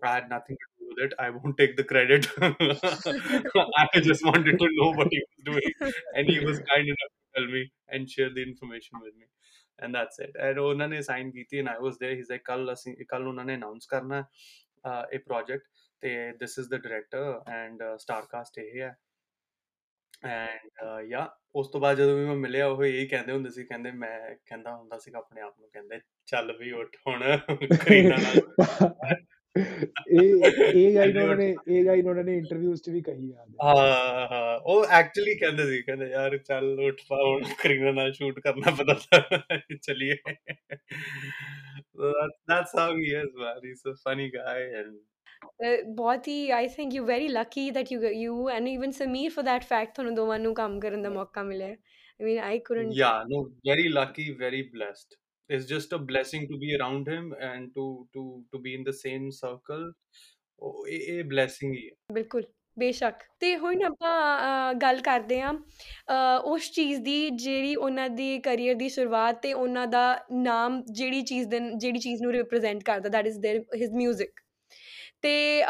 I 0.09 0.15
had 0.15 0.27
nothing 0.33 0.59
to 0.63 0.71
do 0.73 0.89
with 0.89 1.05
it 1.07 1.15
I 1.27 1.29
won't 1.37 1.57
take 1.61 1.77
the 1.77 1.87
credit 1.93 2.27
I 3.83 4.03
just 4.09 4.27
wanted 4.31 4.59
to 4.65 4.71
know 4.81 4.91
what 4.99 5.15
he 5.17 5.23
was 5.27 5.47
doing 5.51 5.71
and 6.15 6.35
he 6.35 6.41
was 6.49 6.59
kind 6.73 6.93
enough 6.97 7.13
to 7.15 7.39
tell 7.39 7.49
me 7.55 7.63
and 7.89 8.17
share 8.17 8.35
the 8.41 8.45
information 8.49 9.07
with 9.07 9.15
me 9.21 9.31
and 9.79 10.01
that's 10.01 10.21
it 10.27 10.37
and 10.49 10.59
ਉਹਨਾਂ 10.59 10.89
ਨੇ 10.89 11.01
sign 11.03 11.31
ਕੀਤੀ 11.31 11.63
and 11.63 11.75
I 11.77 11.79
was 11.87 12.03
there 12.03 12.19
he's 12.19 12.35
like 12.35 12.45
ਕੱਲ 12.51 12.73
ਅਸੀਂ 12.73 12.97
ਕੱਲ 13.09 13.27
ਉਹਨਾਂ 13.29 13.45
ਨੇ 13.45 13.55
announce 13.55 13.87
ਕਰਨਾ 13.95 14.25
ਇਹ 15.13 15.19
ਪ੍ਰੋਜੈਕਟ 15.19 15.67
ਤੇ 16.01 16.15
this 16.45 16.61
is 16.63 16.71
the 16.75 16.85
director 16.89 17.27
and 17.63 17.89
star 18.07 18.23
cast 18.35 18.63
ਇਹ 18.67 18.81
ਹੈ 18.81 18.95
ਐਂਡ 20.25 21.05
ਯਾ 21.11 21.37
ਉਸ 21.55 21.69
ਤੋਂ 21.69 21.81
ਬਾਅਦ 21.81 21.97
ਜਦੋਂ 21.97 22.17
ਵੀ 22.17 22.25
ਮੈਂ 22.25 22.37
ਮਿਲਿਆ 22.37 22.67
ਉਹ 22.67 22.85
ਇਹੀ 22.85 23.07
ਕਹਿੰਦੇ 23.07 23.33
ਹੁੰਦੇ 23.33 23.51
ਸੀ 23.51 23.65
ਕਹਿੰਦੇ 23.65 23.91
ਮੈਂ 23.91 24.35
ਕਹਿੰਦਾ 24.47 24.77
ਹੁੰਦਾ 24.77 24.99
ਸੀਗਾ 24.99 25.19
ਆਪਣੇ 25.19 25.41
ਆਪ 25.41 25.61
ਨੂੰ 25.61 25.71
ਕਹਿੰਦੇ 25.73 26.01
ਚੱਲ 26.27 26.57
ਵੀ 26.59 26.73
ਉੱਠ 26.73 26.97
ਹੁਣ 27.09 27.37
ਕਰੀਨਾ 27.77 28.17
ਨਾਲ 28.17 28.41
ਇਹ 30.09 30.45
ਇਹ 30.75 30.95
ਗਾਈ 30.95 31.13
ਉਹਨਾਂ 31.13 31.37
ਨੇ 31.37 31.57
ਇਹ 31.69 31.85
ਗਾਈ 31.85 32.03
ਉਹਨਾਂ 32.03 32.25
ਨੇ 32.25 32.37
ਇੰਟਰਵਿਊਜ਼ 32.39 32.83
'ਚ 32.83 32.89
ਵੀ 32.89 33.01
ਕਹੀ 33.01 33.33
ਆ 33.33 33.47
ਹਾਂ 33.65 34.27
ਹਾਂ 34.29 34.59
ਉਹ 34.59 34.85
ਐਕਚੁਅਲੀ 34.85 35.35
ਕਹਿੰਦੇ 35.35 35.67
ਸੀ 35.67 35.83
ਕਹਿੰਦੇ 35.83 36.07
ਯਾਰ 36.07 36.39
ਚੱਲ 36.39 36.81
ਉੱਠ 36.81 37.01
ਪਾ 37.09 37.17
ਹੁਣ 37.17 37.45
ਕਰੀਨਾ 37.63 37.93
ਨਾਲ 37.93 38.13
ਸ਼ੂਟ 38.13 38.41
ਕਰਨਾ 38.41 38.71
ਪਤਾ 38.71 38.95
ਚਲਿਏ। 39.83 40.17
That's 42.49 42.73
how 42.79 42.97
he 42.97 43.13
is 43.15 43.33
man. 43.37 43.61
He's 43.63 43.85
a 43.87 43.95
funny 43.95 44.31
guy 44.31 44.59
uh, 45.45 45.83
ਬਹੁਤ 45.97 46.29
ਹੀ 46.29 46.51
I 46.51 46.69
think 46.69 46.95
you 46.95 47.05
very 47.07 47.29
lucky 47.31 47.71
that 47.71 47.93
you 47.93 48.01
you 48.13 48.49
and 48.51 48.69
even 48.69 48.91
Sameer 48.93 49.31
for 49.31 49.45
that 49.45 49.67
fact 49.69 49.95
ਤੁਹਾਨੂੰ 49.95 50.15
ਦੋਵਾਂ 50.15 50.39
ਨੂੰ 50.39 50.55
ਕੰਮ 50.55 50.79
ਕਰਨ 50.81 51.03
ਦਾ 51.03 51.11
ਮੌਕਾ 51.11 51.43
ਮਿਲਿਆ 51.43 51.69
I 51.69 51.77
mean 52.21 52.39
I 52.41 52.59
couldn't 52.61 52.95
yeah 52.95 53.13
no 53.29 53.43
very 53.69 53.87
lucky 53.93 54.27
very 54.41 54.63
blessed. 54.73 55.21
It's 55.51 55.67
just 55.69 55.95
a 55.95 55.99
blessing 56.05 56.45
to 56.51 56.59
be 56.61 56.69
around 56.75 57.09
him 57.09 57.25
and 57.47 57.73
to 57.73 57.83
to 58.17 58.23
to 58.53 58.61
be 58.61 58.75
in 58.77 58.85
the 58.87 58.95
same 58.99 59.25
circle. 59.39 59.83
Oh, 60.63 60.71
a, 60.89 61.01
a 61.15 61.17
blessing 61.33 61.75
ही 61.75 61.83
है 61.85 62.15
ਬਿਲਕੁਲ 62.15 62.45
ਬੇਸ਼ੱਕ 62.77 63.23
ਤੇ 63.41 63.57
ਹੁਣ 63.57 63.83
ਆਪਾਂ 63.85 64.13
ਅ, 64.39 64.73
ਗੱਲ 64.79 65.01
ਕਰਦੇ 65.01 65.41
ਹਾਂ 65.41 65.53
ਅ, 65.53 66.39
ਉਸ 66.45 66.71
ਚੀਜ਼ 66.73 67.01
ਦੀ 67.01 67.19
ਜਿਹੜੀ 67.31 67.75
ਉਹਨਾਂ 67.77 68.09
ਦੀ 68.13 68.39
ਕੈਰੀਅਰ 68.41 68.75
ਦੀ 68.75 68.89
ਸ਼ੁਰੂਆਤ 68.89 69.41
ਤੇ 69.43 69.53
ਉਹਨਾਂ 69.53 69.87
ਦਾ 69.87 70.05
ਨਾਮ 70.41 70.81
ਜਿਹੜੀ 70.93 71.23
ਚੀਜ਼ 71.25 71.49
ਦੇ 71.49 71.61
ਜਿਹੜੀ 71.77 71.99
ਚੀਜ਼ 71.99 72.23
ਨੂੰ 72.23 72.33
ਰਿਪਰੈਜ਼ੈਂਟ 72.33 72.83
ਕਰਦਾ 72.85 73.09
ਦੈਟ 73.09 73.27
ਇਜ਼ 73.27 73.39
देयर 73.47 73.63
ਹਿਸ 73.81 73.91
뮤직 73.99 74.43
ਤੇ 75.25 75.63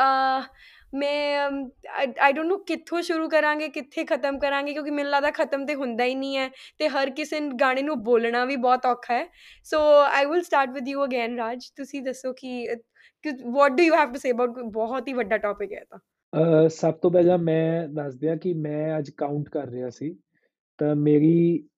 ਮੈਂ 0.95 1.51
ਆਈ 1.99 2.33
ਡੋਨਟ 2.33 2.47
ਨੋ 2.47 2.57
ਕਿੱਥੋਂ 2.67 3.01
ਸ਼ੁਰੂ 3.03 3.29
ਕਰਾਂਗੇ, 3.29 3.69
ਕਿੱਥੇ 3.69 4.05
ਖਤਮ 4.05 4.39
ਕਰਾਂਗੇ, 4.39 4.73
ਕਿਉਂਕਿ 4.73 4.91
ਮੈਨੂੰ 4.91 5.11
ਲੱਗਦਾ 5.13 5.31
ਖਤਮ 5.33 5.65
ਤੇ 5.67 5.75
ਹੁੰਦਾ 5.75 6.05
ਹੀ 6.05 6.15
ਨਹੀਂ 6.15 6.37
ਹੈ 6.37 6.49
ਤੇ 6.79 6.89
ਹਰ 6.89 7.11
ਕਿਸੇ 7.11 7.41
ਗਾਣੇ 7.61 7.83
ਨੂੰ 7.83 8.03
ਬੋਲਣਾ 8.05 8.45
ਵੀ 8.45 8.57
ਬਹੁਤ 8.59 8.87
ਔਖਾ 8.87 9.15
ਹੈ। 9.15 9.27
So 9.67 9.79
I 10.03 10.27
will 10.27 10.43
start 10.43 10.71
with 10.71 10.89
you 10.89 11.05
again 11.05 11.37
Raj 11.39 11.69
ਤੁਸੀਂ 11.77 12.03
ਦੱਸੋ 12.03 12.33
ਕਿ 12.33 12.67
what 13.51 13.73
do 13.73 13.83
you 13.83 13.95
have 13.95 14.13
to 14.13 14.19
say 14.19 14.31
about 14.31 14.59
ਬਹੁਤ 14.73 15.09
ਹੀ 15.09 15.13
ਵੱਡਾ 15.13 15.37
ਟੌਪਿਕ 15.39 15.73
ਹੈ 15.73 15.85
ਤਾਂ। 15.91 16.69
ਸਭ 16.71 16.95
ਤੋਂ 16.95 17.11
ਪਹਿਲਾਂ 17.11 17.39
ਮੈਂ 17.41 17.89
ਦੱਸ 17.91 18.15
ਦਿਆਂ 18.17 18.37
ਕਿ 18.37 18.53
ਮੈਂ 18.61 18.99
ਅੱਜ 18.99 19.11
ਕਾਊਂਟ 19.19 19.49
ਕਰ 19.49 19.69
ਰਿਹਾ 19.69 19.91
ਸੀ, 19.91 20.15
ਤਾਂ 20.79 20.95
ਮੇਰੀ 20.97 21.69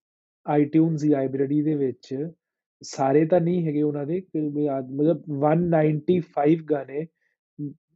ਆਈਟਿਊਨਸ 0.46 1.04
ਲਾਇਬ੍ਰੇਰੀ 1.04 1.62
ਦੇ 1.62 1.74
ਵਿੱਚ 1.74 2.14
ਸਾਰੇ 2.82 3.24
ਤਾਂ 3.26 3.40
ਨਹੀਂ 3.40 3.66
ਹੈਗੇ 3.66 3.82
ਉਹਨਾਂ 3.82 4.06
ਦੇ 4.06 4.22
ਮਤਲਬ 4.34 5.22
195 5.44 6.64
ਗਾਣੇ 6.70 7.06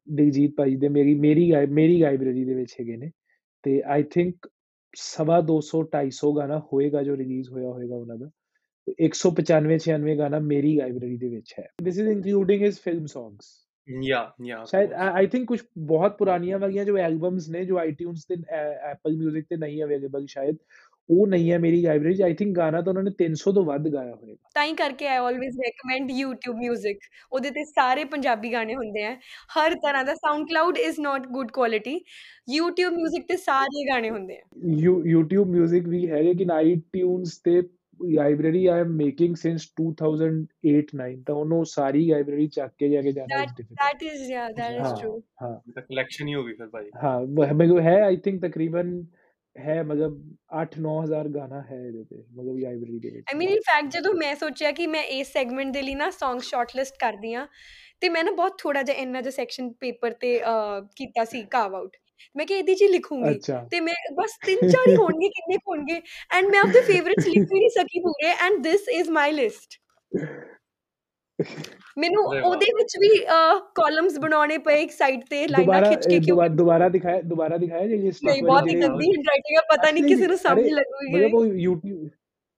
ਦਿਲਜੀਤ 0.07 0.53
ਭਾਈ 0.57 0.75
ਦੇ 0.75 0.89
ਮੇਰੀ 0.89 1.15
ਮੇਰੀ 1.15 1.51
ਮੇਰੀ 1.69 1.97
ਲਾਇਬ੍ਰੇਰੀ 1.97 2.45
ਦੇ 2.45 2.53
ਵਿੱਚ 2.53 2.75
ਹੈਗੇ 2.79 2.97
ਨੇ 2.97 3.11
ਤੇ 3.63 3.81
ਆਈ 3.85 4.03
ਥਿੰਕ 4.03 4.47
ਸਵਾ 4.93 5.39
200 5.51 5.83
250 5.91 6.33
ਗਾਣਾ 6.37 6.59
ਹੋਏਗਾ 6.73 7.03
ਜੋ 7.03 7.17
ਰਿਲੀਜ਼ 7.17 7.49
ਹੋਇਆ 7.49 7.71
ਹੋਏਗਾ 7.71 7.95
ਉਹਨਾਂ 7.95 8.17
ਦਾ 8.17 8.29
195 9.03 9.77
96 9.85 10.17
ਗਾਣਾ 10.17 10.39
ਮੇਰੀ 10.39 10.75
ਲਾਇਬ੍ਰੇਰੀ 10.75 11.17
ਦੇ 11.17 11.29
ਵਿੱਚ 11.29 11.53
ਹੈ 11.59 11.67
this 11.85 11.99
is 11.99 12.09
including 12.09 12.61
his 12.61 12.81
film 12.81 13.05
songs 13.05 13.53
या 13.87 14.19
या 14.49 14.63
ਸ਼ਾਇਦ 14.65 14.93
ਆਈ 14.93 15.27
ਥਿੰਕ 15.27 15.47
ਕੁਝ 15.47 15.59
ਬਹੁਤ 15.77 16.17
ਪੁਰਾਣੀਆਂ 16.17 16.59
ਵਾਲੀਆਂ 16.59 16.85
ਜੋ 16.85 16.97
ਐਲਬਮਸ 16.97 17.49
ਨੇ 17.49 17.65
ਜੋ 17.65 17.77
ਆਈਟਿਊਨਸ 17.77 18.25
ਤੇ 18.25 18.35
ਐਪਲ 18.91 19.17
뮤직 19.17 19.43
ਤੇ 19.49 19.57
ਨਹੀਂ 19.57 19.83
ਅਵੇਲੇਬਲ 19.83 20.25
ਸ਼ਾਇਦ 20.27 20.55
ਉਹ 21.10 21.26
ਨਹੀਂ 21.26 21.50
ਹੈ 21.52 21.58
ਮੇਰੀ 21.58 21.80
ਲਾਇਬ੍ਰੇਰੀ 21.82 22.14
'ਚ 22.14 22.22
ਆਈ 22.22 22.34
ਥਿੰਕ 22.34 22.56
ਗਾਣਾ 22.56 22.80
ਤਾਂ 22.80 22.92
ਉਹਨਾਂ 22.92 23.02
ਨੇ 23.02 23.10
300 23.22 23.52
ਤੋਂ 23.52 23.64
ਵੱਧ 23.64 23.88
ਗਾਇਆ 23.88 24.14
ਹੋਵੇਗਾ 24.14 24.48
ਤਾਂ 24.54 24.64
ਹੀ 24.64 24.74
ਕਰਕੇ 24.74 25.06
I 25.08 25.16
always 25.16 25.58
recommend 25.60 26.10
YouTube 26.12 26.60
Music 26.60 27.08
ਉਹਦੇ 27.32 27.50
ਤੇ 27.50 27.64
ਸਾਰੇ 27.64 28.04
ਪੰਜਾਬੀ 28.04 28.52
ਗਾਣੇ 28.52 28.74
ਹੁੰਦੇ 28.74 29.04
ਆ। 29.04 29.14
ਹਰ 29.58 29.74
ਤਰ੍ਹਾਂ 29.74 30.04
ਦਾ 30.04 30.12
SoundCloud 30.12 30.78
is 30.78 31.00
not 31.00 31.26
good 31.26 31.50
quality 31.50 31.94
YouTube 32.56 32.96
Music 32.96 33.26
ਤੇ 33.28 33.36
ਸਾਰੇ 33.36 33.84
ਗਾਣੇ 33.88 34.10
ਹੁੰਦੇ 34.10 34.36
ਆ। 34.36 34.42
ਯੂ 34.78 34.94
YouTube 35.12 35.52
Music 35.56 35.88
ਵੀ 35.88 36.08
ਹੈ 36.10 36.22
ਲੇਕਿਨ 36.22 36.50
ਆਈਟਿਊਨਸ 36.50 37.38
ਤੇ 37.38 37.62
library 38.00 38.66
I 38.66 38.80
am 38.80 38.92
making 38.96 39.34
since 39.36 39.66
2008-9 39.80 41.16
ਤਾਂ 41.26 41.34
ਉਹਨੂੰ 41.34 41.64
ਸਾਰੀ 41.66 42.04
ਲਾਇਬ੍ਰੇਰੀ 42.10 42.46
ਚੱਕ 42.48 42.72
ਕੇ 42.78 42.88
ਜਾ 42.88 43.02
ਕੇ 43.02 43.12
ਜਾਣਾ 43.12 43.42
that 43.44 44.04
is 44.04 44.22
is 44.22 44.30
yeah 44.30 44.46
that 44.58 44.78
is 44.78 45.10
ਹਾਂ 45.42 45.82
ਕਲੈਕਸ਼ਨ 45.82 46.28
ਹੀ। 46.28 46.34
ਹੋ 46.34 46.44
ਗਈ 46.44 46.52
ਫਿਰ 46.52 46.66
ਭਾਜੀ। 46.66 46.90
ਹਾਂ 47.04 47.54
ਮੈਨੂੰ 47.54 47.80
ਹੈ 47.80 48.00
ਆਈ 48.02 48.16
ਥਿੰਕ 48.16 48.40
ਤਕਰੀਬਨ 48.42 49.02
ਹੈ 49.60 49.82
ਮਤਲਬ 49.82 50.18
8-9000 50.60 51.28
ਗਾਣਾ 51.34 51.60
ਹੈ 51.62 51.76
ਇਹਦੇ 51.78 52.04
ਤੇ 52.04 52.16
ਮਤਲਬ 52.16 52.58
ਲਾਇਬ੍ਰੇਰੀ 52.58 52.98
ਦੇ 52.98 53.10
ਵਿੱਚ। 53.10 53.26
ਆਈ 53.28 53.38
ਮੀਨ 53.38 53.50
ਇਨ 53.50 53.60
ਫੈਕਟ 53.66 53.88
ਜਦੋਂ 53.88 54.14
ਮੈਂ 54.14 54.34
ਸੋਚਿਆ 54.36 54.72
ਕਿ 54.72 54.86
ਮੈਂ 54.86 55.02
ਇਸ 55.16 55.32
ਸੈਗਮੈਂਟ 55.32 55.72
ਦੇ 55.72 55.82
ਲਈ 55.82 55.94
ਨਾ 55.94 56.08
Song 56.16 56.40
ਸ਼ਾਰਟਲਿਸਟ 56.42 56.94
ਕਰਦੀ 57.00 57.34
ਆ 57.34 57.46
ਤੇ 58.00 58.08
ਮੈਂ 58.08 58.24
ਨਾ 58.24 58.32
ਬਹੁਤ 58.32 58.58
ਥੋੜਾ 58.58 58.82
ਜਿਹਾ 58.82 58.96
ਇੰਨਾ 58.96 59.20
ਜਿਹਾ 59.20 59.30
ਸੈਕਸ਼ਨ 59.30 59.72
ਪੇਪਰ 59.80 60.12
ਤੇ 60.20 60.38
ਕੀਤਾ 60.96 61.24
ਸੀ 61.24 61.42
ਕਾਰਵ 61.50 61.74
ਆਊਟ 61.74 61.96
ਮੈਂ 62.36 62.46
ਕਿ 62.46 62.54
ਇਹਦੀ 62.54 62.74
ਜੀ 62.74 62.86
ਲਿਖੂੰਗੀ। 62.88 63.38
ਤੇ 63.70 63.80
ਮੈਂ 63.80 63.94
ਬਸ 64.14 64.36
ਤਿੰਨ 64.46 64.68
ਚਾਰ 64.68 64.88
ਹੀ 64.88 64.96
ਹੋਣਗੇ 64.96 65.28
ਕਿੰਨੇ 65.28 65.56
ਹੋਣਗੇ। 65.68 66.00
ਐਂਡ 66.30 66.46
ਮੈਂ 66.46 66.60
ਆਪਦੇ 66.60 66.80
ਫੇਵਰਿਟਸ 66.82 67.26
ਲਿਖ 67.26 67.48
ਵੀ 67.52 67.58
ਨਹੀਂ 67.58 67.70
ਸਕੀ 67.70 68.00
ਪੂਰੇ। 68.00 68.32
And 68.46 68.62
this 68.62 68.88
is 68.88 69.10
my 69.10 69.32
list 69.32 69.78
ਮੈਨੂੰ। 71.96 72.24
ਉਹਦੇ 72.26 72.66
ਵਿੱਚ 72.76 72.96
ਵੀ 72.98 73.08
ਕਾਲਮਸ 73.74 74.18
ਬਣਾਉਣੇ 74.18 74.58
ਪਏ 74.58 74.80
ਇੱਕ 74.82 74.90
ਸਾਈਡ 74.92 75.24
ਤੇ 75.30 75.46
ਲਾਈਨਾਂ 75.48 75.80
ਖਿੱਚ 75.82 76.04
ਕੇ 76.04 76.08
ਕਿਉਂਕਿ 76.10 76.26
ਦੁਬਾਰਾ 76.26 76.48
ਦੁਬਾਰਾ 76.54 76.88
ਦਿਖਾਇਆ 76.88 77.20
ਦੁਬਾਰਾ 77.24 77.56
ਦਿਖਾਇਆ 77.56 77.86
ਜੇ 77.86 77.96
ਇਹ 77.98 78.12
ਨਹੀਂ 78.24 78.42
ਬਹੁਤ 78.42 78.68
ਹੀ 78.68 78.74
ਗੰਦੀ 78.74 79.10
ਹੈਂਡਰਾਈਟਿੰਗ 79.10 79.56
ਹੈ 79.56 79.62
ਪਤਾ 79.70 79.90
ਨਹੀਂ 79.90 80.04
ਕਿਸੇ 80.04 80.26
ਨੂੰ 80.26 80.38
ਸਮਝ 80.38 80.66
ਲੱਗੂਗੀ 80.70 81.12
ਮਤਲਬ 81.14 81.34
ਉਹ 81.34 81.46
YouTube 81.58 82.08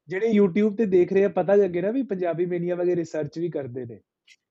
ਜਿਹੜੇ 0.08 0.28
YouTube 0.30 0.76
ਤੇ 0.76 0.86
ਦੇਖ 0.88 1.12
ਰਹੇ 1.12 1.24
ਆ 1.24 1.28
ਪਤਾ 1.32 1.54
ਲੱਗੇ 1.54 1.80
ਨਾ 1.80 1.90
ਵੀ 1.90 2.02
ਪੰਜਾਬੀ 2.04 2.46
ਮੇਨੀਆ 2.46 2.74
ਵਗੇ 2.74 2.96
ਰਿਸਰਚ 2.96 3.38
ਵੀ 3.38 3.48
ਕਰਦੇ 3.50 3.84
ਨੇ 3.84 3.98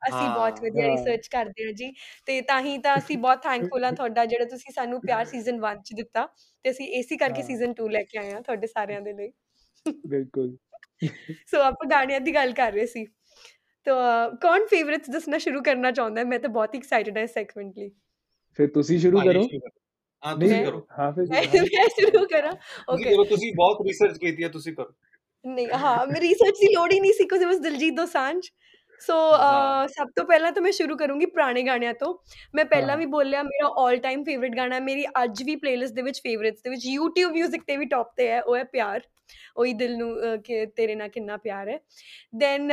ਅਸੀਂ 0.02 0.28
ਬਹੁਤ 0.28 0.60
ਵਧੀਆ। 0.60 0.86
ਰਿਸਰਚ 0.88 1.28
ਕਰਦੇ 1.28 1.66
ਹਾਂ 1.66 1.74
ਜੀ 1.74 1.92
ਤੇ 2.28 2.40
ਤਾਂ 2.42 2.60
ਹੀ 2.62 2.78
ਤਾਂ 2.78 2.96
ਅਸੀਂ 2.98 3.18
ਬਹੁਤ 3.18 3.42
ਥੈਂਕਫੁਲ 3.44 3.84
ਹਾਂ 3.84 3.92
ਤੁਹਾਡਾ 3.98 4.26
ਜਿਹੜਾ 4.26 4.46
ਤੁਸੀਂ 4.46 4.72
ਸਾਨੂੰ 4.74 5.00
ਪਿਆਰ 5.02 5.26
ਸੀਜ਼ਨ 5.26 5.60
1 5.66 5.82
ਚ 5.86 5.94
ਦਿੱਤਾ 5.96 6.28
ਤੇ 6.66 6.70
ਅਸੀਂ 6.70 6.88
ਏਸੀ 7.00 7.18
ਕਰਕੇ। 7.18 7.44
ਸੀਜ਼ਨ 7.44 7.74
2 7.76 7.88
ਲੈ 7.90 8.02
ਕੇ 8.04 8.18
ਆਏ 8.18 8.32
ਹਾਂ 8.32 8.42
ਤੁਹਾਡੇ 8.42 8.68
ਸਾਰਿਆਂ 8.68 9.02
ਦੇ 9.02 9.14
ਲਈ 9.14 9.32
ਬਿਲਕੁਲ 10.08 10.56
ਸੋ 11.48 11.62
ਆਪਾਂ 11.62 11.90
ਗਾਣਿਆਂ 11.90 12.20
ਦੀ 12.20 12.34
ਗੱਲ 12.36 12.52
ਕਰ 12.54 12.72
ਰਹੇ 12.72 12.86
ਸੀ 12.86 13.06
ਤਾਂ 13.86 14.30
ਕੌਣ 14.42 14.66
ਫੇਵਰਿਟਸ 14.66 15.10
ਦੱਸਣਾ 15.10 15.38
ਸ਼ੁਰੂ 15.38 15.62
ਕਰਨਾ 15.64 15.92
ਚਾਹੁੰਦਾ? 15.92 16.24
ਮੈਂ 16.24 16.40
ਤਾਂ 16.40 16.50
ਬਹੁਤ 16.50 16.76
ਐਕਸਾਈਟਡ 16.76 17.18
ਹਾਂ 17.18 17.24
ਇਸ 17.24 17.34
ਸੈਗਮੈਂਟ 17.34 17.78
ਲਈ। 17.78 17.90
ਫਿਰ 18.60 18.68
ਤੁਸੀਂ 18.70 19.00
ਸ਼ੁਰੂ 19.00 19.20
ਕਰੋ। 19.20 19.44
ਹਾਂ 20.24 20.36
ਤੁਸੀਂ 20.38 20.64
ਕਰੋ। 20.66 20.86
ਹਾਂ 21.00 21.12
ਫਿਰ 21.12 21.28
ਮੈਂ 21.28 21.44
ਸ਼ੁਰੂ 21.90 22.26
ਕਰਾਂ। 22.28 22.52
ਤੁਸੀਂ 22.52 22.94
ਓਕੇ 22.94 23.04
ਕਰੋ 23.06 23.24
ਤੁਸੀਂ 23.26 23.52
ਬਹੁਤ 23.56 23.86
ਰਿਸਰਚ 23.88 24.18
ਕੀਤੀ 24.18 24.44
ਹੈ 24.44 24.50
ਤੁਸੀਂ 24.50 24.74
ਕਰੋ। 24.74 24.94
ਨਹੀਂ 25.46 25.68
ਹਾਂ 25.74 26.06
ਮੈਂ 26.08 26.22
ਰਿਸਰਚ 26.22 26.58
ਦੀ 26.62 26.74
ਲੋੜ 26.76 26.92
ਹੀ 26.94 27.00
ਨਹੀਂ 27.00 27.14
ਸੀ 27.14 27.24
ਕਿਉਂਕਿ 27.28 27.46
ਬਸ 27.46 27.60
ਦਿਲਜੀਤ 27.60 27.94
ਦੋਸਾਂਝ 27.94 28.40
ਸੋ। 29.02 29.14
ਸਭ 29.88 30.10
ਤੋਂ 30.16 30.26
ਪਹਿਲਾਂ 30.26 30.52
ਤਾਂ 30.52 30.62
ਮੈਂ 30.62 30.72
ਸ਼ੁਰੂ 30.72 30.98
ਕਰੂੰਗੀ 30.98 31.26
ਪੁਰਾਣੇ 31.26 31.64
ਗਾਣਿਆਂ 31.64 31.94
ਤੋਂ। 31.94 32.14
ਮੈਂ 32.56 32.66
ਪਹਿਲਾਂ। 32.66 32.98
ਵੀ 32.98 33.06
ਬੋਲਿਆ 33.06 33.44
ਮੇਰਾ 33.44 33.70
올 33.84 34.00
ਟਾਈਮ 34.02 34.24
ਫੇਵਰਿਟ 34.24 34.56
ਗਾਣਾ 34.58 34.80
ਮੇਰੀ 34.80 35.06
ਅੱਜ 35.24 35.44
ਵੀ 35.44 35.56
ਪਲੇਲਿਸਟ 35.56 35.94
ਦੇ 35.94 36.02
ਵਿੱਚ 36.02 36.20
ਫੇਵਰਿਟਸ 36.20 36.62
ਦੇ 36.62 36.70
ਵਿੱਚ 36.70 36.88
YouTube 36.88 37.38
Music 37.38 37.64
ਤੇ 37.68 37.78
ਵੀ 37.78 37.86
ਟੌਪ 37.86 38.14
ਤੇ 38.18 38.28
ਹੈ 38.28 38.42
ਉਹ 38.42 38.58
ਹੈ 38.58 38.64
ਪਿਆਰ। 38.64 39.02
ਉਹੀ 39.58 39.74
ਦਿਲ 39.74 39.98
ਨੂੰ 39.98 40.12
ਅਹ, 40.18 40.38
ਕਿ 40.38 40.66
ਤੇਰੇ 40.66 40.96
ਨਾਲ 40.96 41.10
ਕਿੰਨਾ 41.10 41.38
ਪਿਆਰ 41.38 41.70
ਹੈ। 41.70 41.80
ਦੈਨ 42.36 42.72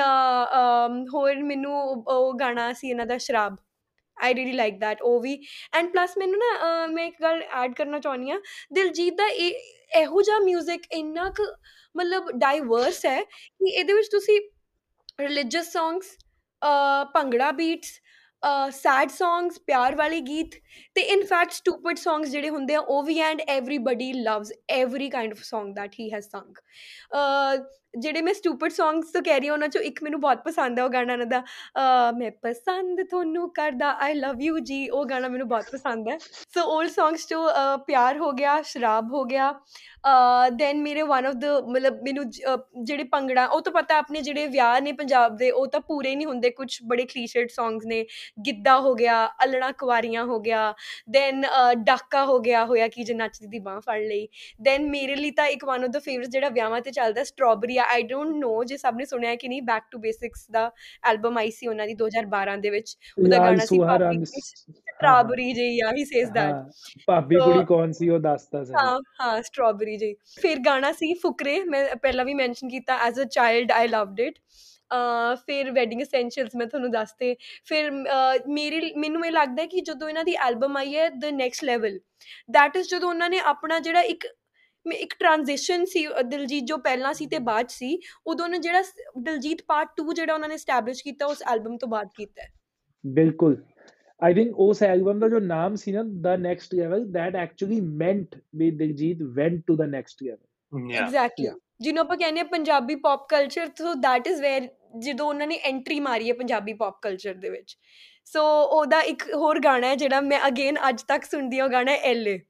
ਹੋਰ 1.15 1.37
ਮੈਨੂੰ 1.43 1.75
ਉਹ- 1.83 2.03
ਉਹ 2.09 2.35
ਗਾਣਾ 2.41 2.73
ਸੀ 2.73 2.89
ਇਹਨਾਂ 2.91 3.07
ਦਾ 3.07 3.19
ਸ਼ਰਾਬ। 3.19 3.57
ਆਈ 4.17 4.35
ਰੀਲੀ 4.35 4.53
ਲਾਈਕ 4.53 4.79
ਦੈਟ 4.79 5.03
ਉਹ 5.03 5.21
ਵੀ। 5.21 5.35
ਐਂਡ 5.75 5.91
ਪਲੱਸ 5.93 6.17
ਮੈਨੂੰ 6.19 6.39
ਨਾ 6.39 6.55
ਅਹ, 6.63 6.89
ਮੈਂ 6.89 7.05
ਇੱਕ 7.07 7.17
ਗੱਲ 7.23 7.43
ਐਡ 7.55 7.75
ਕਰਨਾ 7.75 7.99
ਚਾਹੁੰਦੀ 7.99 8.31
ਹਾਂ। 8.31 8.41
ਦਿਲਜੀਤ 8.73 9.15
ਦਾ 9.15 9.27
ਇਹ 9.27 9.51
ਇਹੋ 9.97 10.23
ਜਿਹਾ 10.23 10.39
뮤직 10.39 10.81
ਇੰਨਾ 10.93 11.31
ਕੁ 11.31 11.45
ਮਤਲਬ 11.97 12.31
ਡਾਈਵਰਸ 12.35 13.05
ਹੈ 13.07 13.23
ਕਿ 13.23 13.69
ਇਹਦੇ 13.71 13.93
ਵਿੱਚ 13.93 14.09
ਤੁਸੀਂ 14.09 14.41
religious 15.21 15.73
songs 15.73 16.07
bhangra 17.15 17.51
beats 17.51 17.89
sad 18.73 19.11
songs 19.11 19.59
ਪਿਆਰ 19.67 19.95
ਵਾਲੇ 19.97 20.21
ਗੀਤ 20.21 20.55
ਤੇ 20.97 21.01
ਇਨ 21.03 21.25
ਫੈਕਟ 21.27 21.53
ਸਟੂਪਿਡ 21.53 21.99
ਸੌਂਗਸ 21.99 22.29
ਜਿਹੜੇ 22.29 22.49
ਹੁੰਦੇ 22.49 22.75
ਆ, 22.75 22.81
ਉਹ 22.81 23.03
ਵੀ 23.03 23.19
and 23.21 23.41
everybody 23.49 24.13
loves 24.15 24.53
every 24.71 25.09
kind 25.11 25.33
of 25.33 25.43
song 25.43 25.75
that 25.75 25.95
he 26.01 26.11
has 26.13 26.27
sung 26.27 26.55
ਜਿਹੜੇ 27.95 28.21
ਮੈਂ 28.23 28.33
ਸਟੂਪਿਡ 28.35 28.73
ਸੌਂਗਸ 28.73 29.11
ਤੋਂ 29.13 29.21
ਕਹਿ 29.23 29.41
ਰਹੀ 29.41 29.49
ਹਾਂ 29.49 29.53
ਉਹਨਾਂ 29.53 29.69
ਚੋਂ 29.69 29.81
ਇੱਕ 29.83 30.03
ਮੈਨੂੰ 30.03 30.21
ਬਹੁਤ 30.21 30.43
ਪਸੰਦ 30.45 30.79
ਹੈ 30.79 30.85
ਉਹ 30.85 30.89
ਗਾਣਾ 30.89 31.13
ਇਹਨਾਂ 31.13 31.27
ਦਾ 31.27 31.39
ਅਹ, 31.39 32.13
ਮੈਂ 32.13 32.31
ਪਸੰਦ 32.43 33.01
ਤੁਹਾਨੂੰ 33.11 33.49
ਕਰਦਾ 33.51 33.91
ਆਈ 34.01 34.15
ਲਵ 34.15 34.41
ਯੂ 34.41 34.59
ਜੀ 34.59 34.89
ਉਹ 34.89 35.05
ਗਾਣਾ 35.05 35.29
ਮੈਨੂੰ 35.29 35.49
ਬਹੁਤ 35.49 35.71
ਪਸੰਦ 35.73 36.09
ਹੈ। 36.09 36.17
ਸੋ 36.55 36.61
올ਡ 36.77 36.89
ਸੌਂਗਸ 36.89 37.27
ਚੋਂ 37.27 37.49
ਅਹ, 37.51 37.77
ਪਿਆਰ 37.79 38.19
ਹੋ 38.19 38.31
ਗਿਆ 38.33 38.61
ਸ਼ਰਾਬ 38.63 39.13
ਹੋ 39.13 39.25
ਗਿਆ 39.25 39.53
ਦੈਨ 40.51 40.81
ਮੇਰੇ 40.83 41.03
ਵਨ 41.03 41.27
ਆਫ 41.27 41.35
ਦ 41.35 41.45
ਮਤਲਬ 41.69 42.03
ਮੈਨੂੰ 42.03 42.29
ਜ- 42.31 42.43
ਅਹ, 42.45 42.57
ਜਿਹੜੇ 42.83 43.05
ਭੰਗੜਾ 43.05 43.47
ਉਹ 43.47 43.61
ਤਾਂ 43.61 43.73
ਪਤਾ 43.73 43.97
ਆਪਣੇ 43.99 44.21
ਜਿਹੜੇ 44.21 44.47
ਵਿਆਹ 44.47 44.81
ਨੇ 44.81 44.93
ਪੰਜਾਬ 44.93 45.37
ਦੇ 45.37 45.51
ਉਹ 45.51 45.67
ਤਾਂ 45.67 45.81
ਪੂਰੇ 45.81 46.15
ਨਹੀਂ 46.15 46.27
ਹੁੰਦੇ 46.27 46.51
ਕੁਝ 46.51 46.69
ਬੜੇ 46.85 47.05
ਕਲੀਸ਼ੇਡ 47.05 47.49
ਸੌਂਗਸ 47.51 47.87
ਨੇ 47.87 48.05
ਗਿੱਧਾ 48.47 48.79
ਹੋ 48.81 48.95
ਗਿਆ 48.95 49.17
ਅਲਣਾ 49.45 49.71
ਕੁਵਾਰੀਆਂ 49.73 50.25
ਹੋ 50.25 50.39
ਗਿਆ 50.41 50.73
ਦੈਨ 51.11 51.45
ਡਾਕਾ 51.85 52.25
ਹੋ 52.25 52.39
ਗਿਆ 52.41 52.65
ਹੋਇਆ 52.65 52.89
ਕਿ 52.89 53.05
ਜੇ 53.05 53.15
ਨੱਚਦੀ 53.15 53.47
ਦੀ 53.47 53.59
ਬਾਹ 53.61 53.81
ਫੜ 53.81 53.99
ਲਈ 54.01 54.27
ਦੈਨ 54.63 54.89
ਮੇਰੇ 54.91 55.17
ਲਈ 55.17 55.31
ਤਾਂ 55.31 55.47
ਇੱਕ 55.49 55.65
ਵਨ 55.65 55.85
ਆਫ 55.85 55.91
ਦ 55.91 55.99
ਫੇਵਰਿਟ 55.99 56.29
ਜਿਹੜਾ 56.29 56.49
ਵਿਆਹਾਂ 56.51 56.81
ਤੇ 56.81 56.91
ਚੱਲਦਾ 56.91 57.25
ਸਟ੍ਰਾਬੇਰੀ 57.25 57.78
ਆ 57.79 57.85
ਆਈ 57.85 58.03
ਡੋਨਟ 58.03 58.37
ਨੋ 58.37 58.63
ਜੇ 58.65 58.77
ਸਭ 58.77 58.95
ਨੇ 58.95 59.05
ਸੁਣਿਆ 59.05 59.35
ਕਿ 59.35 59.49
ਨਹੀਂ 59.49 59.63
ਬੈਕ 59.63 59.83
ਟੂ 59.91 59.99
ਬੇਸਿਕਸ 59.99 60.47
ਦਾ 60.51 60.71
ਐਲਬਮ 61.05 61.39
ਆਈ 61.39 61.51
ਸੀ 61.51 61.67
ਉਹਨਾਂ 61.67 61.87
ਦੀ 61.87 61.95
2012 61.95 62.57
ਦੇ 62.61 62.71
ਵਿੱਚ। 62.71 62.97
ਉਹਦਾ 63.19 63.39
ਗਾਣਾ 63.39 63.65
ਸੀ 63.65 63.79
ਸ- 64.25 64.45
ਸਟ੍ਰਾਬੇਰੀ 64.61 65.53
ਜਿਹੀ 65.53 65.81
ਆ 65.81 65.91
ਹੀ 65.93 66.05
ਸੇਜ਼ 66.05 66.31
ਦੈਟ 66.33 66.55
ਭਾਬੀ 67.07 67.37
ਕੁੜੀ 67.37 67.65
ਕੌਣ 67.65 67.93
ਸੀ 67.93 68.09
ਉਹ 68.09 68.19
ਦੱਸਦਾ 68.19 68.65
ਸੀ 68.65 68.73
ਹਾਂ 68.75 68.99
ਹਾਂ 69.21 69.43
ਸਟ੍ਰਾਬੇਰੀ 69.43 69.97
ਜੀ 69.97 70.15
ਫਿਰ 70.43 70.59
ਗਾਣਾ 70.59 70.93
ਸੀ 70.93 71.13
ਫੁਕਰੇ 71.15 71.63
ਮੈਂ 71.65 71.85
ਪਹਿਲਾਂ 71.97 72.25
ਵੀ 72.25 72.35
ਮੈਂਸ਼ਨ 72.35 72.69
ਕੀਤਾ 72.69 72.97
as 72.99 73.21
a 73.21 73.25
child 73.25 73.73
I 73.73 73.89
loved 73.89 74.21
it 74.21 74.39
ਫਿਰ 75.47 75.71
ਵੈਡਿੰਗ 75.71 76.01
ਐਸੈਂਸ਼ੀਅਲਸ 76.01 76.55
ਮੈਂ 76.57 76.67
ਤੁਹਾਨੂੰ 76.67 76.91
ਦੱਸਤੇ। 76.91 77.35
ਫਿਰ 77.65 77.91
ਮੇਰੀ 78.49 78.93
ਮੈਨੂੰ 78.97 79.27
ਇਹ 79.27 79.33
ਲੱਗਦਾ 79.33 79.63
ਹੈ 79.63 79.67
ਕਿ 79.67 79.81
ਜਦੋਂ 79.81 80.09
ਇਹਨਾਂ 80.09 80.25
ਦੀ 80.25 80.35
ਐਲਬਮ 80.47 80.77
ਆਈ 80.77 80.97
ਹੈ 80.97 81.09
the 81.11 81.25
next 81.25 81.65
level 81.65 81.99
that 82.51 82.77
is 82.77 82.89
ਜਦੋਂ 82.89 83.09
ਉਹਨਾਂ 83.09 83.29
ਨੇ 83.31 83.39
ਆਪਣਾ 83.45 83.79
ਜਿਹੜਾ 83.79 84.01
ਇੱਕ 84.01 84.27
ਮ- 84.87 84.93
ਇੱਕ 84.93 85.15
ਟ੍ਰਾਂਜੀਸ਼ਨ 85.19 85.85
ਸੀ 85.85 86.07
ਦਿਲਜੀਤ 86.25 86.65
ਜੋ 86.65 86.77
ਪਹਿਲਾਂ 86.79 87.15
ਸੀ 87.15 87.27
ਤੇ 87.27 87.39
ਬਾਅਦ 87.39 87.69
ਸੀ 87.69 88.01
ਉਦੋਂ 88.27 88.49
ਨੇ 88.49 88.59
ਜਿਹੜਾ 88.59 88.83
ਦਿਲਜੀਤ 89.19 89.59
ਪਾਰਟ 89.67 89.89
2 90.01 90.13
ਜਿਹੜਾ 90.13 90.35
ਉਹਨਾਂ 90.35 90.49
ਨੇ 90.49 90.57
ਸਟੈਬਲਿਸ਼ 90.57 91.05
ਕੀਤਾ 91.05 91.27
ਉਸ 91.27 91.43
ਐਲਬਮ 91.53 91.77
ਤੋਂ 91.77 91.89
ਬਾਅਦ 91.89 92.09
ਕੀਤਾ 92.17 92.43
ਹੈ। 92.43 92.49
ਬਿਲਕੁਲ। 93.07 93.57
ਆਈ 94.23 94.35
ਥਿੰਕ 94.35 94.59
ਉਸ 94.59 94.83
ਐਲਬਮ 94.83 95.19
ਦਾ 95.19 95.29
ਜੋ 95.29 95.39
ਨਾਮ 95.41 95.75
ਸੀ 95.75 95.93
ਨਾ 95.93 96.05
the 96.21 96.37
next 96.37 96.75
level 96.75 97.13
that 97.13 97.37
actually 97.37 97.81
meant 97.81 98.27
we 98.55 98.71
Diljit 98.71 99.19
went 99.23 99.63
to 99.67 99.77
the 99.77 99.87
next 99.87 100.23
level. 100.23 100.93
Exactly. 100.93 101.49
ਜਿਹਨੂੰ 101.81 102.01
ਆਪਾਂ 102.01 102.17
ਕਹਿੰਦੇ 102.17 102.41
ਆ 102.41 102.45
Punjabi 102.45 102.95
pop 102.95 103.29
culture 103.29 103.67
so 103.67 103.95
that 103.95 104.27
is 104.27 104.41
where 104.41 104.69
ਜਦੋਂ 104.99 105.27
ਉਹਨਾਂ 105.27 105.47
ਨੇ 105.47 105.61
ਐਂਟਰੀ 105.63 106.01
ਮਾਰੀ 106.01 106.29
ਹੈ 106.29 106.35
ਪੰਜਾਬੀ 106.35 106.73
ਪੌਪ 106.73 106.95
ਕਲਚਰ 107.03 107.35
ਦੇ 107.35 107.51
ਵਿੱਚ। 107.51 107.79
ਸੋ 108.25 108.63
ਉਹਦਾ 108.63 109.01
ਇੱਕ 109.01 109.23
ਹੋਰ 109.35 109.61
ਗਾਣਾ 109.61 109.87
ਹੈ 109.87 109.95
ਜਿਹੜਾ 109.95 110.21
ਮੈਂ 110.21 110.41
ਅਗੇਨ 110.47 110.77
ਅੱਜ 110.89 111.03
ਤੱਕ 111.03 111.25
ਸੁਣਦੀ 111.25 111.59
ਹਾਂ 111.59 111.67
ਉਹ 111.67 111.73
ਗਾਣਾ 111.73 111.93
ਹੈ 111.93 111.97
ਐਲੇ 111.97 112.41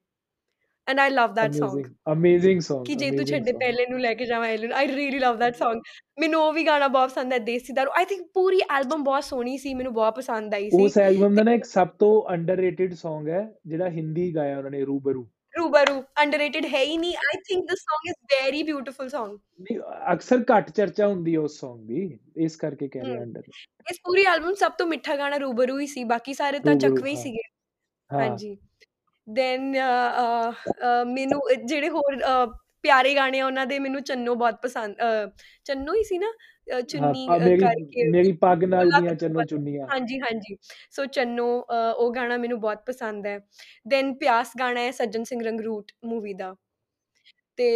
and 0.88 1.00
I 1.00 1.10
love 1.10 1.32
that 1.34 1.52
Song. 1.52 1.82
Amazing 2.12 2.60
Song 2.60 2.82
ਕਿ 2.84 2.94
ਜੇ 2.94 3.10
ਤੂੰ 3.10 3.18
amazing 3.18 3.30
ਛੱਡੇ 3.30 3.50
song. 3.50 3.58
ਪਹਿਲੇ 3.58 3.86
ਨੂੰ 3.86 4.00
ਲੈ 4.00 4.14
ਕੇ 4.14 4.26
ਜਾਵਾਂ 4.26 4.48
ਐਲੇ 4.48 4.66
ਨੂੰ 4.66 4.76
I 4.76 4.86
really 4.86 5.18
love 5.18 5.36
that 5.36 5.54
Song. 5.54 5.80
ਮੈਨੂੰ 6.20 6.42
ਉਹ 6.42 6.52
ਵੀ 6.52 6.66
ਗਾਣਾ 6.66 6.88
ਬਹੁਤ 6.88 7.10
ਪਸੰਦ 7.10 7.32
ਹੈ 7.32 7.38
ਦੇਸੀ 7.38 7.72
ਦਾਰੂ। 7.72 7.90
ਆਈ 7.98 8.04
ਥਿੰਕ 8.04 8.26
ਪੂਰੀ 8.34 8.60
ਐਲਬਮ 8.70 9.04
ਬਹੁਤ 9.04 9.24
ਸੋਹਣੀ 9.24 9.58
ਸੀ 9.58 9.74
ਮੈਨੂੰ 9.74 9.92
ਬਹੁਤ 9.94 10.16
ਪਸੰਦ 10.16 10.54
ਆਈ 10.54 10.70
ਸੀ। 10.70 10.84
ਉਸ 10.84 10.98
ਐਲਬਮ 10.98 11.34
ਦਾ 11.34 11.42
ਨਾ 11.42 11.52
ਇੱਕ 11.52 11.64
ਸਭ 11.64 11.88
ਤੋਂ 11.98 12.12
ਅੰਡਰਰੇਟਡ 12.34 12.92
Song 12.92 13.28
ਹੈ 13.28 13.48
ਜਿਹੜਾ 13.66 13.88
ਹਿੰਦੀ 13.88 14.34
ਗਾਇਆ 14.34 14.58
ਉਹਨਾਂ 14.58 14.70
ਨੇ 14.70 14.84
ਰੂਬਰੂ। 14.84 15.28
ਰੂਬਰੂ 15.58 16.02
ਅੰਡਰਰੇਟਡ 16.22 16.66
ਹੈ 16.74 16.82
ਹੀ 16.82 16.96
ਨਹੀਂ। 16.96 17.14
I 17.16 17.38
think 17.48 17.64
this 17.64 17.80
Song 17.80 18.08
is 18.08 18.24
very 18.32 18.62
beautiful 18.62 19.06
Song. 19.06 19.36
ਅਕਸਰ 20.12 20.44
ਘੱਟ 20.50 20.70
ਚਰਚਾ 20.70 21.06
ਹੁੰਦੀ 21.06 21.34
ਹੈ 21.34 21.40
ਉਸ 21.40 21.64
Song 21.64 21.78
ਦੀ 21.86 22.18
ਇਸ 22.36 22.56
ਕਰਕੇ 22.56 22.88
ਕਹਿ 22.88 23.02
ਰਿਹਾ। 23.02 23.22
ਅੰਡਰ 23.22 23.42
ਇਸ 23.90 24.00
ਪੂਰੀ 24.04 24.24
ਐਲਬਮ 24.24 24.54
ਸਭ 24.54 24.72
ਤੋਂ 24.72 24.86
ਮਿੱਠਾ 24.86 25.16
ਗਾਣਾ 25.16 25.36
ਰੂਬਰੂ 25.36 25.78
ਹੀ 25.78 25.86
ਸੀ 25.86 26.04
ਬਾਕੀ 26.04 26.34
ਸਾਰੇ 26.34 26.58
ਤਾਂ 26.58 26.74
ਚੱਕਵੇਂ 26.74 27.12
ਹੀ। 27.12 27.16
ਸੀਗੇ। 27.16 27.42
ਹਾਂਜੀ। 28.10 28.56
ਦੈਨ 29.28 29.72
ਮੈਨੂੰ 31.06 31.40
ਇਹ 31.52 31.64
ਜਿਹੜੇ 31.64 31.88
ਹੋਰ 31.88 32.16
ਪਿਆਰੇ 32.84 33.14
ਗਾਣੇ 33.14 33.40
ਆ 33.40 33.46
ਉਹਨਾਂ 33.46 33.66
ਦੇ 33.66 33.78
ਮੈਨੂੰ 33.78 34.02
ਚੰਨੋ 34.02 34.34
ਬਹੁਤ 34.34 34.60
ਪਸੰਦ 34.62 34.96
ਚੰਨੋ 35.66 35.94
ਹੀ 35.94 36.02
ਸੀ 36.04 36.18
ਨਾ? 36.18 36.32
ਚੁੰਨੀ 36.82 37.26
ਕਰਕੇ 37.60 38.08
ਮੇਰੀ 38.10 38.32
ਪੱਗ 38.36 38.64
ਨਾਲ 38.64 38.90
ਦੀਆਂ 38.90 39.14
ਚੰਨੋ। 39.14 39.42
ਚੁੰਨੀਆਂ। 39.44 39.86
ਹਾਂਜੀ 39.90 40.18
ਹਾਂਜੀ। 40.20 40.56
ਸੋ 40.90 41.04
ਚੰਨੋ 41.06 41.46
ਉਹ 41.70 42.12
ਗਾਣਾ 42.14 42.36
ਮੈਨੂੰ 42.36 42.60
ਬਹੁਤ 42.60 42.82
ਪਸੰਦ 42.86 43.26
ਹੈ। 43.26 43.38
ਦੈਨ 43.88 44.14
ਪਿਆਸ 44.14 44.52
ਗਾਣਾ 44.60 44.80
ਹੈ 44.80 44.90
ਸੱਜਣ 44.92 45.24
ਸਿੰਘ 45.24 45.42
ਰੰਗਰੂਟ 45.44 45.92
ਮੂਵੀ 46.04 46.34
ਦਾ। 46.34 46.54
ਤੇ 47.58 47.70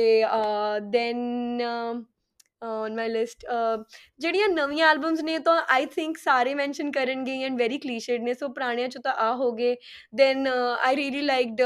ਦੈਨ 0.91 1.63
ਔਨ 2.63 2.95
ਮਾਈ 2.97 3.09
ਲਿਸਟ 3.09 3.45
ਜਿਹੜੀਆਂ 4.21 4.49
ਨਵੀਆਂ 4.49 4.89
ਐਲਬਮਸ 4.91 5.23
ਨੇ 5.25 5.39
ਤਾਂ 5.41 5.61
ਆਈ 5.75 5.87
ਥਿੰਕ 5.95 6.19
ਸਾਰੇ 6.19 6.55
ਮੈਂਸ਼ਨ 6.55 6.91
ਕਰਨਗੇ 6.93 7.43
ਐਂਡ 7.45 7.59
ਵੈਰੀ 7.59 7.79
ਕਲੀਸ਼ੇਡ 7.79 8.23
ਨੇ 8.23 8.35
ਸੋ 8.35 8.49
ਪੁਰਾਣਿਆਂ 8.49 8.89
ਚੋਂ 8.89 9.03
ਤਾਂ 9.03 9.13
ਆ 9.19 9.35
ਹੋ 9.37 9.51
ਗਏ। 9.53 9.77
Then 10.15 10.47
I 10.49 10.97
really 10.97 11.23
liked 11.23 11.63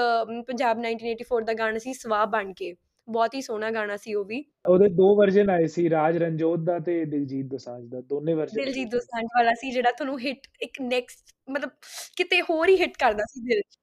Punjab 0.48 0.78
1984 0.80 1.44
ਦਾ 1.46 1.54
ਗਾਣਾ 1.54 1.78
ਸੀ 1.78 1.94
ਸਵਾਹ 1.94 2.26
ਬਣ 2.26 2.52
ਕੇ। 2.52 2.74
ਬਹੁਤ 3.08 3.34
ਹੀ 3.34 3.40
ਸੋਹਣਾ 3.42 3.70
ਗਾਣਾ 3.70 3.96
ਸੀ 3.96 4.14
ਉਹ 4.14 4.24
ਵੀ। 4.24 4.42
ਉਹਦੇ 4.68 4.88
ਦੋ 4.94 5.14
ਵਰਜ਼ਨ 5.16 5.50
ਆਏ 5.50 5.66
ਸੀ 5.74 5.88
ਰਾਜ 5.90 6.16
ਰਣਜੋਤ 6.18 6.60
ਦਾ 6.60 6.78
ਤੇ 6.86 7.04
ਦਿਲਜੀਤ 7.04 7.46
ਦੋਸਾਂਝ 7.46 7.84
ਦਾ। 7.90 8.00
ਦੋਨੇ 8.00 8.34
ਵਰਜ਼ਨ 8.34 8.62
ਦਿਲਜੀਤ 8.62 8.88
ਦੋਸਾਂਝ 8.90 9.24
ਵਾਲਾ 9.36 9.52
ਸੀ 9.60 9.70
ਜਿਹੜਾ 9.70 9.90
ਤੁਹਾਨੂੰ 9.90 10.18
ਹਿੱਟ 10.20 10.46
ਇੱਕ 10.62 10.80
ਨੈਕਸਟ 10.82 11.34
ਮਤਲਬ 11.48 11.70
ਕਿਤੇ 12.16 12.40
ਹੋਰ 12.50 12.68
ਹੀ 12.68 12.76
ਹਿੱਟ 12.80 12.96
ਕਰਦਾ 13.00 13.24
ਸੀ 13.28 13.40
ਦਿਲ 13.48 13.60
'ਚ। 13.62 13.76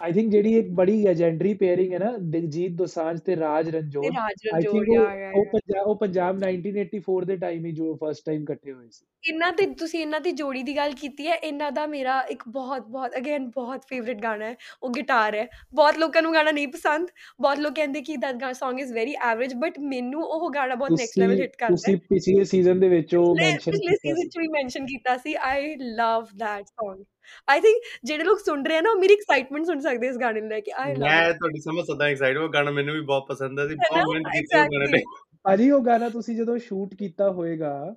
ਆਈ 0.00 0.12
ਥਿੰਕ 0.12 0.30
ਜਿਹੜੀ 0.30 0.52
ਇੱਕ 0.54 0.68
ਬੜੀ 0.68 1.02
ਲੈਜੈਂਡਰੀ 1.02 1.52
ਪੇਅਰਿੰਗ 1.54 1.92
ਹੈ 1.92 1.98
ਨਾ 1.98 2.10
ਦਿਲਜੀਤ 2.22 2.72
ਦੋਸਾਂਝ 2.72 3.20
ਤੇ 3.20 3.36
ਰਾਜ 3.36 3.66
ਤੇ 3.66 3.70
ਰਣਜੋਤ 3.70 4.04
ਰਾਜ 4.06 4.48
ਆਈ 4.54 4.62
ਥਿੰਕ 4.62 4.88
ਉਹ 5.36 5.44
ਪੰਜਾਬ 5.44 5.86
ਉਹ 5.86 5.94
ਪੰਜਾਬ 5.96 6.40
1984 6.40 7.24
ਦੇ 7.26 7.36
ਟਾਈਮ 7.36 7.64
ਹੀ 7.66 7.72
ਜੋ 7.72 7.94
ਫਸਟ 8.02 8.24
ਟਾਈਮ 8.26 8.42
ਇਕੱਠੇ 8.42 8.72
ਹੋਏ 8.72 8.88
ਸੀ। 8.90 9.04
ਇਹਨਾਂ 9.24 9.52
ਤੇ 9.52 9.66
ਤੁਸੀਂ 9.66 10.00
ਇਹਨਾਂ 10.00 10.20
ਦੀ 10.20 10.32
ਜੋੜੀ 10.32 10.62
ਦੀ 10.62 10.76
ਗੱਲ 10.76 10.92
ਕੀਤੀ 10.92 11.26
ਹੈ 11.28 11.34
ਇਹਨਾਂ 11.34 11.70
ਦਾ 11.72 11.86
ਮੇਰਾ 11.86 12.20
ਇੱਕ 12.30 12.42
ਬਹੁਤ 12.48 12.88
ਬਹੁਤ 12.88 13.16
ਅਗੇਨ 13.16 13.48
ਬਹੁਤ 13.48 13.84
ਫੇਵਰਿਟ 13.88 14.22
ਗਾਣਾ 14.22 14.44
ਹੈ 14.44 14.56
ਉਹ 14.82 14.90
ਗਿਟਾਰ 14.90 15.34
ਹੈ। 15.34 15.46
ਬਹੁਤ 15.74 15.98
ਲੋਕਾਂ 15.98 16.22
ਨੂੰ 16.22 16.34
ਗਾਣਾ 16.34 16.50
ਨਹੀਂ 16.50 16.68
ਪਸੰਦ 16.68 17.08
ਬਹੁਤ 17.40 17.58
ਲੋਕ 17.58 17.74
ਕਹਿੰਦੇ 17.74 18.00
ਕਿ 18.00 18.16
ਦੈਟ 18.16 18.36
ਗਾ 18.36 18.50
Song 18.50 18.78
is 18.78 18.92
very 18.92 19.14
average 19.24 19.54
but 19.54 19.78
ਮੈਨੂੰ 19.78 20.22
ਉਹ 20.22 20.50
ਗਾਣਾ 20.50 20.74
ਬਹੁਤ 20.74 20.90
ਨੈਕਸਟ 20.90 21.18
ਲੈਵਲ 21.18 21.40
ਹਿੱਟ 21.40 21.56
ਕਰਦਾ 21.56 21.66
ਹੈ। 21.66 21.70
ਤੁਸੀਂ 21.70 21.96
ਪਿਛਲੇ 22.08 22.44
ਸੀਜ਼ਨ 22.44 22.80
ਦੇ 22.80 22.88
ਵਿੱਚ 22.88 23.14
ਉਹ 23.14 23.34
ਪਿਛਲੇ 23.34 23.50
ਮੈਂਸ਼ਨ 23.50 23.72
ਪਿਛਲੇ 23.72 23.88
ਕੀਤਾ 23.88 23.96
ਸੀਜ਼ਨ 24.02 24.22
ਸੀ। 24.22 24.28
ਚ 24.28 24.38
ਵੀ 24.38 24.48
ਮੈਂਸ਼ਨ 24.48 24.86
ਕੀਤਾ 24.86 25.16
ਸੀ 25.16 25.34
I 25.42 25.74
love 25.76 26.26
that 26.36 26.64
Song 26.64 27.02
I 27.48 27.60
think 27.60 27.82
ਜਿਹੜੇ 28.04 28.24
ਲੋਕ 28.24 28.38
ਸੁਣ 28.38 28.66
ਰਹੇ 28.66 28.76
ਆ 28.76 28.80
ਨਾ 28.80 28.90
ਉਹ 28.90 28.96
ਮੇਰੀ 28.96 29.14
ਐਕਸਾਈਟਮੈਂਟ 29.14 29.66
ਸੁਣ 29.66 29.80
ਸਕਦੇ 29.80 30.08
ਇਸ 30.08 30.16
ਗਾਣੇ 30.16 30.40
ਨੂੰ 30.40 30.50
ਲੈ 30.50 30.60
ਕੇ 30.60 30.72
ਆਈ 30.72 30.94
ਲਵ 30.94 31.00
ਮੈਂ 31.00 31.32
ਤੁਹਾਡੀ 31.32 31.60
ਸਮਝ 31.60 31.84
ਸਕਦਾ 31.86 32.06
ਐਕਸਾਈਟ 32.06 32.36
ਉਹ 32.36 32.48
ਗਾਣਾ 32.48 32.70
ਮੈਨੂੰ 32.70 32.94
ਵੀ 32.94 33.00
ਬਹੁਤ 33.00 33.26
ਪਸੰਦ 33.28 33.60
ਹੈ 33.60 33.66
ਸੀ 33.68 33.74
ਬਹੁਤ 33.74 34.14
ਮਿਹਨਤ 34.14 34.32
ਕੀਤੀ 34.32 34.58
ਉਹ 34.58 34.64
ਗਾਣੇ 34.64 34.86
ਤੇ। 34.86 35.02
ਭਾਜੀ 35.44 35.70
ਉਹ 35.70 35.80
ਗਾਣਾ 35.80 36.08
ਤੁਸੀਂ 36.08 36.36
ਜਦੋਂ 36.36 36.58
ਸ਼ੂਟ 36.58 36.94
ਕੀਤਾ 36.94 37.30
ਹੋਏਗਾ 37.30 37.94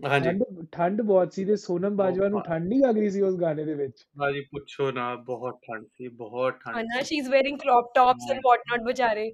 ਹਾਂਜੀ। 0.00 0.30
ਠੰਡ 0.72 1.02
ਬਹੁਤ 1.02 1.32
ਸੀ 1.32 1.44
ਤੇ 1.44 1.56
ਸੋਨਮ 1.56 1.96
ਬਾਜਵਾ 1.96 2.28
ਨੂੰ 2.28 2.40
ਠੰਡ। 2.42 2.66
ਨਹੀਂ 2.68 2.80
ਲੱਗ 2.80 2.98
ਰਹੀ 2.98 3.10
ਸੀ 3.10 3.20
ਉਸ 3.20 3.34
ਗਾਣੇ 3.34 3.64
ਦੇ 3.64 3.74
ਵਿੱਚ। 3.74 4.04
ਭਾਜੀ 4.18 4.40
ਪੁੱਛੋ 4.40 4.90
ਨਾ 4.92 5.14
ਬਹੁਤ 5.14 5.58
ਠੰਡ 5.62 5.86
ਸੀ 5.86 6.08
ਬਹੁਤ 6.08 6.54
ਠੰਡ 6.54 6.76
Anna, 6.76 7.02
C. 7.02 7.20
she's 7.20 7.30
wearing 7.34 7.58
crop 7.58 7.92
tops 7.98 8.32
and 8.34 8.40
whatnot, 8.48 8.86
bechare. 8.88 9.24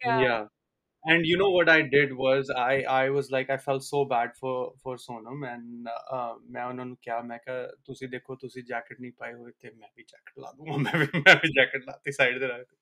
Yeah. 0.00 0.22
Yeah. 0.22 0.46
And 1.05 1.25
you 1.25 1.37
know 1.37 1.49
what 1.49 1.69
I 1.69 1.81
did 1.81 2.13
was 2.13 2.49
I 2.49 2.83
I 2.83 3.09
was 3.09 3.31
like 3.31 3.49
I 3.49 3.55
felt 3.55 3.83
so 3.83 4.03
bad 4.03 4.31
for 4.39 4.73
for 4.83 4.97
Sonam 4.97 5.45
and 5.49 5.87
uh, 6.15 6.33
ਮੈਂ 6.55 6.65
ਉਹਨਾਂ 6.65 6.85
ਨੂੰ 6.85 6.97
ਕਿਹਾ 7.03 7.21
ਮੈਂ 7.29 7.37
ਕਿਹਾ 7.45 7.67
ਤੁਸੀਂ 7.85 8.07
ਦੇਖੋ 8.09 8.35
ਤੁਸੀਂ 8.41 8.63
jacket 8.71 8.99
ਨਹੀਂ 9.01 9.11
ਪਾਏ 9.19 9.33
ਹੋਏ 9.33 9.51
ਤੇ 9.61 9.69
ਮੈਂ 9.69 9.87
ਵੀ 9.97 10.03
ਜੈਕਟ 10.03 10.39
ਲਾ 10.39 10.51
ਦੂੰਗਾ 10.57 10.77
ਮੈਂ 10.83 10.99
ਵੀ 10.99 11.21
ਮੈਂ 11.27 11.35
ਵੀ 11.43 11.51
ਜੈਕਟ 11.59 11.85
ਲਾਤੀ 11.87 12.11
ਸਾਈਡ 12.17 12.39
ਤੇ 12.39 12.47
ਰੱਖਤੀ 12.47 12.75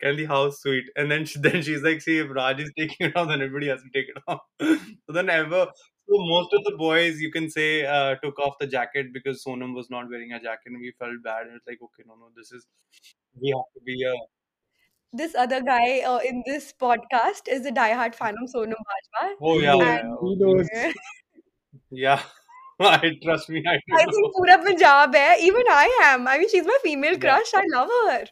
ਕਹਿੰਦੀ 0.00 0.26
how 0.32 0.42
sweet 0.58 0.90
and 1.02 1.14
then 1.14 1.28
she, 1.32 1.44
then 1.46 1.62
she's 1.68 1.86
like 1.88 2.04
see 2.08 2.18
if 2.24 2.34
Raj 2.40 2.64
is 2.66 2.74
taking 2.80 3.06
it 3.08 3.16
off 3.22 3.30
then 3.32 3.46
everybody 3.48 3.72
has 3.74 3.86
to 3.86 3.94
take 3.98 4.12
it 4.16 4.20
off 4.26 4.42
so 4.66 5.16
then 5.20 5.32
ever 5.38 5.62
so 6.10 6.20
most 6.34 6.58
of 6.60 6.68
the 6.68 6.76
boys 6.84 7.24
you 7.26 7.32
can 7.38 7.48
say 7.56 7.70
uh, 7.96 8.12
took 8.26 8.44
off 8.48 8.60
the 8.64 8.70
jacket 8.76 9.14
because 9.18 9.42
Sonam 9.46 9.80
was 9.80 9.90
not 9.96 10.14
wearing 10.14 10.38
a 10.40 10.44
jacket 10.50 10.74
and 10.74 10.86
we 10.88 10.94
felt 11.04 11.24
bad 11.30 11.46
and 11.46 11.62
it's 11.62 11.74
like 11.74 11.88
okay 11.90 12.08
no 12.12 12.22
no 12.22 12.36
this 12.42 12.54
is 12.60 12.70
we 13.40 13.58
have 13.58 13.68
to 13.78 13.88
be 13.92 13.98
a 14.14 14.16
this 15.13 15.35
other 15.35 15.61
guy 15.61 15.99
uh, 15.99 16.19
in 16.19 16.43
this 16.45 16.73
podcast 16.79 17.47
is 17.47 17.65
a 17.65 17.71
diehard 17.71 18.15
fan 18.15 18.35
of 18.41 18.49
Sonam 18.53 18.83
Bajwa. 18.89 19.29
Oh 19.41 19.59
yeah, 19.59 19.73
oh, 19.73 19.81
yeah. 19.81 20.01
he 20.01 20.09
oh, 20.21 20.35
knows. 20.39 20.67
yeah. 21.91 22.21
I 22.79 23.11
trust 23.23 23.49
me. 23.49 23.63
I, 23.67 23.79
I 23.95 24.05
think 24.05 24.35
Pura 24.35 24.57
Punjab 24.63 25.15
hai. 25.15 25.37
Even 25.41 25.63
I 25.67 25.99
am. 26.03 26.27
I 26.27 26.37
mean, 26.37 26.49
she's 26.49 26.65
my 26.65 26.77
female 26.83 27.17
crush. 27.17 27.53
Yeah. 27.53 27.61
I 27.61 27.65
love 27.73 27.89
her. 27.89 28.25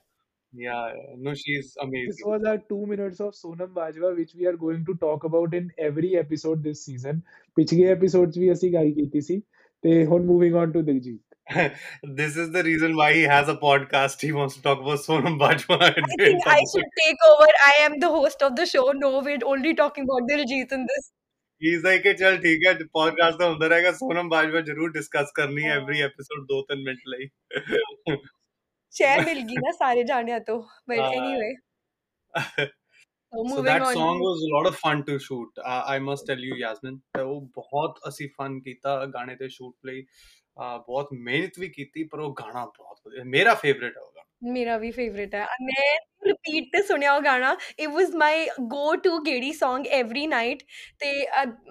Yeah, 0.58 0.94
no, 1.18 1.34
she's 1.34 1.76
amazing. 1.82 2.08
This 2.10 2.22
was 2.24 2.44
our 2.48 2.60
two 2.70 2.86
minutes 2.86 3.20
of 3.20 3.34
Sonam 3.34 3.74
Bajwa, 3.74 4.16
which 4.16 4.36
we 4.36 4.46
are 4.46 4.56
going 4.56 4.86
to 4.86 4.96
talk 4.96 5.26
about 5.26 5.54
in 5.54 5.70
every 5.78 6.16
episode 6.16 6.64
this 6.64 6.86
season. 6.86 7.24
पिछले 7.58 7.90
episodes 7.96 8.38
we 8.38 8.52
ऐसी 8.52 8.70
गाई 8.72 8.92
की 8.92 9.10
थी 9.16 9.22
सी. 9.22 9.40
ते 9.84 10.04
होन 10.12 10.26
moving 10.28 10.56
on 10.62 10.72
to 10.74 10.84
Diljit. 10.84 11.20
This 12.03 12.37
is 12.37 12.53
the 12.53 12.63
reason 12.63 12.97
why 12.97 13.13
he 13.13 13.23
has 13.23 13.49
a 13.49 13.57
podcast. 13.57 14.21
He 14.21 14.33
wants 14.33 14.57
to 14.57 14.63
talk 14.63 14.81
about 14.81 15.01
Sonam 15.01 15.39
Bajwa 15.39 15.79
in, 15.97 16.05
I 16.05 16.27
in 16.29 16.41
think 16.41 16.47
I 16.47 16.59
some 16.59 16.67
should 16.73 16.91
take 16.99 17.25
over. 17.31 17.49
I 17.69 17.73
am 17.87 17.99
the 18.01 18.09
host 18.09 18.43
of 18.43 18.57
the 18.57 18.67
show. 18.67 18.93
No, 18.93 19.21
we're 19.21 19.39
only 19.45 19.75
talking 19.75 20.05
about 20.05 20.29
Diljit 20.31 20.73
in 20.73 20.87
this. 20.93 21.13
He's 21.59 21.83
like, 21.87 22.01
"Okay, 22.01 22.15
चल 22.21 22.37
ठीक 22.45 22.63
है 22.67 22.75
podcast 22.99 23.39
तो 23.39 23.49
ਹੁੰਦਾ 23.49 23.67
ਰਹੇਗਾ 23.69 23.93
ਸੋਨਮ 23.93 24.29
ਬਾਜਵਾ 24.29 24.61
ਜ਼ਰੂਰ 24.69 24.93
discuss 24.93 25.33
ਕਰਨੀ 25.35 25.65
ਹੈ 25.65 25.77
every 25.81 25.99
episode 26.07 26.47
2-3 26.53 26.85
minute 26.85 27.01
ਲਈ 27.15 27.29
Share 28.99 29.25
मिल 29.27 29.41
गई 29.49 29.57
ना 29.65 29.73
सारे 29.73 30.05
जाने 30.07 30.39
तो. 30.47 30.55
But 30.93 31.01
Uh, 31.01 31.11
anyway, 31.19 31.51
so 32.37 32.65
so 33.35 33.43
moving 33.51 33.65
that 33.67 33.83
on. 33.83 33.93
song 33.95 34.19
was 34.21 34.41
a 34.47 34.51
lot 34.55 34.67
of 34.71 34.77
fun 34.77 35.05
to 35.11 35.19
shoot. 35.27 35.61
Uh, 35.65 35.83
I 35.87 35.99
must 36.07 36.27
tell 36.31 36.43
you, 36.47 36.57
Yasmin, 36.63 36.97
ਤੇ 37.15 37.23
ਉਹ 37.23 37.41
ਬਹੁਤ 37.59 38.01
ਅਸੀਂ 38.09 38.29
ਫਨ 38.39 38.59
ਕੀਤਾ 38.61 39.05
ਗਾਣੇ 39.15 39.37
ਤੇ 39.37 39.49
ਸ਼ੂਟ 39.49 39.75
ਲਈ 39.87 40.01
uh, 40.01 40.44
ਬਹੁਤ 40.58 41.08
ਮਿਹਨਤ 41.14 41.60
ਵੀ 41.60 41.68
ਕੀਤੀ 41.70 42.04
ਪਰ 42.04 42.20
ਉਹ 42.20 42.34
ਗਾਣਾ 42.34 42.66
ਬਹੁਤ 42.68 43.00
ਵਧੀਆ 43.06 43.24
ਮੇਰਾ 43.28 43.54
ਫੇਵਰਿਟ 43.56 43.98
ਹੈ 43.98 44.02
ਉਹ 44.02 44.08
ਗਾਣਾ। 44.08 44.24
ਮੇਰਾ 44.52 44.78
ਵੀ 44.78 44.90
ਫੇਵਰਿਟ 44.92 45.36
ਹੈ 45.36 45.46
ਮੈਂ 45.62 45.98
ਰਿਪੀਟ 46.26 46.66
ਤੇ 46.72 46.82
ਸੁਣਿਆ 46.84 47.14
ਉਹ 47.14 47.22
ਗਾਣਾ 47.22 47.56
it 47.80 47.88
was 47.90 48.10
my 48.16 48.46
go 48.70 48.96
to 48.98 49.18
ਗੇੜੀ 49.20 49.52
Song 49.56 49.86
every 49.92 50.26
night 50.28 50.64
ਤੇ 51.00 51.12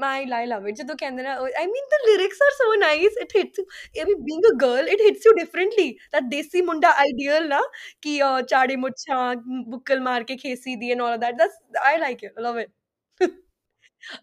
ਮਾਈ 0.00 0.26
ਆਈ 0.32 0.46
ਲਵ 0.46 0.66
ਇਟ 0.68 0.74
ਜਦੋਂ 0.76 0.96
ਕਹਿੰਦੇ 0.96 1.22
ਨਾ 1.22 1.34
I 1.54 1.66
mean 1.66 1.86
the 1.86 2.00
lyrics 2.06 2.42
are 2.42 2.50
so 2.50 2.72
nice 2.74 3.16
it 3.22 3.36
hits 3.36 3.60
ਇਹ 3.94 4.04
ਵੀ 4.06 4.14
being 4.20 4.44
a 4.46 4.54
girl 4.62 4.88
it 4.88 5.00
hits 5.00 5.26
you 5.26 5.32
differently 5.34 5.90
that 6.12 6.22
desi 6.30 6.60
ਮੁੰਡਾ 6.62 6.90
ਆਈਡੀਅਲ 6.98 7.48
ਨਾ 7.48 7.60
ਕਿ 8.02 8.20
ਅਹ, 8.22 8.40
ਚਾੜੇ 8.42 8.76
ਮੁੱਛਾਂ 8.76 9.34
ਬੁੱਕਲ 9.68 10.00
ਮਾਰ 10.00 10.24
ਕੇ 10.24 10.36
ਖੇਸੀ 10.36 10.76
ਦੀ 10.76 10.90
and 10.92 11.02
all 11.02 11.16
that 11.18 11.34
that's 11.34 11.58
I 11.82 11.98
like 11.98 12.24
it 12.24 12.38
love 12.40 12.58
it 12.60 12.70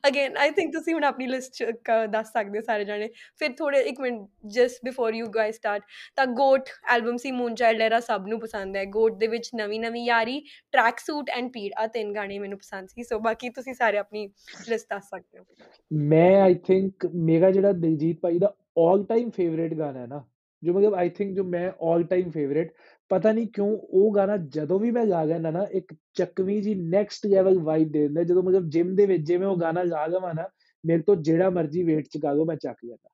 again 0.07 0.37
I 0.37 0.51
think 0.51 0.73
ਤੁਸੀਂ 0.73 0.93
ਹੁਣ 0.93 1.03
ਆਪਣੀ 1.03 1.27
ਲਿਸਟ 1.27 1.63
ਦੱਸ 2.09 2.31
ਸਕਦੇ 2.33 2.57
ਹੋ 2.57 2.63
ਸਾਰੇ 2.63 2.85
ਜਾਣੇ। 2.85 3.09
ਫਿਰ 3.39 3.53
ਥੋੜੇ 3.57 3.81
ਇੱਕ 3.81 3.99
minute 4.01 4.27
just 4.49 4.85
before 4.85 5.13
you 5.15 5.27
guys 5.31 5.55
start 5.55 5.83
ਤਾਂ 6.15 6.25
ਗੋਟ 6.33 6.69
ਐਲਬਮ 6.93 7.17
ਸੀ 7.17 7.31
ਮੂਨ 7.31 7.55
ਚਾਈਲਡ 7.55 7.81
ਐਰਾ 7.81 7.99
ਸਭ 8.01 8.27
ਨੂੰ 8.27 8.39
ਪਸੰਦ 8.39 8.75
ਹੈ। 8.75 8.85
ਗੋਟ 8.91 9.17
ਦੇ 9.17 9.27
ਵਿੱਚ 9.27 9.49
ਨਵੀਂ 9.55 9.79
ਨਵੀਂ 9.79 10.05
ਯਾਰੀ 10.05 10.39
ਟਰੈਕ 10.73 10.99
ਸੂਟ 10.99 11.29
ਐਂਡ 11.29 11.51
ਪੀੜ 11.53 11.71
ਆ 11.77 11.87
ਤਿੰਨ 11.89 12.13
ਗਾਣੇ 12.13 12.39
ਮੈਨੂੰ 12.39 12.57
ਪਸੰਦ 12.57 12.89
ਸੀ। 12.89 13.03
ਸੋ 13.03 13.19
ਬਾਕੀ 13.19 13.49
ਤੁਸੀਂ 13.51 13.73
ਸਾਰੇ 13.73 13.97
ਆਪਣੀ 13.97 14.27
ਲਿਸਟ 14.69 14.87
ਦੱਸ 14.89 15.09
ਸਕਦੇ 15.09 15.39
ਹੋ। 15.39 15.45
ਮੈਂ 15.91 16.41
ਆਈ 16.41 16.55
ਥਿੰਕ 16.65 17.05
ਮੇਰਾ 17.15 17.51
ਜਿਹੜਾ 17.51 17.71
ਦਿਲਜੀਤ 17.73 18.19
ਭਾਈ 18.21 18.39
ਦਾ 18.39 18.53
올 18.79 19.05
ਟਾਈਮ 19.05 19.29
ਫੇਵਰੇਟ 19.29 19.73
ਗਾਣਾ 19.73 19.99
ਹੈ 19.99 20.07
ਨਾ, 20.07 20.23
ਜੋ 20.63 20.73
ਮਤਲਬ 20.73 20.95
ਆਈ 20.95 21.09
ਥਿੰਕ 21.09 21.35
ਜੋ 21.35 21.43
ਮੈਂ 21.45 21.69
올 21.87 22.03
ਟਾਈਮ 22.07 22.29
ਫੇਵਰੇਟ 22.31 22.73
ਪਤਾ 23.11 23.31
ਨਹੀਂ 23.31 23.47
ਕਿਉਂ 23.47 23.77
ਉਹ 23.81 24.15
ਗਾਣਾ 24.15 24.37
ਜਦੋਂ 24.37 24.79
ਵੀ 24.79 24.91
ਮੈਂ 24.91 25.05
ਗਾ 25.05 25.23
ਲੈਂਦਾ 25.23 25.51
ਨਾ 25.51 25.67
ਇੱਕ 25.71 25.95
ਚੱਕਵੀਂ 26.13 26.61
ਜੀ 26.61 26.75
ਨੈਕਸਟ 26.75 27.27
ਲੈਵਲ 27.27 27.59
ਵਾਈਬ 27.59 27.91
ਦੇ 27.91 27.99
ਦਿੰਦਾ 27.99 28.23
ਜਦੋਂ 28.23 28.43
ਮਤਲਬ 28.43 28.69
ਜਿਮ 28.69 28.95
ਦੇ 28.95 29.05
ਵਿੱਚ 29.05 29.23
ਜਿਵੇਂ 29.23 29.47
ਉਹ 29.47 29.57
ਗਾਣਾ 29.57 29.83
ਗਾ 29.83 30.05
ਲਵਾਂ 30.05 30.33
ਨਾ 30.33 30.49
ਮੇਰੇ 30.85 31.01
ਤੋਂ 31.01 31.15
ਜਿਹੜਾ 31.15 31.49
ਮਰਜ਼ੀ 31.49 31.83
weight 31.83 32.05
ਚ 32.11 32.17
ਗਾ 32.23 32.33
ਲਓ 32.33 32.45
ਮੈਂ 32.45 32.55
ਚੱਕ 32.55 32.77
ਜਾਂਦਾ 32.85 33.09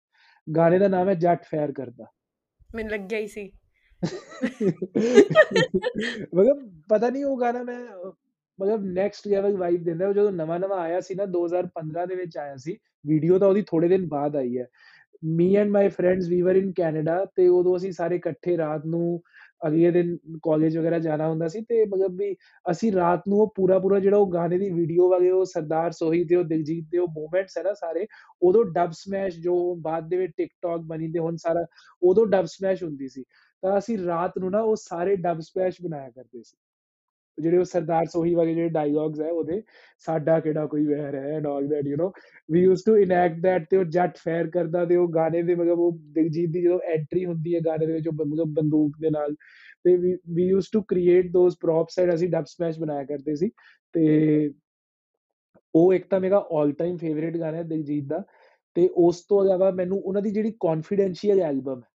ਗਾਣੇ 0.57 0.79
ਦਾ 0.79 0.87
ਨਾਮ 0.87 1.09
ਹੈ 1.09 1.13
ਜੱਟ 1.13 1.43
ਫੈਰ 1.43 1.71
ਕਰਦਾ। 1.71 2.05
ਮੈਨੂੰ 2.75 2.91
ਲੱਗਿਆ 2.91 3.19
ਹੀ 3.19 3.27
ਸੀ। 3.27 3.51
ਮਤਲਬ 6.35 6.81
ਪਤਾ 6.89 7.09
ਨਹੀਂ 7.09 7.25
ਉਹ 7.25 7.39
ਗਾਣਾ 7.39 7.63
ਮੈਂ 7.63 8.11
ਮਤਲਬ 8.61 8.85
ਨੈਕਸਟ 8.85 9.27
ਲੈਵਲ 9.27 9.57
ਵਾਈਬ 9.57 9.83
ਦਿੰਦਾ 9.83 10.13
ਜਦੋਂ 10.13 10.31
ਨਵਾਂ 10.31 10.59
ਨਵਾਂ 10.59 10.79
ਆਇਆ 10.79 10.99
ਸੀ 10.99 11.15
ਨਾ 11.15 11.23
2015 11.23 12.05
ਦੇ 12.07 12.15
ਵਿੱਚ 12.15 12.37
ਆਇਆ 12.37 12.55
ਸੀ 12.57 12.77
ਵੀਡੀਓ 13.05 13.39
ਤਾਂ 13.39 13.47
ਉਹਦੀ 13.47 13.61
ਥੋੜੇ 13.61 13.87
ਦਿਨ 13.87 14.07
ਬਾਅਦ 14.07 14.35
ਆਈ 14.35 14.57
ਹੈ। 14.57 14.67
ਮੀ 15.23 15.55
ਐਂਡ 15.55 15.69
ਮਾਈ 15.69 15.87
ਫਰੈਂਡਸ 15.87 16.27
ਵੀ 16.27 16.41
ਵਰ 16.41 16.55
ਇਨ 16.55 16.73
ਕੈਨੇਡਾ 16.75 17.25
ਤੇ 17.35 17.47
ਉਦੋਂ 17.47 17.77
ਅਸੀਂ 17.77 17.91
ਸਾਰੇ 17.91 18.15
ਇਕੱਠੇ 18.15 18.57
ਰਾਤ 18.57 18.85
ਨੂੰ 18.85 19.21
ਅਗਲੇ 19.61 19.91
ਦਿਨ 19.91 20.17
ਕਾਲਜ 20.43 20.77
ਵਗੈਰਾ 20.77 20.99
ਜਾਣਾ 20.99 21.27
ਹੁੰਦਾ 21.29 21.47
ਸੀ 21.47 21.61
ਤੇ 21.61 21.85
ਮਤਲਬ 21.85 22.17
ਵੀ 22.17 22.35
ਅਸੀਂ 22.71 22.91
ਰਾਤ 22.91 23.27
ਨੂੰ 23.27 23.39
ਉਹ 23.39 23.53
ਪੂਰਾ 23.55 23.79
ਪੂਰਾ 23.79 23.99
ਜਿਹੜਾ 23.99 24.17
ਉਹ 24.17 24.31
ਗਾਣੇ 24.31 24.57
ਦੀ 24.57 24.69
ਵੀਡੀਓ 24.69 25.09
ਵਾਲੇ 25.09 25.29
ਉਹ 25.31 25.45
ਸਰਦਾਰ 25.45 25.91
ਸੋਹੀ 25.91 26.23
ਤੇ 26.23 26.35
ਉਹ 26.35 26.43
ਦਿਲਜੀਤ 26.43 26.85
ਦੇ 26.91 26.97
ਉਹ 26.97 27.07
ਮੂਵਮੈਂਟਸ 27.07 27.57
ਹੈ 27.57 27.63
ਨਾ 27.63 27.73
ਸਾਰੇ, 27.73 28.07
ਉਦੋਂ 28.41 28.63
ਡਬ 28.65 28.91
ਸਮੈਸ਼ 28.91 29.39
ਜੋ 29.39 29.75
ਬਾਅਦ 29.75 30.09
ਦੇ 30.09 30.17
ਵਿੱਚ 30.17 30.33
ਟਿਕਟੌਕ 30.37 30.81
ਬਣੀ 30.81 31.11
ਤੇ 31.11 31.19
ਹੁਣ 31.19 31.35
ਸਾਰਾ, 31.35 31.65
ਉਦੋਂ 32.03 32.25
ਡਬ 32.27 32.45
ਸਮੈਸ਼ 32.45 32.83
ਹੁੰਦੀ 32.83 33.07
ਸੀ। 33.07 33.23
ਤਾਂ 33.63 33.77
ਅਸੀਂ 33.77 33.97
ਰਾਤ 33.97 34.37
ਨੂੰ 34.37 34.51
ਨਾ 34.51 34.61
ਉਹ 34.61 34.75
ਸਾਰੇ 34.75 35.15
ਡਬ 35.15 35.39
ਸਮੈਸ਼ 35.39 35.81
ਬਣਾਇਆ 35.81 36.09
ਕਰਦੇ 36.09 36.43
ਸੀ। 36.43 36.57
ਜਿਹੜੇ 37.38 37.56
ਉਹ 37.58 37.64
ਸਰਦਾਰ 37.64 38.06
ਸੋਹੀ 38.06 38.34
ਵਾਲੇ 38.34 38.54
ਜਿਹੜੇ 38.54 38.68
ਡਾਇਲੌਗਸ 38.68 39.20
ਹੈ 39.20 39.30
ਉਹਦੇ 39.30 39.62
ਸਾਡਾ 40.06 40.38
ਕਿਹੜਾ 40.40 40.66
ਕੋਈ 40.66 40.86
ਵਹਿਰ 40.86 41.14
ਹੈ 41.14 41.34
and 41.36 41.46
all 41.46 41.66
that 41.68 41.86
you 41.86 41.96
know 41.96 42.10
we 42.48 42.62
used 42.62 42.82
to 42.86 42.96
enact 42.96 43.38
that 43.40 43.64
ਤੇ 43.70 43.76
ਉਹ 43.76 43.84
ਜੱਟ 43.90 44.16
ਫੇਅਰ 44.18 44.50
ਕਰਦਾ 44.50 44.84
ਤੇ 44.84 44.96
ਉਹ 44.96 45.08
ਗਾਣੇ 45.08 45.42
ਦੇ 45.42 45.54
ਮਤਲਬ 45.54 45.78
ਉਹ 45.78 45.98
ਦਿਲਜੀਤ 46.12 46.50
ਦੀ 46.50 46.62
ਜਦੋਂ 46.62 46.78
ਐਂਟਰੀ 46.88 47.24
ਹੁੰਦੀ 47.24 47.54
ਹੈ 47.54 47.60
ਗਾਣੇ 47.60 47.86
ਦੇ 47.86 47.92
ਵਿੱਚ 47.92 48.08
ਉਹ 48.08 48.12
ਬ- 48.12 48.26
ਮਤਲਬ 48.26 48.52
ਬੰਦੂਕ 48.54 48.96
ਦੇ 49.00 49.10
ਨਾਲ 49.10 49.34
ਤੇ 49.84 49.96
we 49.96 50.16
we 50.34 50.46
used 50.46 50.66
to 50.72 50.82
create 50.82 51.30
those 51.32 51.56
props 51.60 51.98
and 51.98 52.14
ਅਸੀਂ 52.14 52.28
ਡਬ 52.28 52.44
ਸਮੈਸ਼ 52.44 52.78
ਬਣਾਇਆ 52.80 53.04
ਕਰਦੇ 53.04 53.34
ਸੀ 53.36 53.50
ਤੇ 53.94 54.50
ਉਹ 55.74 55.92
ਇੱਕ 55.94 56.06
ਤਾਂ 56.06 56.20
ਮੇਰਾ 56.20 56.42
올 56.54 56.72
ਟਾਈਮ 56.72 56.96
ਫੇਵਰੇਟ 56.96 57.36
ਗਾਣਾ 57.36 57.56
ਹੈ 57.56 57.62
ਦਿਲਜੀਤ 57.62 58.04
ਦਾ 58.04 58.22
ਤੇ 58.76 58.88
ਉਸ 58.96 59.20
ਤੋਂ 59.20 59.44
ਇਲਾਵਾ 59.44 59.70
ਮੈਨੂੰ 59.70 59.98
ਉਹਨਾਂ 59.98 60.22
ਦੀ 60.22 60.30
ਜਿਹੜੀ 60.30 60.52
ਕੌਨਫੀਡੈਂਸ਼ੀਅਲ 60.60 61.40
ਐਲਬਮ 61.40 61.80
ਹੈ 61.80 61.88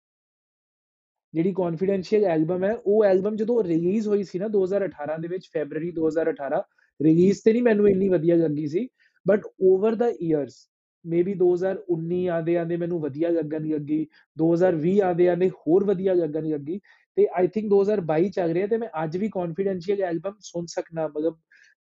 ਜਿਹੜੀ 1.34 1.52
ਕੌਨਫੀਡੈਂਸ਼ੀਅਲ 1.54 2.26
ਐਲਬਮ 2.26 2.64
ਹੈ, 2.64 2.74
ਉਹ 2.86 3.04
ਐਲਬਮ 3.06 3.36
ਜਦੋਂ 3.36 3.64
ਰਿਲੀਜ਼ 3.64 4.08
ਹੋਈ 4.08 4.24
ਸੀ 4.24 4.40
ਨਾ 4.40 4.48
2018 4.48 5.18
ਦੇ 5.22 5.28
ਵਿੱਚ, 5.28 5.50
ਫੈਬਰੂਅਰੀ 5.54 5.92
2018 5.92 6.62
ਰਿਲੀਜ਼ 7.00 7.42
ਤੇ 7.46 7.52
ਨਹੀਂ 7.54 7.64
ਮੈਨੂੰ 7.64 7.90
ਇੰਨੀ 7.90 8.10
ਵਧੀਆ 8.10 8.36
ਲੱਗੀ 8.36 8.68
ਸੀ 8.68 8.88
but 9.26 9.46
over 9.64 9.96
the 9.96 10.08
years 10.22 10.68
maybe 11.06 11.34
2019 11.34 12.26
ਆਂਦੇ 12.30 12.56
ਆਂਦੇ 12.58 12.78
ਮੈਨੂੰ 12.78 13.00
ਵਧੀਆ 13.02 13.30
ਲੱਗਣ 13.30 13.68
ਲੱਗੀ 13.68 14.06
2020 14.38 14.98
ਆਂਦੇ 15.02 15.28
ਆਂਦੇ 15.30 15.50
ਹੋਰ 15.50 15.84
ਵਧੀਆ 15.84 16.14
ਲੱਗਣ 16.14 16.48
ਲੱਗੀ, 16.50 16.80
ਤੇ 17.18 17.28
ਆਈ 17.38 17.48
ਥਿੰਕ 17.48 17.70
2022 17.70 18.30
ਚੱਲ 18.30 18.52
ਰਿਹਾ 18.54 18.68
ਤੇ 18.68 18.78
ਮੈਂ 18.78 18.90
ਅੱਜ 19.04 19.18
ਵੀ 19.18 19.30
ਕੌਨਫੀਡੈਂਸ਼ੀਅਲ 19.30 20.02
ਐਲਬਮ 20.02 20.34
ਸੁਣ 20.40 20.66
ਸਕਣਾ 20.66 21.08
ਮਤਲਬ 21.08 21.38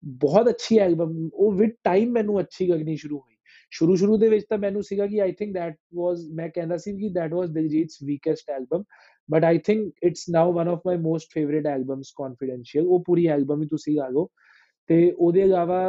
ਬਹੁਤ 0.03 0.49
ਅੱਛੀ 0.49 0.77
ਐਲਬਮ 0.77 1.29
ਉਹ 1.33 1.51
ਵਿਦ 1.51 1.71
ਟਾਈਮ 1.83 2.11
ਮੈਨੂੰ 2.11 2.39
ਅੱਛੀ 2.39 2.67
ਲੱਗਣੀ 2.67 2.95
ਸ਼ੁਰੂ 2.95 3.17
ਹੋਈ। 3.17 3.33
ਸ਼ੁਰੂ 3.71 3.95
ਸ਼ੁਰੂ 3.95 4.17
ਦੇ 4.17 4.29
ਵਿੱਚ 4.29 4.45
ਤਾਂ 4.49 4.57
ਮੈਨੂੰ 4.57 4.83
ਸੀਗਾ 4.83 5.07
ਕਿ 5.07 5.21
ਆਈ 5.21 5.31
ਥਿੰਕ 5.31 5.53
ਦੈਟ 5.53 5.75
ਵਾਸ 5.95 6.19
ਮੈਂ 6.33 6.49
ਕਹਿੰਦਾ 6.49 6.77
ਸੀ 6.77 6.97
ਕਿ 6.97 7.09
that 7.09 7.33
was 7.33 7.49
Diljit's 7.49 7.97
weakest 8.03 8.49
album 8.49 8.83
but 9.29 9.43
I 9.43 9.57
think 9.57 9.93
it's 10.03 10.25
now 10.29 10.53
one 10.53 10.67
of 10.67 10.81
my 10.87 10.97
most 10.97 11.31
favourite 11.33 11.67
albums 11.67 12.11
confidential 12.15 12.87
ਉਹ 12.87 13.03
ਪੂਰੀ 13.07 13.25
ਐਲਬਮ 13.27 13.61
ਹੀ 13.61 13.67
ਤੁਸੀਂ 13.67 13.97
ਗਾ 13.97 14.07
ਲਓ। 14.09 14.29
ਤੇ 14.89 15.11
ਉਹਦੇ 15.11 15.41
ਇਲਾਵਾ 15.41 15.79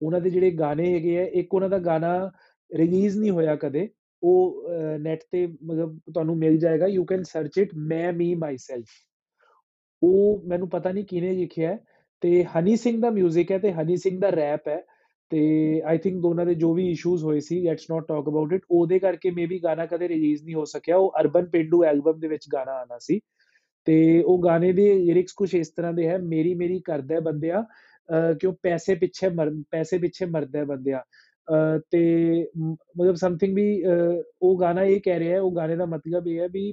ਉਹਨਾਂ 0.00 0.20
ਦੇ 0.20 0.30
ਜਿਹੜੇ 0.30 0.50
ਗਾਣੇ 0.50 0.92
ਹੈਗੇ 0.94 1.18
ਆ, 1.20 1.24
ਇੱਕ 1.24 1.54
ਉਹਨਾਂ 1.54 1.68
ਦਾ 1.68 1.78
ਗਾਣਾ 1.78 2.30
ਰਿਲੀਜ਼ 2.70 3.18
ਨਹੀਂ 3.18 3.30
ਹੋਇਆ 3.30 3.56
ਕਦੇ। 3.56 3.88
ਉਹ 4.22 4.68
ਨੈਟ 5.00 5.22
ਤੇ 5.32 5.46
ਮਤਲਬ 5.46 5.98
ਤੁਹਾਨੂੰ 6.14 6.36
ਮਿਲ 6.38 6.58
ਜਾਏਗਾ। 6.58 6.86
ਯੂ 6.86 7.04
ਕੈਨ 7.04 7.22
ਸਰਚ 7.22 7.58
ਇਟ 7.58 7.74
ਮੈਂ 7.76 8.12
ਮੀ 8.12 8.34
ਮਾਈਸੈਲਫ 8.34 8.86
ਉਹ 10.02 10.42
ਮੈਨੂੰ 10.48 10.68
ਪਤਾ 10.70 10.92
ਨਹੀਂ 10.92 11.04
ਕਿਹਨੇ 11.04 11.32
ਲਿਖਿਆ 11.32 11.76
ਤੇ 12.22 12.44
ਹਨੀ 12.56 12.76
ਸਿੰਘ 12.76 13.00
ਦਾ 13.02 13.08
뮤직 13.08 13.52
ਹੈ 13.52 13.58
ਤੇ 13.58 13.72
ਹਨੀ 13.72 13.96
ਸਿੰਘ 13.96 14.18
ਦਾ 14.20 14.30
ਰੈਪ 14.30 14.68
ਹੈ। 14.68 14.82
ਤੇ 15.30 15.40
ਆਈ 15.86 15.98
ਥਿੰਕ 15.98 16.20
ਦੋਨਾਂ 16.22 16.46
ਦੇ 16.46 16.54
ਜੋ 16.54 16.72
ਵੀ 16.74 16.88
ਇਸ਼ੂਜ਼ 16.90 17.24
ਹੋਏ 17.24 17.40
ਸੀ 17.40 17.60
let's 17.62 17.86
not 17.90 18.06
talk 18.08 18.28
about 18.28 18.52
it 18.52 18.62
ਉਹਦੇ 18.70 18.98
ਕਰਕੇ 18.98 19.30
ਮੇਬੀ 19.30 19.58
ਗਾਣਾ 19.64 19.86
ਕਦੇ 19.86 20.08
ਰਿਲੀਜ਼ 20.08 20.42
ਨਹੀਂ 20.44 20.54
ਹੋ 20.54 20.64
ਸਕਿਆ। 20.64 20.96
ਉਹ 20.96 21.12
ਅਰਬਨ 21.20 21.46
ਪਿੰਡੂ 21.50 21.84
ਐਲਬਮ 21.84 22.18
ਦੇ 22.20 22.28
ਵਿੱਚ 22.28 22.46
ਗਾਣਾ 22.54 22.72
ਆਣਾ 22.80 22.98
ਸੀ। 23.00 23.20
ਤੇ 23.86 24.22
ਉਹ 24.22 24.42
ਗਾਣੇ 24.44 24.72
ਦੇ 24.72 24.92
ਲਿਰਿਕਸ 24.94 25.32
ਕੁਝ 25.32 25.54
ਇਸ 25.54 25.68
ਤਰ੍ਹਾਂ 25.70 25.92
ਦੇ 25.92 26.06
ਹੈ, 26.08 26.18
ਮੇਰੀ 26.18 26.54
ਮੇਰੀ 26.54 26.80
ਕਰਦਾ 26.80 27.20
ਬੰਦਿਆ 27.20 27.64
ਕਿਉਂ 28.40 28.52
ਪੈਸੇ 28.62 28.94
ਪਿੱਛੇ 28.94 29.28
ਮਰ, 29.28 29.50
ਪੈਸੇ 29.70 29.98
ਪਿੱਛੇ 29.98 30.26
ਮਰਦਾ 30.26 30.64
ਬੰਦਿਆ। 30.64 31.02
ਤੇ 31.90 32.00
ਮਤਲਬ 32.58 33.14
ਸਮਥਿੰਗ 33.14 33.54
ਵੀ 33.56 33.82
ਉਹ 34.42 34.58
ਗਾਣਾ 34.60 34.82
ਇਹ 34.84 35.00
ਕਹਿ 35.04 35.18
ਰਿਹਾ 35.18 35.34
ਹੈ, 35.34 35.40
ਉਹ 35.40 35.54
ਗਾਣੇ 35.56 35.76
ਦਾ 35.76 35.86
ਮਤਲਬ 35.86 36.26
ਇਹ 36.28 36.40
ਹੈ 36.40 36.48
ਵੀ 36.48 36.72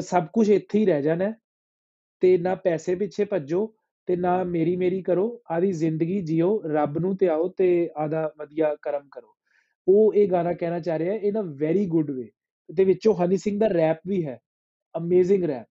ਸਭ 0.00 0.26
ਕੁਝ 0.32 0.50
ਇੱਥੇ 0.50 0.78
ਹੀ 0.78 0.86
ਰਹਿ 0.86 1.02
ਜਾਣਾ 1.02 1.32
ਤੇ 2.22 2.36
ਨਾ 2.38 2.54
ਪੈਸੇ 2.54 2.94
ਪਿੱਛੇ 2.94 3.24
ਭੱਜੋ 3.24 3.66
ਤੇ 4.08 4.16
ਨਾ 4.16 4.42
ਮੇਰੀ 4.44 4.76
ਮੇਰੀ 4.76 5.02
ਕਰੋ, 5.02 5.42
ਆਦੀ 5.50 5.72
ਜ਼ਿੰਦਗੀ 5.72 6.20
ਜਿਓ, 6.20 6.62
ਰੱਬ 6.66 6.98
ਨੂੰ 6.98 7.16
ਤੇ 7.16 7.28
ਆਓ 7.28 7.48
ਤੇ 7.48 7.90
ਆਦਾ 7.96 8.32
ਵਧੀਆ 8.38 8.74
ਕਰਮ 8.82 9.08
ਕਰੋ। 9.12 9.34
ਉਹ 9.88 10.14
ਇਹ 10.14 10.28
ਗਾਣਾ 10.30 10.52
ਕਹਿਣਾ 10.52 10.80
ਚਾਹ 10.80 10.98
ਰਿਹਾ 10.98 11.14
ਹੈ 11.14 11.18
ਇਨ 11.18 11.40
ਅ 11.40 11.44
ਵੈਰੀ 11.60 11.86
ਗੁੱਡ 11.86 12.10
ਵੇ 12.10 12.30
ਤੇ 12.68 12.84
ਵਿੱਚੋਂ 12.84 13.14
ਹਨੀ 13.14 13.36
ਸਿੰਘ 13.36 13.58
ਦਾ 13.58 13.68
ਰੈਪ 13.68 13.98
ਵੀ 14.06 14.24
ਹੈ 14.26 14.38
ਅਮੇਜ਼ਿੰਗ 14.94 15.44
ਰੈਪ 15.44 15.66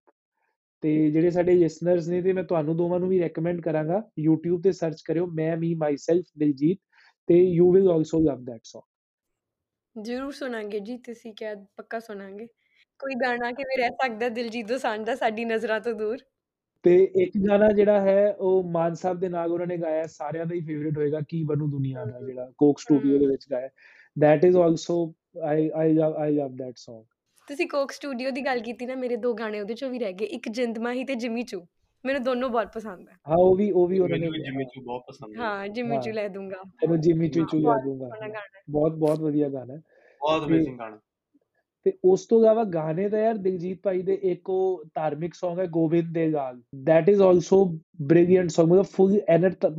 ਤੇ 0.82 1.10
ਜਿਹੜੇ 1.10 1.30
ਸਾਡੇ 1.30 1.54
ਲਿਸਨਰਸ 1.54 2.08
ਨੇ 2.08 2.22
ਤੇ 2.22 2.32
ਮੈਂ 2.32 2.42
ਤੁਹਾਨੂੰ 2.44 2.76
ਦੋਵਾਂ 2.76 3.00
ਨੂੰ 3.00 3.08
ਵੀ 3.08 3.18
ਰეკਮੈਂਡ 3.20 3.60
ਕਰਾਂਗਾ, 3.60 4.02
YouTube 4.20 4.62
ਤੇ 4.62 4.72
ਸਰਚ 4.72 5.02
ਕਰਿਓ, 5.02 5.26
ਮੈਂ 5.26 5.56
ਮੀ 5.56 5.74
ਮਾਈਸੈਲਫ 5.74 6.26
ਦਿਲਜੀਤ, 6.38 6.78
ਤੇ 7.28 7.34
you 7.34 7.72
will 7.72 7.88
also 7.90 8.20
love 8.20 8.44
that 8.44 8.60
Song 8.76 8.82
ਜ਼ਰੂਰ 9.96 10.32
ਸੁਣਾਂਗੇ 10.32 10.80
ਜੀ, 10.80 10.96
ਤੁਸੀਂ 10.98 11.34
ਕਿਹਾ 11.34 11.54
ਪੱਕਾ 11.76 12.00
ਸੁਣਾਂਗੇ। 12.00 12.46
ਕੋਈ 13.00 13.14
ਗਾਣਾ 13.14 13.50
ਕਿਵੇਂ 13.52 13.78
ਰਹਿ 13.78 13.90
ਸਕਦਾ 14.02 14.28
ਦਿਲਜੀਤ 14.28 14.66
ਦੋਸਾਂਝ 14.66 15.00
ਦਾ 15.06 15.14
ਸਾਡੀ 15.14 15.44
ਨਜ਼ਰਾਂ 15.44 15.80
ਤੋਂ 15.80 15.92
ਦੂਰ? 15.92 16.18
ਤੇ 16.84 16.96
ਇੱਕ 17.14 17.32
ਗਾਣਾ 17.48 17.68
ਜਿਹੜਾ 17.68 18.00
ਹੈ 18.00 18.32
ਉਹ 18.32 18.64
ਮਾਨ 18.70 18.94
ਸਾਹਿਬ 18.94 19.20
ਦੇ 19.20 19.28
ਨਾਲ 19.28 19.52
ਉਹਨਾਂ 19.52 19.66
ਨੇ 19.66 19.76
ਗਾਇਆ 19.76 20.06
ਸਾਰਿਆਂ 20.06 20.46
ਦਾ 20.46 20.54
ਹੀ 20.54 20.60
ਫੇਵਰਿਟ 20.60 20.98
ਹੋਏਗਾ 20.98 21.20
ਕੀ 21.28 21.42
ਬਣੂ 21.44 21.66
ਦੁਨੀਆ 21.66 22.04
ਦਾ 22.04 22.20
ਜਿਹੜਾ 22.20 22.50
ਕੋਕ 22.58 22.78
ਸਟੂਡੀਓ 22.78 23.18
ਦੇ 23.18 23.26
ਵਿੱਚ 23.26 23.46
ਗਾਇਆ 23.50 23.68
that 24.16 24.44
is 24.48 24.56
also 24.64 24.96
i 25.46 25.54
i 25.54 25.86
love 25.94 26.18
i 26.24 26.28
love 26.34 26.52
that 26.58 26.82
song. 26.82 27.02
ਤੁਸੀਂ 27.48 27.66
ਕੋਕ 27.68 27.90
ਸਟੂਡੀਓ 27.90 28.30
ਦੀ 28.30 28.40
ਗੱਲ 28.44 28.60
ਕੀਤੀ 28.60 28.86
ਨਾ 28.86 28.94
ਮੇਰੇ 28.94 29.16
ਦੋ 29.16 29.32
ਗਾਣੇ 29.34 29.60
ਉਹਦੇ 29.60 29.74
ਚੋਂ 29.74 29.90
ਵੀ 29.90 29.98
ਰਹਿ 29.98 30.12
ਗਏ 30.12 30.26
ਇੱਕ 30.26 30.48
ਜਿੰਦ 30.48 30.78
ਮਾਹੀ 30.78 31.04
ਤੇ 31.04 31.14
ਜਿਮੀ 31.14 31.42
ਚੂ। 31.42 31.66
ਮੈਨੂੰ 32.04 32.22
ਦੋਨੋਂ 32.22 32.48
ਬਹੁਤ 32.50 32.72
ਪਸੰਦ 32.74 33.08
ਹੈ। 33.08 33.14
ਹਾਂ 33.28 33.36
ਉਹ 33.36 33.56
ਵੀ 33.56 33.70
ਉਹ 33.70 33.88
ਵੀ 33.88 33.98
ਉਹਨਾਂ 33.98 34.18
ਨੇ 34.18 34.26
ਜਿਮੀ 34.26 34.64
ਚੂ 34.64 34.82
ਬਹੁਤ 34.84 35.02
ਪਸੰਦ 35.08 35.36
ਹੈ। 35.36 35.42
ਹਾਂ 35.42 35.68
ਜਿਮੀ 35.68 35.98
ਚੂ 35.98 36.12
ਲੈ 36.12 36.28
ਦੂੰਗਾ। 36.28 36.62
ਤੈਨੂੰ 36.80 37.00
ਜਿਮੀ 37.00 37.28
ਚੂ 37.28 37.44
ਚੂ 37.44 37.58
ਯਾਦ 37.58 37.82
ਦੂੰਗਾ। 37.84 38.10
ਬਹੁਤ 38.70 38.92
ਬਹੁਤ 38.92 39.20
ਵਧੀਆ 39.20 39.48
ਗਾਣਾ 39.48 39.74
ਹੈ। 39.74 39.78
ਬਹੁਤ 40.20 40.44
ਅਮੇਜ਼ਿੰਗ 40.44 40.78
ਗਾਣਾ। 40.78 40.98
ਤੇ 41.84 41.92
ਉਸ 42.04 42.26
ਤੋਂ 42.26 42.38
ਇਲਾਵਾ 42.38 42.64
ਗਾਣੇ 42.64 43.08
ਤਾਂ 43.08 43.18
ਯਾਰ 43.18 43.34
ਦਿਲਜੀਤ 43.34 43.78
ਭਾਈ 43.82 44.02
ਦੇ 44.02 44.18
ਇੱਕ 44.22 44.50
ਉਹ 44.50 44.84
ਧਾਰਮਿਕ 44.94 45.34
Song 45.34 45.60
ਹੈ 45.60 45.66
ਗੋਬਿੰਦ 45.66 46.14
ਦੇ 46.14 46.32
ਗਾਲ। 46.32 46.60
That 46.86 47.08
is 47.08 47.22
also 47.22 47.64
brilliant 48.02 48.50
Song 48.50 48.68
ਮਤਲਬ 48.68 48.84
ਫੁੱਲ 48.84 49.20
ਐਨਰਜੀ 49.28 49.74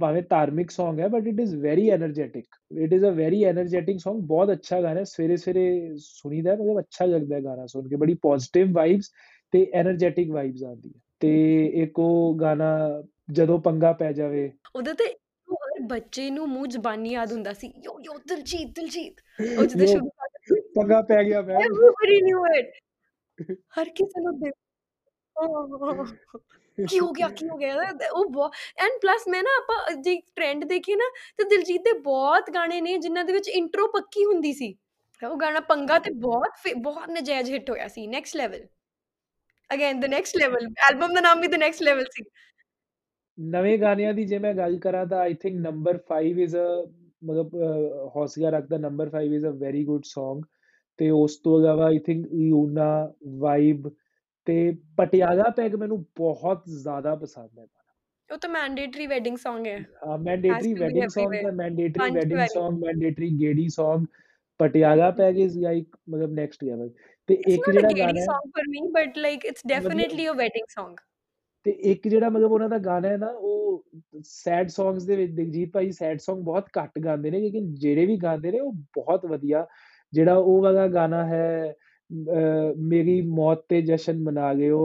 ਭਾਵੇਂ 0.00 0.22
ਧਾਰਮਿਕ 0.22 0.70
Song 0.70 0.98
ਹੈ 0.98 1.08
but 1.08 1.26
it 1.26 1.40
is 1.40 1.56
very 1.56 1.88
energetic 1.90 2.44
it 2.78 2.92
is 2.92 3.04
a 3.04 3.10
very 3.10 3.44
energetic 3.44 3.96
Song 4.08 4.20
ਬਹੁਤ 4.20 4.52
ਅੱਛਾ 4.52 4.80
ਗਾਣਾ 4.82 5.00
ਹੈ 5.00 5.04
ਸਵੇਰੇ 5.04 5.36
ਸਵੇਰੇ 5.36 5.92
ਸੁਣੀਦਾ 5.98 6.50
ਹੈ 6.50 6.56
ਮਤਲਬ 6.56 6.78
ਅੱਛਾ 6.78 7.04
ਲੱਗਦਾ 7.04 7.36
ਹੈ 7.36 7.40
ਗਾਣਾ 7.40 7.66
ਸੁਣ 7.66 7.88
ਕੇ 7.88 7.96
ਬੜੀ 7.96 8.14
ਪੋਜ਼ਿਟਿਵ 8.14 8.72
ਵਾਈਬਸ 8.72 9.10
ਤੇ 9.52 9.70
ਐਨਰਜੈਟਿਕ 9.74 10.30
ਵਾਈਬਸ 10.30 10.62
ਆਉਂਦੀ 10.62 10.88
ਹੈ। 10.88 11.00
ਤੇ 11.20 11.66
ਇੱਕ 11.66 11.98
ਉਹ 11.98 12.36
ਗਾਣਾ 12.40 13.02
ਜਦੋਂ 13.30 13.58
ਪੰਗਾ 13.58 13.92
ਪੈ 13.92 14.12
ਜਾਵੇ। 14.12 14.52
ਉਹਦੇ 14.76 14.92
ਤੇ 14.92 15.14
ਬੱਚੇ 15.82 16.30
ਨੂੰ 16.30 16.48
ਮੂੰਹ 16.48 16.66
ਜ਼ਬਾਨੀ 16.66 17.10
ਯਾਦ 17.10 17.32
ਹੁੰਦਾ 17.32 17.52
ਸੀ 17.52 17.66
ਯੋ 17.66 17.98
ਯੋ 18.00 18.18
ਦਿਲਜੀਤ 18.18 18.68
ਦਿਲਜੀਤ। 18.68 19.14
ਉਹ 19.58 19.64
ਜਦੋਂ 19.64 19.86
ਸ਼ੁਰੂ 19.86 20.08
ਪੰਗਾ 20.76 21.00
ਪੈ 21.02 21.22
ਗਿਆ 21.24 21.42
ਮੈਂ 21.42 21.56
ਐਵਰੀਬਾਡੀ 21.56 22.20
ਨਿਊ 22.22 22.44
ਇਟ 22.56 22.72
ਹਰ 23.78 23.88
ਕਿਸੇ 23.96 24.20
ਨੂੰ 24.20 24.38
ਦੇ 24.40 24.50
ਕੀ 26.88 26.98
ਹੋ 27.00 27.10
ਗਿਆ 27.12 27.28
ਕੀ 27.28 27.48
ਹੋ 27.48 27.56
ਗਿਆ? 27.56 27.74
ਉਹ 28.12 28.24
ਬਹੁਤ 28.30 28.52
ਐਂਡ 28.76 28.98
ਪਲੱਸ 29.02 29.26
ਮੈਂ 29.28 29.42
ਨਾ 29.42 29.50
ਆਪਾਂ 29.58 29.94
ਜੇ 29.96 30.16
ਟ੍ਰੈਂਡ 30.36 30.64
ਦੇਖੀਏ 30.64 30.96
ਨਾ 30.96 31.04
ਤੇ 31.38 31.44
ਦਿਲਜੀਤ 31.44 31.82
ਦੇ 31.82 31.92
ਬਹੁਤ 31.98 32.50
ਗਾਣੇ 32.50 32.80
ਨੇ 32.80 32.96
ਜਿਨ੍ਹਾਂ 32.98 33.24
ਦੇ 33.24 33.32
ਵਿੱਚ 33.32 33.48
ਇੰਟਰੋ 33.48 33.86
ਪੱਕੀ 33.88 34.24
ਹੁੰਦੀ 34.24 34.52
ਸੀ। 34.52 34.74
ਉਹ 35.22 35.36
ਗਾਣਾ 35.36 35.60
ਪੰਗਾ 35.60 35.98
ਤੇ 35.98 36.10
ਬਹੁਤ 36.14 36.68
ਬਹੁਤ 36.76 37.10
ਨਜਾਇਜ਼ 37.10 37.50
ਹਿੱਟ 37.50 37.70
ਹੋਇਆ 37.70 37.88
ਸੀ। 37.88 38.06
Next 38.06 38.36
level 38.36 38.66
again 39.70 40.00
the 40.00 40.04
next 40.04 40.36
level 40.36 40.66
album 40.88 41.14
ਦਾ 41.14 41.20
ਨਾਮ 41.20 41.40
ਵੀ 41.40 41.48
ਦ 41.48 41.54
ਨੈਕਸਟ 41.54 41.82
ਲੈਵਲ 41.82 42.04
ਸੀ। 42.12 42.24
ਨਵੇਂ 43.38 43.78
ਗਾਣਿਆਂ 43.78 44.12
ਦੀ 44.14 44.24
ਜੇ 44.24 44.38
ਮੈਂ 44.38 44.52
ਗੱਲ 44.54 44.78
ਕਰਾਂ 44.78 45.06
ਤਾਂ 45.06 45.18
I 45.18 45.34
think 45.34 45.60
number 45.60 45.98
5 46.10 46.38
is 46.38 46.56
a 46.56 46.66
ਮਤਲਬ 47.22 47.54
ਹੌਸਲਾ 48.16 48.50
ਰੱਖਦਾ। 48.50 48.78
Number 48.78 49.10
5 49.10 49.32
is 49.32 49.46
a 49.46 49.50
very 49.58 49.84
good 49.84 50.02
Song 50.04 50.44
ਤੇ 50.96 51.10
ਉਸ 51.10 51.36
ਤੋਂ 51.36 51.60
ਇਲਾਵਾ 51.60 51.84
ਆਈ 51.84 51.98
ਥਿੰਕ 51.98 52.26
ਲੂਨਾ 52.32 53.12
ਵਾਈਬ 53.38 53.88
ਤੇ 54.46 54.76
ਪਟਿਆਲਾ 54.96 55.50
ਪੈਗ 55.56 55.74
ਮੈਨੂੰ 55.74 56.02
ਬਹੁਤ 56.16 56.62
ਜ਼ਿਆਦਾ 56.82 57.14
ਪਸੰਦ 57.14 57.58
ਹੈ 57.58 57.66
ਉਹ 58.30 58.38
ਤਾਂ 58.38 58.50
ਮੈਂਡੇਟਰੀ 58.50 59.06
ਵੈਡਿੰਗ 59.06 59.36
Song 59.36 59.66
ਹੈ 59.66 59.84
mandatory 60.18 60.72
to 60.72 60.76
be 60.76 60.80
wedding 60.80 61.04
Song. 61.04 61.42
ਤਾਂ 61.42 61.52
ਮੈਂਡੇਟਰੀ 61.52 62.14
ਵੈਡਿੰਗ। 62.14 62.40
Song 62.40 62.78
ਮੈਂਡੇਟਰੀ 62.78 63.30
ਗੇੜੀ 63.40 63.66
Song 63.80 64.04
Patiala 64.58 65.10
peg 65.10 65.38
is 65.38 65.58
like 65.58 65.96
ਮਤਲਬ 66.10 66.32
ਨੈਕਸਟ 66.32 66.64
ਲੈਵਲ 66.64 66.88
ਤੇ 67.28 67.34
ਇਟਸ 67.34 67.52
ਇੱਕ 67.54 67.70
ਜਿਹੜਾ 67.70 67.88
ਅ 67.88 67.92
ਗਾਣਾ 67.98 68.20
ਹੈ 68.20 68.24
Song 68.24 68.48
for 68.50 68.64
me 68.70 68.82
but 68.96 69.20
like 69.26 69.46
it's 69.50 69.68
definitely 69.72 70.26
a 70.32 70.36
wedding 70.38 70.66
song 70.78 70.94
ਤੇ 71.64 71.70
ਇੱਕ 71.70 72.08
ਜਿਹੜਾ 72.08 72.28
ਮਤਲਬ 72.28 72.52
ਉਹਨਾਂ 72.52 72.68
ਦਾ 72.68 72.78
ਗਾਣਾ 72.78 73.08
ਹੈ 73.08 73.16
ਨਾ 73.16 73.26
ਉਹ 73.26 73.84
ਸੈਡ 74.24 74.68
ਸੌਂਗਸ 74.68 75.04
ਦੇ 75.04 75.16
ਵਿੱਚ 75.16 75.32
ਦਿਲਜੀਤ 75.32 75.72
ਭਾਈ 75.72 75.90
ਸੈਡ 75.90 76.18
Song 76.18 76.42
ਬਹੁਤ 76.42 76.66
ਘੱਟ 76.78 76.98
ਗਾਉਂਦੇ 76.98 77.30
ਨੇ 77.30 77.40
ਲੇਕਿਨ 77.40 77.74
ਜਿਹੜੇ 77.74 78.06
ਵੀ 78.06 78.16
ਗਾਉਂਦੇ 78.16 78.50
ਨੇ 78.50 78.60
ਉਹ 78.60 78.72
ਬਹੁਤ 78.72 79.26
ਵਧੀਆ 79.26 79.66
ਜਿਹੜਾ 80.12 80.34
ਉਹ 80.34 80.60
ਵਾਲਾ 80.62 80.86
ਗਾਣਾ 80.86 81.24
ਹੈ 81.26 81.74
ਮੇਰੀ 82.76 83.20
ਮੌਤ 83.22 83.64
ਤੇ 83.68 83.80
ਜਸ਼ਨ 83.82 84.18
ਮਨਾ 84.22 84.52
ਲਿਓ 84.52 84.80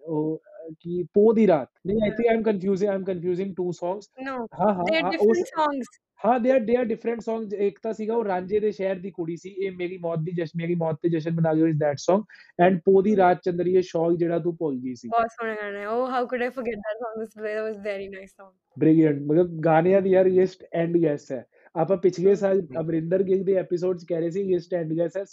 ਉਹ 0.00 0.36
ਅਹ, 0.36 0.72
ਕੀ 0.80 1.02
ਪੋ 1.14 1.32
ਦੀ 1.32 1.46
ਰਾਤ। 1.46 1.68
ਨਹੀਂ 1.86 2.02
I 2.02 2.10
think 2.10 2.26
I 2.28 2.34
am 2.36 2.42
confusing 2.42 2.90
I 2.90 2.96
am 2.96 3.04
confusing 3.04 3.54
two 3.56 3.70
songs 3.72 4.08
ਹਾਂ 4.20 4.36
ਹਾਂ 4.58 4.74
ਹਾਂ 4.74 4.84
different 4.84 5.28
ਉਸ 5.30 5.38
songs 5.38 5.98
ਹਾਂ 6.20 6.38
they 6.40 6.50
are 6.50 6.60
they 6.60 6.76
are 6.76 6.84
different 6.84 7.20
songs 7.20 7.52
ਇੱਕ 7.52 7.78
ਤਾਂ 7.82 7.92
ਸੀਗਾ 7.92 8.14
ਉਹ 8.14 8.24
ਰਾਂਝੇ 8.24 8.60
ਦੇ 8.60 8.70
ਸ਼ਹਿਰ 8.70 8.98
ਦੀ 8.98 9.10
ਕੁੜੀ 9.10 9.36
ਸੀ 9.36 9.48
ਇਹ 9.58 9.72
ਮੇਰੀ 9.72 9.98
ਮੌਤ 9.98 10.18
ਦੀ 10.18 10.32
ਜਸ਼ਨ 10.32 10.60
ਮੇਰੀ 10.62 10.74
ਮੌਤ 10.74 10.96
ਤੇ 11.02 11.08
ਜਸ਼ਨ 11.08 11.34
ਮਨਾ 11.34 11.52
ਲਿਓ 11.52 11.66
ਇਜ਼ 11.66 11.78
ਦੈਟ 11.78 11.96
Song 12.10 12.22
ਐਂਡ 12.58 12.78
ਪੋ 12.84 13.02
ਦੀ 13.02 13.16
ਰਾਤ 13.16 13.42
ਚੰਦਰੀਏ 13.44 13.80
ਸ਼ੌਕ 13.82 14.16
ਜਿਹੜਾ 14.16 14.38
ਤੂੰ 14.38 14.56
ਭੁੱਲ 14.56 14.78
ਗਈ 14.78 14.94
ਸੀ। 14.94 15.08
ਬਹੁਤ 15.08 15.30
ਸੋਹਣਾ 15.30 15.54
ਗਾਣਾ 15.54 15.78
ਹੈ। 15.78 15.86
Oh 15.86 16.00
how 16.10 16.22
could 16.24 16.46
I 16.46 16.50
forget 16.50 16.80
that 16.80 17.02
song? 17.02 17.20
This 17.20 17.36
was 17.62 17.76
very 17.84 18.08
nice 18.10 18.32
song 18.32 18.52
brilliant 18.76 19.22
ਮਤਲਬ 19.22 19.60
ਗਾਣਿਆਂ 19.60 20.00
ਦੀ 20.02 20.10
ਯਾਰ 20.10 20.28
ਲਿਸਟ 20.28 20.64
ਐਂਡ 20.72 20.96
ਗੈਸ 21.02 21.30
ਹੈ। 21.32 21.44
ਆਪਾਂ 21.76 21.96
ਪਿਛਲੇ 21.96 22.34
ਸਾਲ 22.34 22.60
ਅਮਰਿੰਦਰ 22.80 23.22
ਗਿੱਲ 23.22 23.42
ਦੇ 23.44 23.54
ਐਪੀਸੋਡਸ 23.54 24.04
ਕਹਿ 24.04 24.20
ਰਹੇ 24.20 24.30
ਸੀ 24.30 24.42
ਲਿਸਟ 24.42 24.74
ਐਂਡ 24.74 24.92
ਗੈਸ 24.98 25.16
ਹੈ 25.16 25.24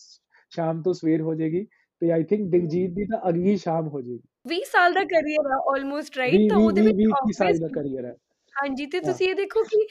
ਸ਼ਾਮ 0.51 0.81
ਤੋਂ 0.81 0.93
ਸਵੇਰ 0.93 1.21
ਹੋ 1.21 1.35
ਜਾਏਗੀ 1.35 1.63
ਤੇ 2.01 2.11
ਆਈ 2.11 2.23
ਥਿੰਕ 2.23 2.49
ਦਿਲਜੀਤ 2.51 2.91
ਦੀ 2.91 3.05
ਤਾਂ 3.05 3.19
ਅਗਲੀ 3.29 3.55
ਸ਼ਾਮ 3.57 3.87
ਹੋ 3.87 4.01
ਜਾਏਗੀ। 4.01 4.19
20 4.47 4.63
ਸਾਲ 4.71 4.93
ਦਾ 4.93 5.03
ਕੈਰੀਅਰ 5.03 5.51
ਹੈ 5.51 5.57
ਆਲਮੋਸਟ 5.73 6.17
ਰਾਈਟ 6.17 6.49
ਤਾਂ 6.49 6.57
ਉਹਦੇ 6.57 6.81
ਵਿੱਚ 6.81 6.97
20 6.97 7.31
ਸਾਲ 7.31 7.57
ਦਾ 7.57 7.67
ਕਰੀਅਰ 7.67 8.05
ਹੈ। 8.05 8.15
ਹਾਂਜੀ 8.53 8.85
ਤੇ। 8.85 8.99
ਤੁਸੀਂ 8.99 9.29
ਇਹ 9.29 9.35
ਦੇਖੋ 9.35 9.63
ਕਿ 9.63 9.85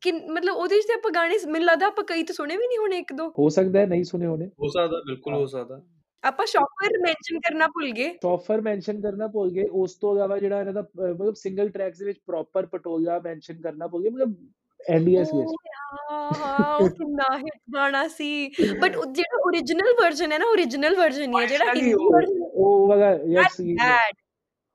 ਕਿ 0.00 0.12
ਮਤਲਬ 0.12 0.56
ਉਹਦੇ 0.56 0.74
ਵਿੱਚ 0.76 0.86
ਤੇ 0.86 0.92
ਆਪਾਂ 0.92 1.10
ਗਾਣੇ 1.10 1.36
ਮੈਨੂੰ 1.46 1.66
ਲੱਗਦਾ 1.66 1.86
ਆਪਾਂ 1.86 2.04
ਕਈ 2.04 2.22
ਤਾਂ 2.22 2.34
ਸੁਣੇ 2.34 2.56
ਵੀ 2.56 2.66
ਨਹੀਂ 2.66 2.78
ਹੋਣੇ 2.78 2.98
ਇੱਕ 2.98 3.12
ਦੋ। 3.12 3.28
ਹੋ 3.38 3.48
ਸਕਦਾ 3.48 3.80
ਹੈ 3.80 3.86
ਨਹੀਂ 3.86 4.04
ਸੁਨੇ 4.04 4.26
ਹੋਣੇ। 4.26 4.46
ਹੋ 4.46 4.68
ਸਕਦਾ 4.68 5.00
ਬਿਲਕੁਲ 5.06 5.34
ਹਾਂ। 5.34 5.46
ਸਕਦਾ। 5.46 5.82
ਆਪਾਂ 6.24 6.46
ਸ਼ੌਕਰ 6.46 6.98
ਮੈਂਸ਼ਨ 7.02 7.38
ਕਰਨਾ 7.38 7.66
ਭੁੱਲ 7.66 7.90
ਗਏ। 7.90 8.08
ਸੌਫਰ 8.22 8.60
ਮੈਂਸ਼ਨ 8.60 9.00
ਕਰਨਾ 9.00 9.26
ਭੁੱਲ 9.26 9.50
ਗਏ 9.50 9.64
ਉਸ 9.72 9.94
ਤੋਂ 9.94 10.14
ਇਲਾਵਾ 10.14 10.38
ਜਿਹੜਾ 10.38 10.60
ਇਹਨਾਂ 10.60 10.72
ਦਾ 10.72 10.82
ਮਤਲਬ 10.98 11.34
ਸਿੰਗਲ 11.34 11.68
ਟਰੈਕਸ 11.68 11.98
ਦੇ 11.98 12.04
ਵਿੱਚ 12.04 12.18
ਪ੍ਰੋਪਰ 12.26 12.66
ਪਟੋਲਾ 12.66 13.18
ਮੈਂਸ਼ਨ 13.24 13.60
ਕਰਨਾ 13.60 13.86
ਭੁੱਲ 13.86 14.02
ਗਏ 14.02 14.10
ਮਤਲਬ 14.10 14.34
ਲਿਸਟ 14.80 15.34
ਯਾਰ 15.66 16.40
ਹਾਂ 16.40 16.76
ਉਹ 16.76 16.88
ਕਿੰਨਾ 16.90 17.36
ਹਿੱਟ 17.36 17.58
ਗਾਣਾ 17.74 18.06
ਸੀ। 18.08 18.28
ਬਟ 18.80 18.96
ਜਿਹੜਾ 19.08 19.38
origignal 19.48 19.94
ਵਰਜ਼ਨ 20.02 20.32
ਹੈ 20.32 20.38
ਨਾ 20.38 20.46
origignal 20.52 20.96
ਵਰਜ਼ਨ 20.98 21.34
ਹੀ 21.34 21.40
ਹੈ 21.40 21.46
ਜਿਹੜਾ 21.46 21.64
ਹਿੰਦੀ 21.66 21.92
ਉਹ 21.94 22.12
ਵਰਜ਼ਨ 22.12 22.42
ਉਹ 22.44 22.86
ਵਾਲਾ 22.88 23.10
ਯਾਰ 23.10 23.42
that's 23.42 23.56
ਸੀ 23.56 23.74
bad 23.74 24.14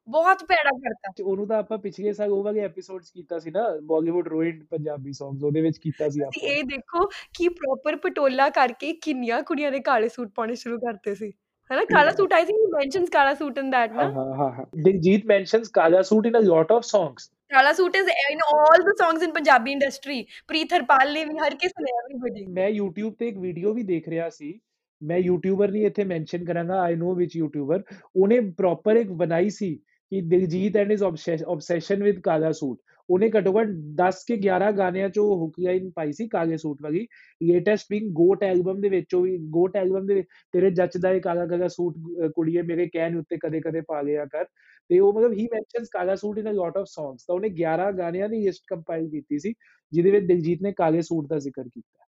ਬਹੁਤ 0.08 0.44
ਭੈੜਾ 0.44 0.70
ਕਰਤਾ। 0.78 1.12
ਉਹਨੂੰ 1.24 1.48
ਤਾਂ 1.48 1.58
ਆਪਾਂ 1.58 1.78
ਪਿਛਲੇ 1.78 2.14
ਸਾਲ 2.14 2.32
ਉਹ 2.32 2.44
ਵਾਲੇ 2.44 2.60
ਐਪੀਸੋਡਸ 2.60 3.12
ਕੀਤਾ 3.12 3.40
ਸੀ 3.40 3.52
ਨਾ 3.52 3.64
ਬਾਲੀਵੁੱਡ 3.84 4.28
ਰੋਇਡ 4.28 4.64
ਪੰਜਾਬੀ 4.66 5.14
ਸੌਂਗਸ 5.14 5.44
ਉਹਦੇ 5.44 5.62
ਵਿੱਚ 5.62 5.78
ਕੀਤਾ 5.78 6.10
ਸੀ 6.10 6.22
ਆਪਾਂ। 6.22 6.48
ਇਹ 6.50 6.64
ਦੇਖੋ 6.64 7.06
ਕਿ 7.34 7.50
ਪ੍ਰੋਪਰ 7.50 7.96
ਪਟੋਲਾ 7.96 8.50
ਕਰਕੇ 8.50 8.92
ਕਿੰਨੀਆਂ 8.94 9.42
ਕੁੜੀਆਂ 9.44 9.72
ਨੇ 9.72 9.80
ਕਾਲੇ 9.80 10.10
ਸੂਟ 10.10 10.32
ਪਾਉਣੇ 10.36 10.56
ਸ਼ੁਰੂ 10.56 10.80
ਕਰਤੇ 10.80 11.16
ਸੀ। 11.16 11.32
ਹੈਨਾ 11.72 11.84
kala 11.86 12.12
suit 12.12 12.34
I 12.34 12.46
think 12.46 12.74
mentions 12.74 13.10
kala 13.10 13.34
suit 13.34 13.58
in 13.58 13.70
that 13.70 13.92
ਹਾਂ 13.92 14.06
ਨਾ 14.06 14.12
ਹਾਂ 14.14 14.34
ਹਾਂ 14.38 14.50
ਹਾਂ 14.52 14.66
Diljit 14.84 15.26
mentions 15.26 15.70
kala 15.70 16.02
suit 16.02 16.26
in 16.28 16.38
a 16.38 16.42
lot 16.42 16.72
of 16.72 16.84
songs 16.84 17.30
ਕਾਲਾ 17.52 17.72
suit 17.74 17.96
is 17.96 18.10
in 18.32 18.40
all 18.56 18.84
the 18.84 18.96
songs 19.00 19.24
in 19.24 19.32
Punjabi 19.32 19.72
industry 19.72 20.22
Preet 20.48 20.74
Harpal 20.74 21.14
ਨੇ 21.14 21.24
ਵੀ 21.26 21.38
ਹਰ 21.38 21.56
ਕਿਸੇ 21.56 21.84
ਨੇ 21.84 21.92
ਐਵਰੀਬਾਡੀ 21.92 22.46
ਮੈਂ 22.50 22.70
YouTube 22.70 23.16
ਤੇ 23.20 23.28
ਇੱਕ 23.28 23.38
ਵੀਡੀਓ 23.38 23.74
ਵੀ 23.74 23.84
ਦੇਖ 23.84 24.10
ਰਿਹਾ 24.10 24.30
ਸੀ 24.30 24.54
ਮੈਂ 25.02 25.18
ਯੂਟਿਊਬਰ 25.18 25.72
ਨਹੀਂ 25.72 25.86
ਇੱਥੇ 25.86 26.04
ਮੈਂਸ਼ਨ 26.04 26.46
ਕਰਾਂਗਾ 26.46 26.82
ਆਈ 26.82 26.96
ਨੋ 26.96 27.14
ਵਿਚ 27.16 27.36
ਯੂਟਿਊਬਰ 27.36 27.84
ਉਹਨੇ 28.16 28.40
ਪ੍ਰੋਪਰ 28.58 28.96
ਇੱਕ 28.96 29.12
ਬਣਾਈ 29.12 29.50
ਸੀ 29.50 29.78
ਕਿ 30.12 30.22
Diljit 30.22 30.78
and 30.78 30.92
his 30.92 31.04
obsession 31.04 32.04
with 32.04 32.20
ਕਾਲਾ 32.22 32.52
ਸੂਟ। 32.52 32.80
ਉਹਨੇ 33.10 33.30
ਘੱਟੋ 33.30 33.52
ਘੱਟ 33.60 33.70
10 33.96 34.24
ਕੇ 34.28 34.36
11 34.38 34.72
ਗਾਣਿਆਂ 34.72 35.10
ਚੋਂ 35.10 35.24
ਹੁੱਕ 35.38 35.60
ਲਾਈਨ 35.60 35.90
ਪਾਈ 35.92 36.12
ਸੀ 36.14 36.28
ਕਾਲੇ 36.28 36.58
ਸੂਟ 36.58 36.82
ਵਾਲੀ। 36.82 37.06
ਲੇਟੈਸਟ 37.42 37.86
ਬਿੰਗ 37.90 38.12
ਗੋਟ 38.16 38.44
ਐਲਬਮ 38.44 38.82
ਦੇ 38.82 38.90
ਵਿੱਚੋਂ 38.90 39.22
ਵੀ 39.22 39.38
ਗੋਟ 39.52 39.76
ਐਲਬਮ 39.78 40.06
ਦੇ 40.06 40.22
ਤੇਰੇ 40.54 40.72
ਜੱਚਦਾ 40.72 41.12
ਏ 41.12 41.20
ਕਾਲਾ 41.20 41.46
ਕਾਲਾ 41.48 41.68
ਸੂਟ 41.68 41.96
ਕੁੜੀਏ 42.36 42.62
ਮੇਰੇ 42.62 42.88
ਕਹਿਣ 42.88 43.18
ਉੱਤੇ 43.18 43.38
ਕਦੇ 43.38 43.62
ਕਦੇ 43.62 43.82
ਪਾ 43.82 44.02
ਲਿਆ 44.02 44.26
ਕਰ। 44.26 44.46
ਤੇ 44.90 45.00
ਉਹ 45.00 45.14
ਮਤਲਬ 45.14 45.34
he 45.34 45.48
mentions 45.52 45.90
kala 45.90 46.16
suit 46.16 46.38
in 46.40 46.50
a 46.52 46.54
lot 46.54 46.78
of 46.78 46.86
songs 46.90 47.26
ਤਾਂ 47.28 47.36
ਉਹਨੇ 47.36 47.50
11 47.62 47.92
ਗਾਣਿਆਂ 47.92 48.30
ਦੀ 48.30 48.44
ਲਿਸਟ 48.46 48.64
ਕੰਪਾਈਲ 48.68 49.10
ਕੀਤੀ 49.10 49.40
ਸੀ, 49.40 49.54
ਜਿਹਦੇ 49.92 50.12
ਵਿੱਚ 50.12 50.26
ਦਿਲਜੀਤ 50.26 50.62
ਨੇ 50.62 50.72
ਕਾਲੇ 50.74 51.02
ਸੂਟ 51.02 51.28
ਦਾ 51.28 51.40
ਜ਼ਿਕਰ 51.40 51.64
ਕੀਤਾ। 51.64 52.06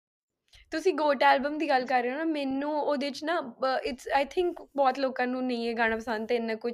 ਤੁਸੀਂ 0.72 0.94
ਗੋਟ 0.94 1.24
ਐਲਬਮ 1.24 1.58
ਦੀ 1.58 1.70
ਗੱਲ 1.70 1.86
ਕਰ 1.86 2.02
ਰਹੇ 2.04 2.12
ਹੋ 2.12 2.18
ਨਾ 2.18 2.24
ਮੈਨੂੰ 2.24 2.72
ਉਹਦੇ 2.82 3.10
ਚ 3.10 3.24
ਨਾ 3.24 3.54
ਇਟਸ 3.84 4.08
ਆਈ 4.16 4.26
ਥਿੰਕ 4.26 4.62
ਬਹੁਤ 4.76 5.00
ਲੋਕਾਂ 5.00 5.28
ਨੂੰ 5.28 5.44
ਨਹੀਂ 5.46 5.70
ਇਹ 5.70 5.76
ਗਾਣਾ 5.76 5.96
ਪਸੰਦ 5.96 6.28
ਤੇ 6.28 6.36
ਇੰਨਾ 6.36 6.56
ਕੁਝ 6.56 6.74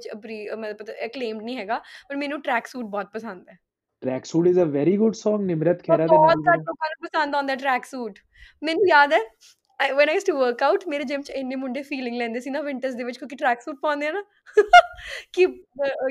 ਮਤਲਬ 0.58 0.90
ਐਕਲੇਮਡ 0.90 1.42
ਨਹੀਂ 1.42 1.56
ਹੈਗਾ 1.56 1.78
ਪਰ 2.08 2.16
ਮੈਨੂੰ 2.16 2.40
ਟਰੈਕ 2.42 2.66
ਸੂਟ 2.66 2.84
ਬਹੁਤ 2.84 3.10
ਪਸੰਦ 3.12 3.48
ਹੈ। 3.48 3.56
Track 4.02 4.24
suit 4.24 4.46
is 4.46 4.60
a 4.60 4.64
very 4.64 4.96
good 4.96 5.14
Song 5.14 5.40
Nimrat 5.40 5.82
Khaira 5.82 6.06
ਦੇ 6.06 6.16
ਬਹੁਤ 6.16 6.36
ਨਾਲ 6.36 6.54
ਘੱਟ 6.54 6.60
ਲੋਕਾਂ 6.60 6.88
ਨੂੰ 6.88 7.08
ਪਸੰਦ 7.08 7.34
ਆਉਂਦਾ 7.34 7.54
ਟਰੈਕ 7.54 7.84
ਸੂਟ 7.84 8.18
ਮੈਨੂੰ 8.62 8.88
ਯਾਦ 8.88 9.12
ਹੈ 9.12 9.18
when 9.80 10.08
I 10.08 10.14
used 10.14 10.24
to 10.24 10.36
work 10.36 10.62
out 10.62 10.86
ਮੇਰੇ 10.88 11.04
ਜਿਮ 11.04 11.22
ਚ 11.22 11.30
ਇੰਨੇ 11.30 11.56
ਮੁੰਡੇ 11.56 11.82
ਫੀਲਿੰਗ 11.82 12.16
ਲੈਂਦੇ 12.16 12.40
ਸੀ 12.40 12.50
ਨਾ 12.50 12.60
ਵਿੰਟਰਸ 12.60 12.94
ਦੇ 12.94 13.04
ਵਿੱਚ 13.04 13.18
ਕਿਉਂਕਿ 13.18 13.36
ਟਰੈਕ 13.36 13.60
ਸੂਟ 13.60 13.76
ਪਾਉਂਦੇ 13.82 14.06
ਆ 14.06 14.12
ਨਾ 14.12 14.22
ਕਿ 15.32 15.46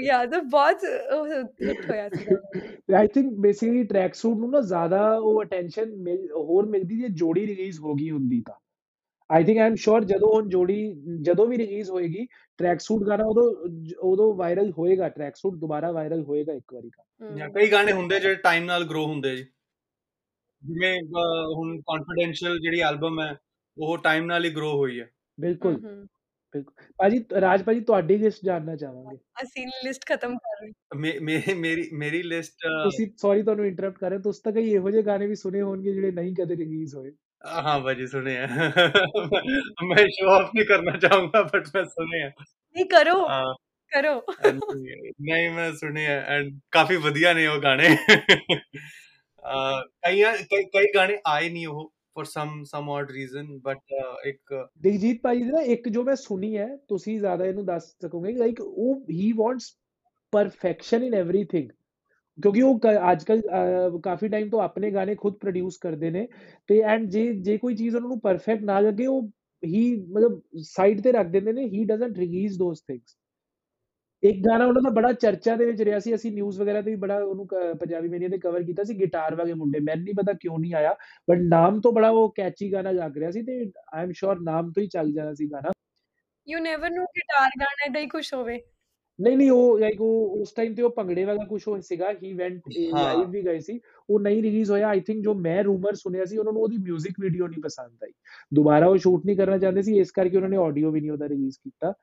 ਯਾਦ 0.04 0.36
ਬਹੁਤ 0.50 0.84
ਹਿੱਟ 1.62 1.90
ਹੋਇਆ 1.90 2.10
ਸੀ 2.10 2.36
I 2.96 3.08
think 3.08 3.34
basically 3.40 3.84
track 3.84 4.14
suit 4.16 4.38
ਨੂੰ 4.38 4.50
ਨਾ 4.50 4.62
ਜ਼ਿਆਦਾ 4.62 5.02
ਉਹ 5.16 5.44
ਅਟੈਂਸ਼ਨ 5.44 5.92
ਹੋਰ 6.32 6.66
ਮਿਲਦੀ 6.66 7.00
ਜੇ 7.02 7.08
ਜੋੜੀ 7.08 7.48
ਰਿਲੀਜ਼ 7.48 7.80
ਹੋ 7.80 7.94
ਗਈ 7.94 8.10
ਹੁੰਦੀ 8.12 8.42
ਤਾਂ 8.42 8.56
ਆਈ 9.30 9.44
ਥਿੰਕ 9.44 9.58
ਆਈ 9.60 9.68
ਐਮ 9.68 9.76
ਸ਼ੋਰ 9.76 10.04
ਜਦੋਂ 10.04 10.30
ਹੁਣ 10.34 10.50
ਜੋੜੀ 10.50 10.94
ਜਦੋਂ 11.22 11.48
ਵੀ 11.48 11.58
ਰਿਲੀਜ਼ 11.58 11.90
ਹੋਏਗੀ 11.92 12.28
ਟਰੈਕ 12.60 12.80
ਸੂਟ 12.80 13.04
ਗਾਣਾ 13.04 13.24
ਉਦੋਂ 13.26 13.44
ਉਦੋਂ 14.02 14.34
ਵਾਇਰਲ 14.36 14.72
ਹੋਏਗਾ 14.72 15.10
ਟਰੈਕ 15.10 15.36
ਸੂਟ 15.36 15.56
ਦੁਬਾਰਾ 15.56 15.92
ਵਾਇਰਲ 15.92 16.22
ਹੋਏਗਾ 16.24 16.54
ਇੱਕ 16.54 16.74
ਵਾਰੀ 16.74 16.90
ਜਾਂ 17.38 17.50
ਕਈ 17.50 17.72
ਗਾਣੇ 17.72 17.92
ਹੁੰਦੇ 17.92 18.20
ਜਿਹੜੇ 18.20 18.36
ਟਾਈਮ 18.36 18.64
ਨਾਲ 18.66 18.84
ਗਰੋ 18.84 19.06
ਹੁੰਦੇ 19.06 19.36
ਜੀ। 19.38 19.44
ਜਿਵੇਂ 20.62 20.94
ਹੁਣ 21.56 21.82
ਕੌਨਫੀਡੈਂਸ਼ੀਅਲ 21.82 22.60
ਜਿਹੜੀ 22.60 22.80
ਐਲਬਮ 22.80 23.20
ਹੈ 23.22 23.36
ਉਹ 23.80 23.98
ਟਾਈਮ 23.98 24.26
ਨਾਲ 24.26 24.46
ਹੀ 24.46 24.50
ਗਰੋ 24.50 24.72
ਹੋਈ 24.78 25.00
ਹੈ 25.00 25.10
ਬਿਲਕੁਲ। 25.40 25.76
ਬਿਲਕੁਲ। 26.56 26.74
ਭਾਜੀ 26.98 27.24
ਰਾਜ 27.42 27.64
ਭਾਜੀ 27.64 27.80
ਤੁਹਾਡੀ 27.80 28.18
ਲਿਸਟ 28.18 28.40
ਜਾਣਨਾ 28.46 28.76
ਚਾਹਾਂਗੇ। 28.76 29.18
ਅਸੀਂ 29.44 29.68
ਲਿਸਟ 29.86 30.06
ਖਤਮ 30.06 30.38
ਕਰ 30.38 30.62
ਰਹੇ 30.62 31.20
ਮੇਰੀ 31.20 31.54
ਮੇਰੀ 31.54 31.90
ਮੇਰੀ 31.94 32.22
ਲਿਸਟ 32.24 32.54
ਤੁਸੀਂ 32.84 33.08
ਸੌਰੀ 33.18 33.42
ਤੁਹਾਨੂੰ 33.42 33.66
ਇੰਟਰਰਪਟ 33.66 33.98
ਕਰ 33.98 34.10
ਰਹੇ 34.10 34.20
ਤੁਸੀਂ 34.20 34.42
ਤਾਂ 34.44 34.52
ਕਈ 34.54 34.70
ਇਹੋ 34.70 34.92
ਜਿਹੇ 34.92 35.04
ਗਾਣੇ 35.04 35.28
ਵੀ 35.28 35.36
ਸੁਨੇ 35.36 35.62
ਹੋਣਗੇ 35.62 35.94
ਜਿਹੜੇ 35.94 36.12
ਨਹੀਂ 36.12 36.36
ਕਦੇ 36.36 36.56
ਰਿਲੀਜ਼ 36.56 36.96
ਹੋਏ। 36.96 37.12
ਹਾਂ 37.64 37.80
ਭਾਜੀ 37.80 38.08
ਸੁਨੇ 38.08 38.38
ਆ। 38.38 38.48
ਮੈਂ 39.84 40.08
ਸ਼ੋ 40.08 40.30
ਆਫ 40.30 40.50
ਨਹੀਂ 40.56 40.66
ਕਰਨਾ 40.66 40.98
ਚਾਹੂੰਗਾ 40.98 41.42
ਬਟ 41.44 41.68
ਮੈਂ 41.76 41.84
ਸੁਨੇ 41.86 42.24
ਆ। 42.24 42.32
ਨਹੀਂ 42.76 42.86
ਕਰੋ। 42.86 43.28
ਕਰੋ। 43.92 44.22
ਨਹੀਂ 45.22 45.50
ਮੈਂ 45.50 45.72
ਸੁਨੇ 45.74 46.08
ਆ 46.08 46.22
ਐਂਡ 46.28 46.60
ਕਾਫੀ 46.72 46.96
ਵਧੀਆ 46.96 47.34
ਨੇ 47.34 47.48
ਉਹ 47.48 47.62
ਗਾਣੇ। 47.62 47.96
ਕਈ 50.06 50.64
ਕਈ 50.64 50.86
ਗਾਣੇ 50.96 51.18
ਆਏ 51.28 51.50
ਨਹੀਂ 51.50 51.68
ਉਹ। 51.68 51.94
For 52.18 52.26
some 52.26 52.62
some 52.64 52.90
odd 52.90 53.12
reason 53.12 53.58
but 53.60 53.94
ਇੱਕ 54.28 54.54
ਦਿਗਜੀਤ 54.82 55.20
ਭਾਈ 55.24 55.42
ਦੀ 55.44 55.50
ਨਾ 55.52 55.60
ਇੱਕ 55.74 55.88
ਜੋ 55.90 56.04
ਮੈਂ 56.04 56.16
ਸੁਣੀ 56.16 56.56
ਹੈ, 56.58 56.68
ਤੁਸੀਂ 56.88 57.18
ਜ਼ਿਆਦਾ 57.20 57.46
ਇਹਨੂੰ 57.46 57.66
ਦੱਸ 57.66 57.84
ਸਕੋਗੇ 58.02 58.32
ਲਾਈਕ 58.34 58.62
ਉਹ 58.62 59.06
he 59.12 59.32
wants 59.38 59.76
perfection 60.34 61.04
in 61.04 61.14
everything 61.14 61.70
ਕਿਉਂਕਿ 62.38 62.62
ਉਹ 62.62 62.80
ਅੱਜਕੱਲ 63.12 63.42
ਕਾਫੀ 64.04 64.28
ਟਾਈਮ 64.28 64.50
ਤੋਂ 64.50 64.62
ਆਪਣੇ 64.62 64.92
ਗਾਣੇ 64.92 65.16
ਖੁਦ 65.16 65.38
ਪ੍ਰੋਡਿਊਸ 65.42 65.78
ਕਰਦੇ 65.78 66.10
ਨੇ 66.12 66.28
ਤੇ 66.70 66.82
ਐਂਡ 66.86 67.10
ਜੇ 67.10 67.32
ਜੇ 67.42 67.58
ਕੋਈ 67.58 67.76
ਚੀਜ਼ 67.76 67.96
ਉਹਨਾਂ 67.96 68.10
ਨੂੰ 68.10 68.20
ਪਰਫੈਕਟ 68.20 68.64
ਨਾ 68.64 68.80
ਲੱਗੇ, 68.80 69.06
ਉਹ 69.08 69.30
ਹੀ 69.64 69.96
ਮਤਲਬ 70.12 70.42
ਸਾਈਡ 70.66 71.02
ਤੇ 71.02 71.12
ਰੱਖ 71.12 71.28
ਦਿੰਦੇ 71.28 71.54
ਨੇ 71.54 71.66
he 71.68 71.84
doesn't 71.86 72.18
release 72.18 72.58
those 72.60 72.82
things 72.82 73.16
ਇੱਕ 74.24 74.40
ਗਾਣਾ 74.48 74.66
ਉਹਨਾਂ 74.66 74.82
ਦਾ 74.82 74.90
ਬੜਾ 74.90 75.12
ਚਰਚਾ 75.14 75.56
ਦੇ 75.56 75.66
ਵਿੱਚ 75.66 75.82
ਰਿਹਾ 75.82 76.00
ਸੀ 76.00 76.16
ਅਸੀਂ 76.16 76.32
ਨਿਊਜ਼ 76.32 76.60
ਵਗੈਰਾ 76.62 76.82
ਤੇ 76.82 76.92
ਵੀ 76.92 76.98
ਬੜਾ 76.98 77.18
ਉਹਨੂੰ 77.24 77.48
ਪੰਜਾਬੀ 77.80 78.08
ਮੀਡੀਆ 78.08 78.30
ਤੇ 78.30 78.38
ਕਵਰ 78.38 78.64
ਕੀਤਾ 78.64 78.84
ਸੀ 78.84 79.00
ਗਿਟਾਰ 79.00 79.36
ਵਾਲੇ 79.36 79.54
ਮੁੰਡੇ 79.54 79.80
ਮੈਨੂੰ 79.80 80.04
ਨਹੀਂ 80.04 80.16
ਪਤਾ 80.16 80.34
ਕਿਉਂ 80.34 80.60
ਨਹੀਂ 80.60 80.74
ਆਇਆ 80.74 80.96
ਬਟ 81.30 81.38
ਨਾਮ 81.38 81.82
ਤੋਂ 81.82 81.92
ਬੜਾ 81.92 82.10
ਉਹ 82.10 82.34
ਕੈਚੀ 82.38 82.72
ਗਾਣਾ 82.74 82.92
ਲੱਗ 82.92 83.18
ਰਿਹਾ 83.18 83.32
ਸੀ 83.32 83.42
ਤੇ 83.42 83.60
ਆਈ 83.94 84.04
ਐਮ 84.04 84.12
ਸ਼ੋਰ 84.12 84.40
ਨਾਮ 84.40 84.72
ਤੋਂ 84.72 84.84
ਹੀ 84.84 84.88
ਚੱਲ 84.88 85.12
ਜਾਣਾ 85.12 85.34
ਸੀ 85.34 85.52
ਗਾਣਾ। 85.52 85.72
ਯੂ 86.48 86.60
ਨੈਵਰ 86.60 86.90
ਨੋ 86.90 87.04
ਗਿਟਾਰ 87.18 87.50
ਗਾਣਾ 87.60 87.94
ਦਾ 87.94 88.00
ਹੀ 88.00 88.08
ਕੁਝ 88.08 88.34
ਹੋਵੇ। 88.34 88.60
ਨਹੀਂ 89.20 89.38
ਨਹੀਂ 89.38 89.52
ਉਹ 89.52 89.80
ਲਾਈਕ 89.80 90.02
ਉਹ 90.02 90.42
ਉਸ 90.42 90.52
ਟਾਈਮ 90.52 90.74
ਤੇ 90.76 90.82
ਉਹ 90.82 90.90
ਭੰਗੜੇ 90.90 91.24
ਵਾਲਾ 91.26 91.46
ਕੁਝ 91.46 91.62
ਹੋ 91.68 91.80
ਸੀਗਾ 91.82 92.12
ਹੀ। 92.24 92.34
ਵੈਂਟ 92.34 92.62
ਲਾਈਵ 92.94 93.30
ਵੀ 93.30 93.46
ਗਏ 93.46 93.60
ਸੀ 93.60 93.80
ਉਹ 94.10 94.20
ਨਹੀਂ 94.20 94.42
ਰਿਲੀਜ਼ 94.44 94.72
ਹੋਇਆ 94.72 94.88
ਆਈ 94.88 95.00
ਥਿੰਕ 95.00 95.24
ਜੋ 95.24 95.34
ਮੈਂ 95.34 95.64
ਰੂਮਰ 95.64 95.94
ਸੁਣਿਆ 95.94 96.26
ਸੀ 96.26 96.38
ਉਹਨਾਂ 96.38 96.54
ਨੂੰ 96.54 96.62
ਉਹਦੀ 96.62 96.78
뮤직 96.90 97.22
ਵੀਡੀਓ 97.22 97.48
ਨਹੀਂ 97.48 97.62
ਪਸੰਦ 97.62 98.04
ਆਈ। 98.04 98.12
ਦੁਬਾਰਾ 98.54 98.88
ਉਹ 98.88 98.98
ਸ਼ੂਟ 98.98 99.26
ਨਹੀਂ 99.26 99.38
ਕਰਨਾ 99.38 99.58
ਚਾਹੁੰਦੇ 99.58 99.82
ਸੀ 99.82 100.00
ਇਸ 100.00 100.12
ਕਰਕੇ 100.12 100.38
ਉਹਨਾਂ 100.38 100.50
ਨੇ 100.50 100.58
ਆਡੀਓ 100.58 100.92
ਵੀ 100.92 101.02
ਨਹੀਂ 101.02 101.12
ਉਹਦਾ 101.12 101.30
ਰਿਲੀਜ਼ 101.30 101.58
ਕੀਤਾ। 101.64 101.94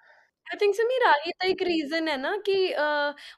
ਆਈ 0.47 0.59
ਥਿੰਕ 0.59 0.75
ਸਮੀਰ 0.75 1.03
ਆਹੀ 1.09 1.31
ਤਾਂ 1.41 1.49
ਇੱਕ 1.49 1.63
ਰੀਜ਼ਨ 1.63 2.09
ਹੈ 2.09 2.17
ਨਾ 2.17 2.37
ਕਿ 2.45 2.55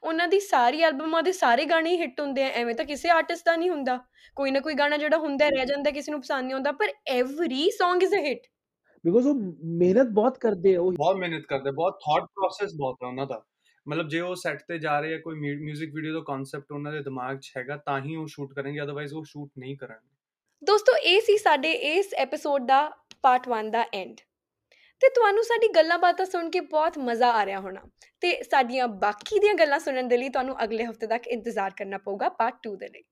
ਉਹਨਾਂ 0.03 0.27
ਦੀ 0.27 0.39
ਸਾਰੀ 0.39 0.81
ਐਲਬਮਾਂ 0.83 1.21
ਦੇ 1.23 1.31
ਸਾਰੇ 1.31 1.65
ਗਾਣੇ 1.65 1.91
ਹੀ 1.91 1.97
ਹਿੱਟ 2.01 2.19
ਹੁੰਦੇ 2.21 2.43
ਆ 2.43 2.47
ਐਵੇਂ 2.61 2.75
ਤਾਂ 2.75 2.85
ਕਿਸੇ 2.85 3.09
ਆਰਟਿਸਟ 3.09 3.45
ਦਾ 3.45 3.55
ਨਹੀਂ 3.55 3.69
ਹੁੰਦਾ। 3.69 3.97
ਕੋਈ 4.37 4.51
ਨਾ 4.51 4.59
ਕੋਈ 4.59 4.73
ਗਾਣਾ 4.73 4.97
ਜਿਹੜਾ 4.97 5.17
ਹੁੰਦਾ 5.17 5.47
ਰਹਿ 5.49 5.65
ਜਾਂਦਾ 5.65 5.91
ਕਿਸੇ 5.91 6.11
ਨੂੰ 6.11 6.21
ਪਸੰਦ 6.21 6.43
ਨਹੀਂ 6.43 6.53
ਆਉਂਦਾ 6.53 6.71
ਪਰ 6.81 6.91
every 7.13 7.69
Song 7.77 8.03
is 8.03 8.13
a 8.15 8.21
hit 8.25 8.47
because 9.03 9.27
ਉਹ 9.27 9.35
ਮਿਹਨਤ 9.79 10.07
ਬਹੁਤ 10.13 10.37
ਕਰਦੇ 10.37 10.75
ਆ 10.75 10.81
ਉਹ। 10.81 10.91
ਬਹੁਤ 10.91 11.15
ਮਿਹਨਤ 11.15 11.45
ਕਰਦੇ 11.49 11.71
ਬਹੁਤ 11.71 11.99
ਥਾਟ 12.05 12.23
ਪ੍ਰੋਸੈਸ 12.35 12.73
ਬਹੁਤ 12.77 12.97
ਹੈ 13.03 13.07
ਉਹਨਾਂ 13.07 13.25
ਦਾ। 13.27 13.41
ਮਤਲਬ 13.85 14.07
ਜੇ 14.09 14.19
ਉਹ 14.19 14.35
ਸੈੱਟ 14.35 14.61
ਤੇ 14.67 14.77
ਜਾ 14.79 14.99
ਰਹੇ 14.99 15.13
ਆ 15.13 15.17
ਕੋਈ 15.23 15.35
뮤직 15.41 15.93
ਵੀਡੀਓ 15.95 16.13
ਦਾ 16.13 16.19
ਕਨਸੈਪਟ 16.27 16.71
ਉਹਨਾਂ 16.71 16.91
ਦੇ 16.91 16.99
ਦਿਮਾਗ 17.03 17.37
'ਚ 17.39 17.51
ਹੈਗਾ 17.57 17.77
ਤਾਂ 17.85 17.99
ਹੀ 18.01 18.15
ਉਹ 18.15 18.25
ਸ਼ੂਟ 18.27 18.53
ਕਰਨਗੇ 18.53 18.81
ਅਦਰਵਾਈਜ਼ 18.83 19.13
ਉਹ 19.13 19.23
ਸ਼ੂਟ 19.23 19.51
ਨਹੀਂ 19.59 19.75
ਕਰਨਗੇ। 19.77 20.15
ਦੋਸਤੋ 20.61 20.95
ਇਹ 20.97 21.21
ਸੀ 21.21 21.37
ਸਾਡੇ 21.37 21.71
ਇਸ 21.91 22.13
ਐਪੀਸੋਡ 22.17 22.65
ਦਾ 22.67 22.89
ਪਾਰਟ 23.21 23.47
1 23.49 23.69
ਦਾ 23.71 23.85
ਐਂਡ 23.93 24.17
ਤੇ 25.01 25.09
ਤੁਹਾਨੂੰ 25.09 25.43
ਸਾਡੀ 25.43 25.67
ਗੱਲਾਂ 25.67 25.97
ਬਾਤਾਂ 25.99 26.25
ਸੁਣ 26.25 26.49
ਕੇ 26.49 26.59
ਬਹੁਤ 26.59 26.97
ਮਜ਼ਾ 26.97 27.31
ਆ 27.31 27.45
ਰਿਹਾ 27.45 27.59
ਹੋਣਾ। 27.59 27.81
ਤੇ 28.21 28.43
ਸਾਡੀਆਂ 28.43 28.87
ਬਾਕੀ 28.87 29.39
ਦੀਆਂ 29.39 29.53
ਗੱਲਾਂ 29.53 29.79
ਸੁਣਨ 29.79 30.07
ਦੇ 30.07 30.17
ਲਈ 30.17 30.29
ਤੁਹਾਨੂੰ 30.29 30.55
ਅਗਲੇ 30.63 30.85
ਹਫ਼ਤੇ 30.85 31.07
ਤੱਕ 31.07 31.27
ਇੰਤਜ਼ਾਰ 31.27 31.71
ਕਰਨਾ 31.77 31.97
ਪਊਗਾ 31.97 32.29
ਪਾਰਟ 32.29 32.55
2 32.67 32.75
ਦੇ 32.75 32.87
ਲਈ। 32.87 33.03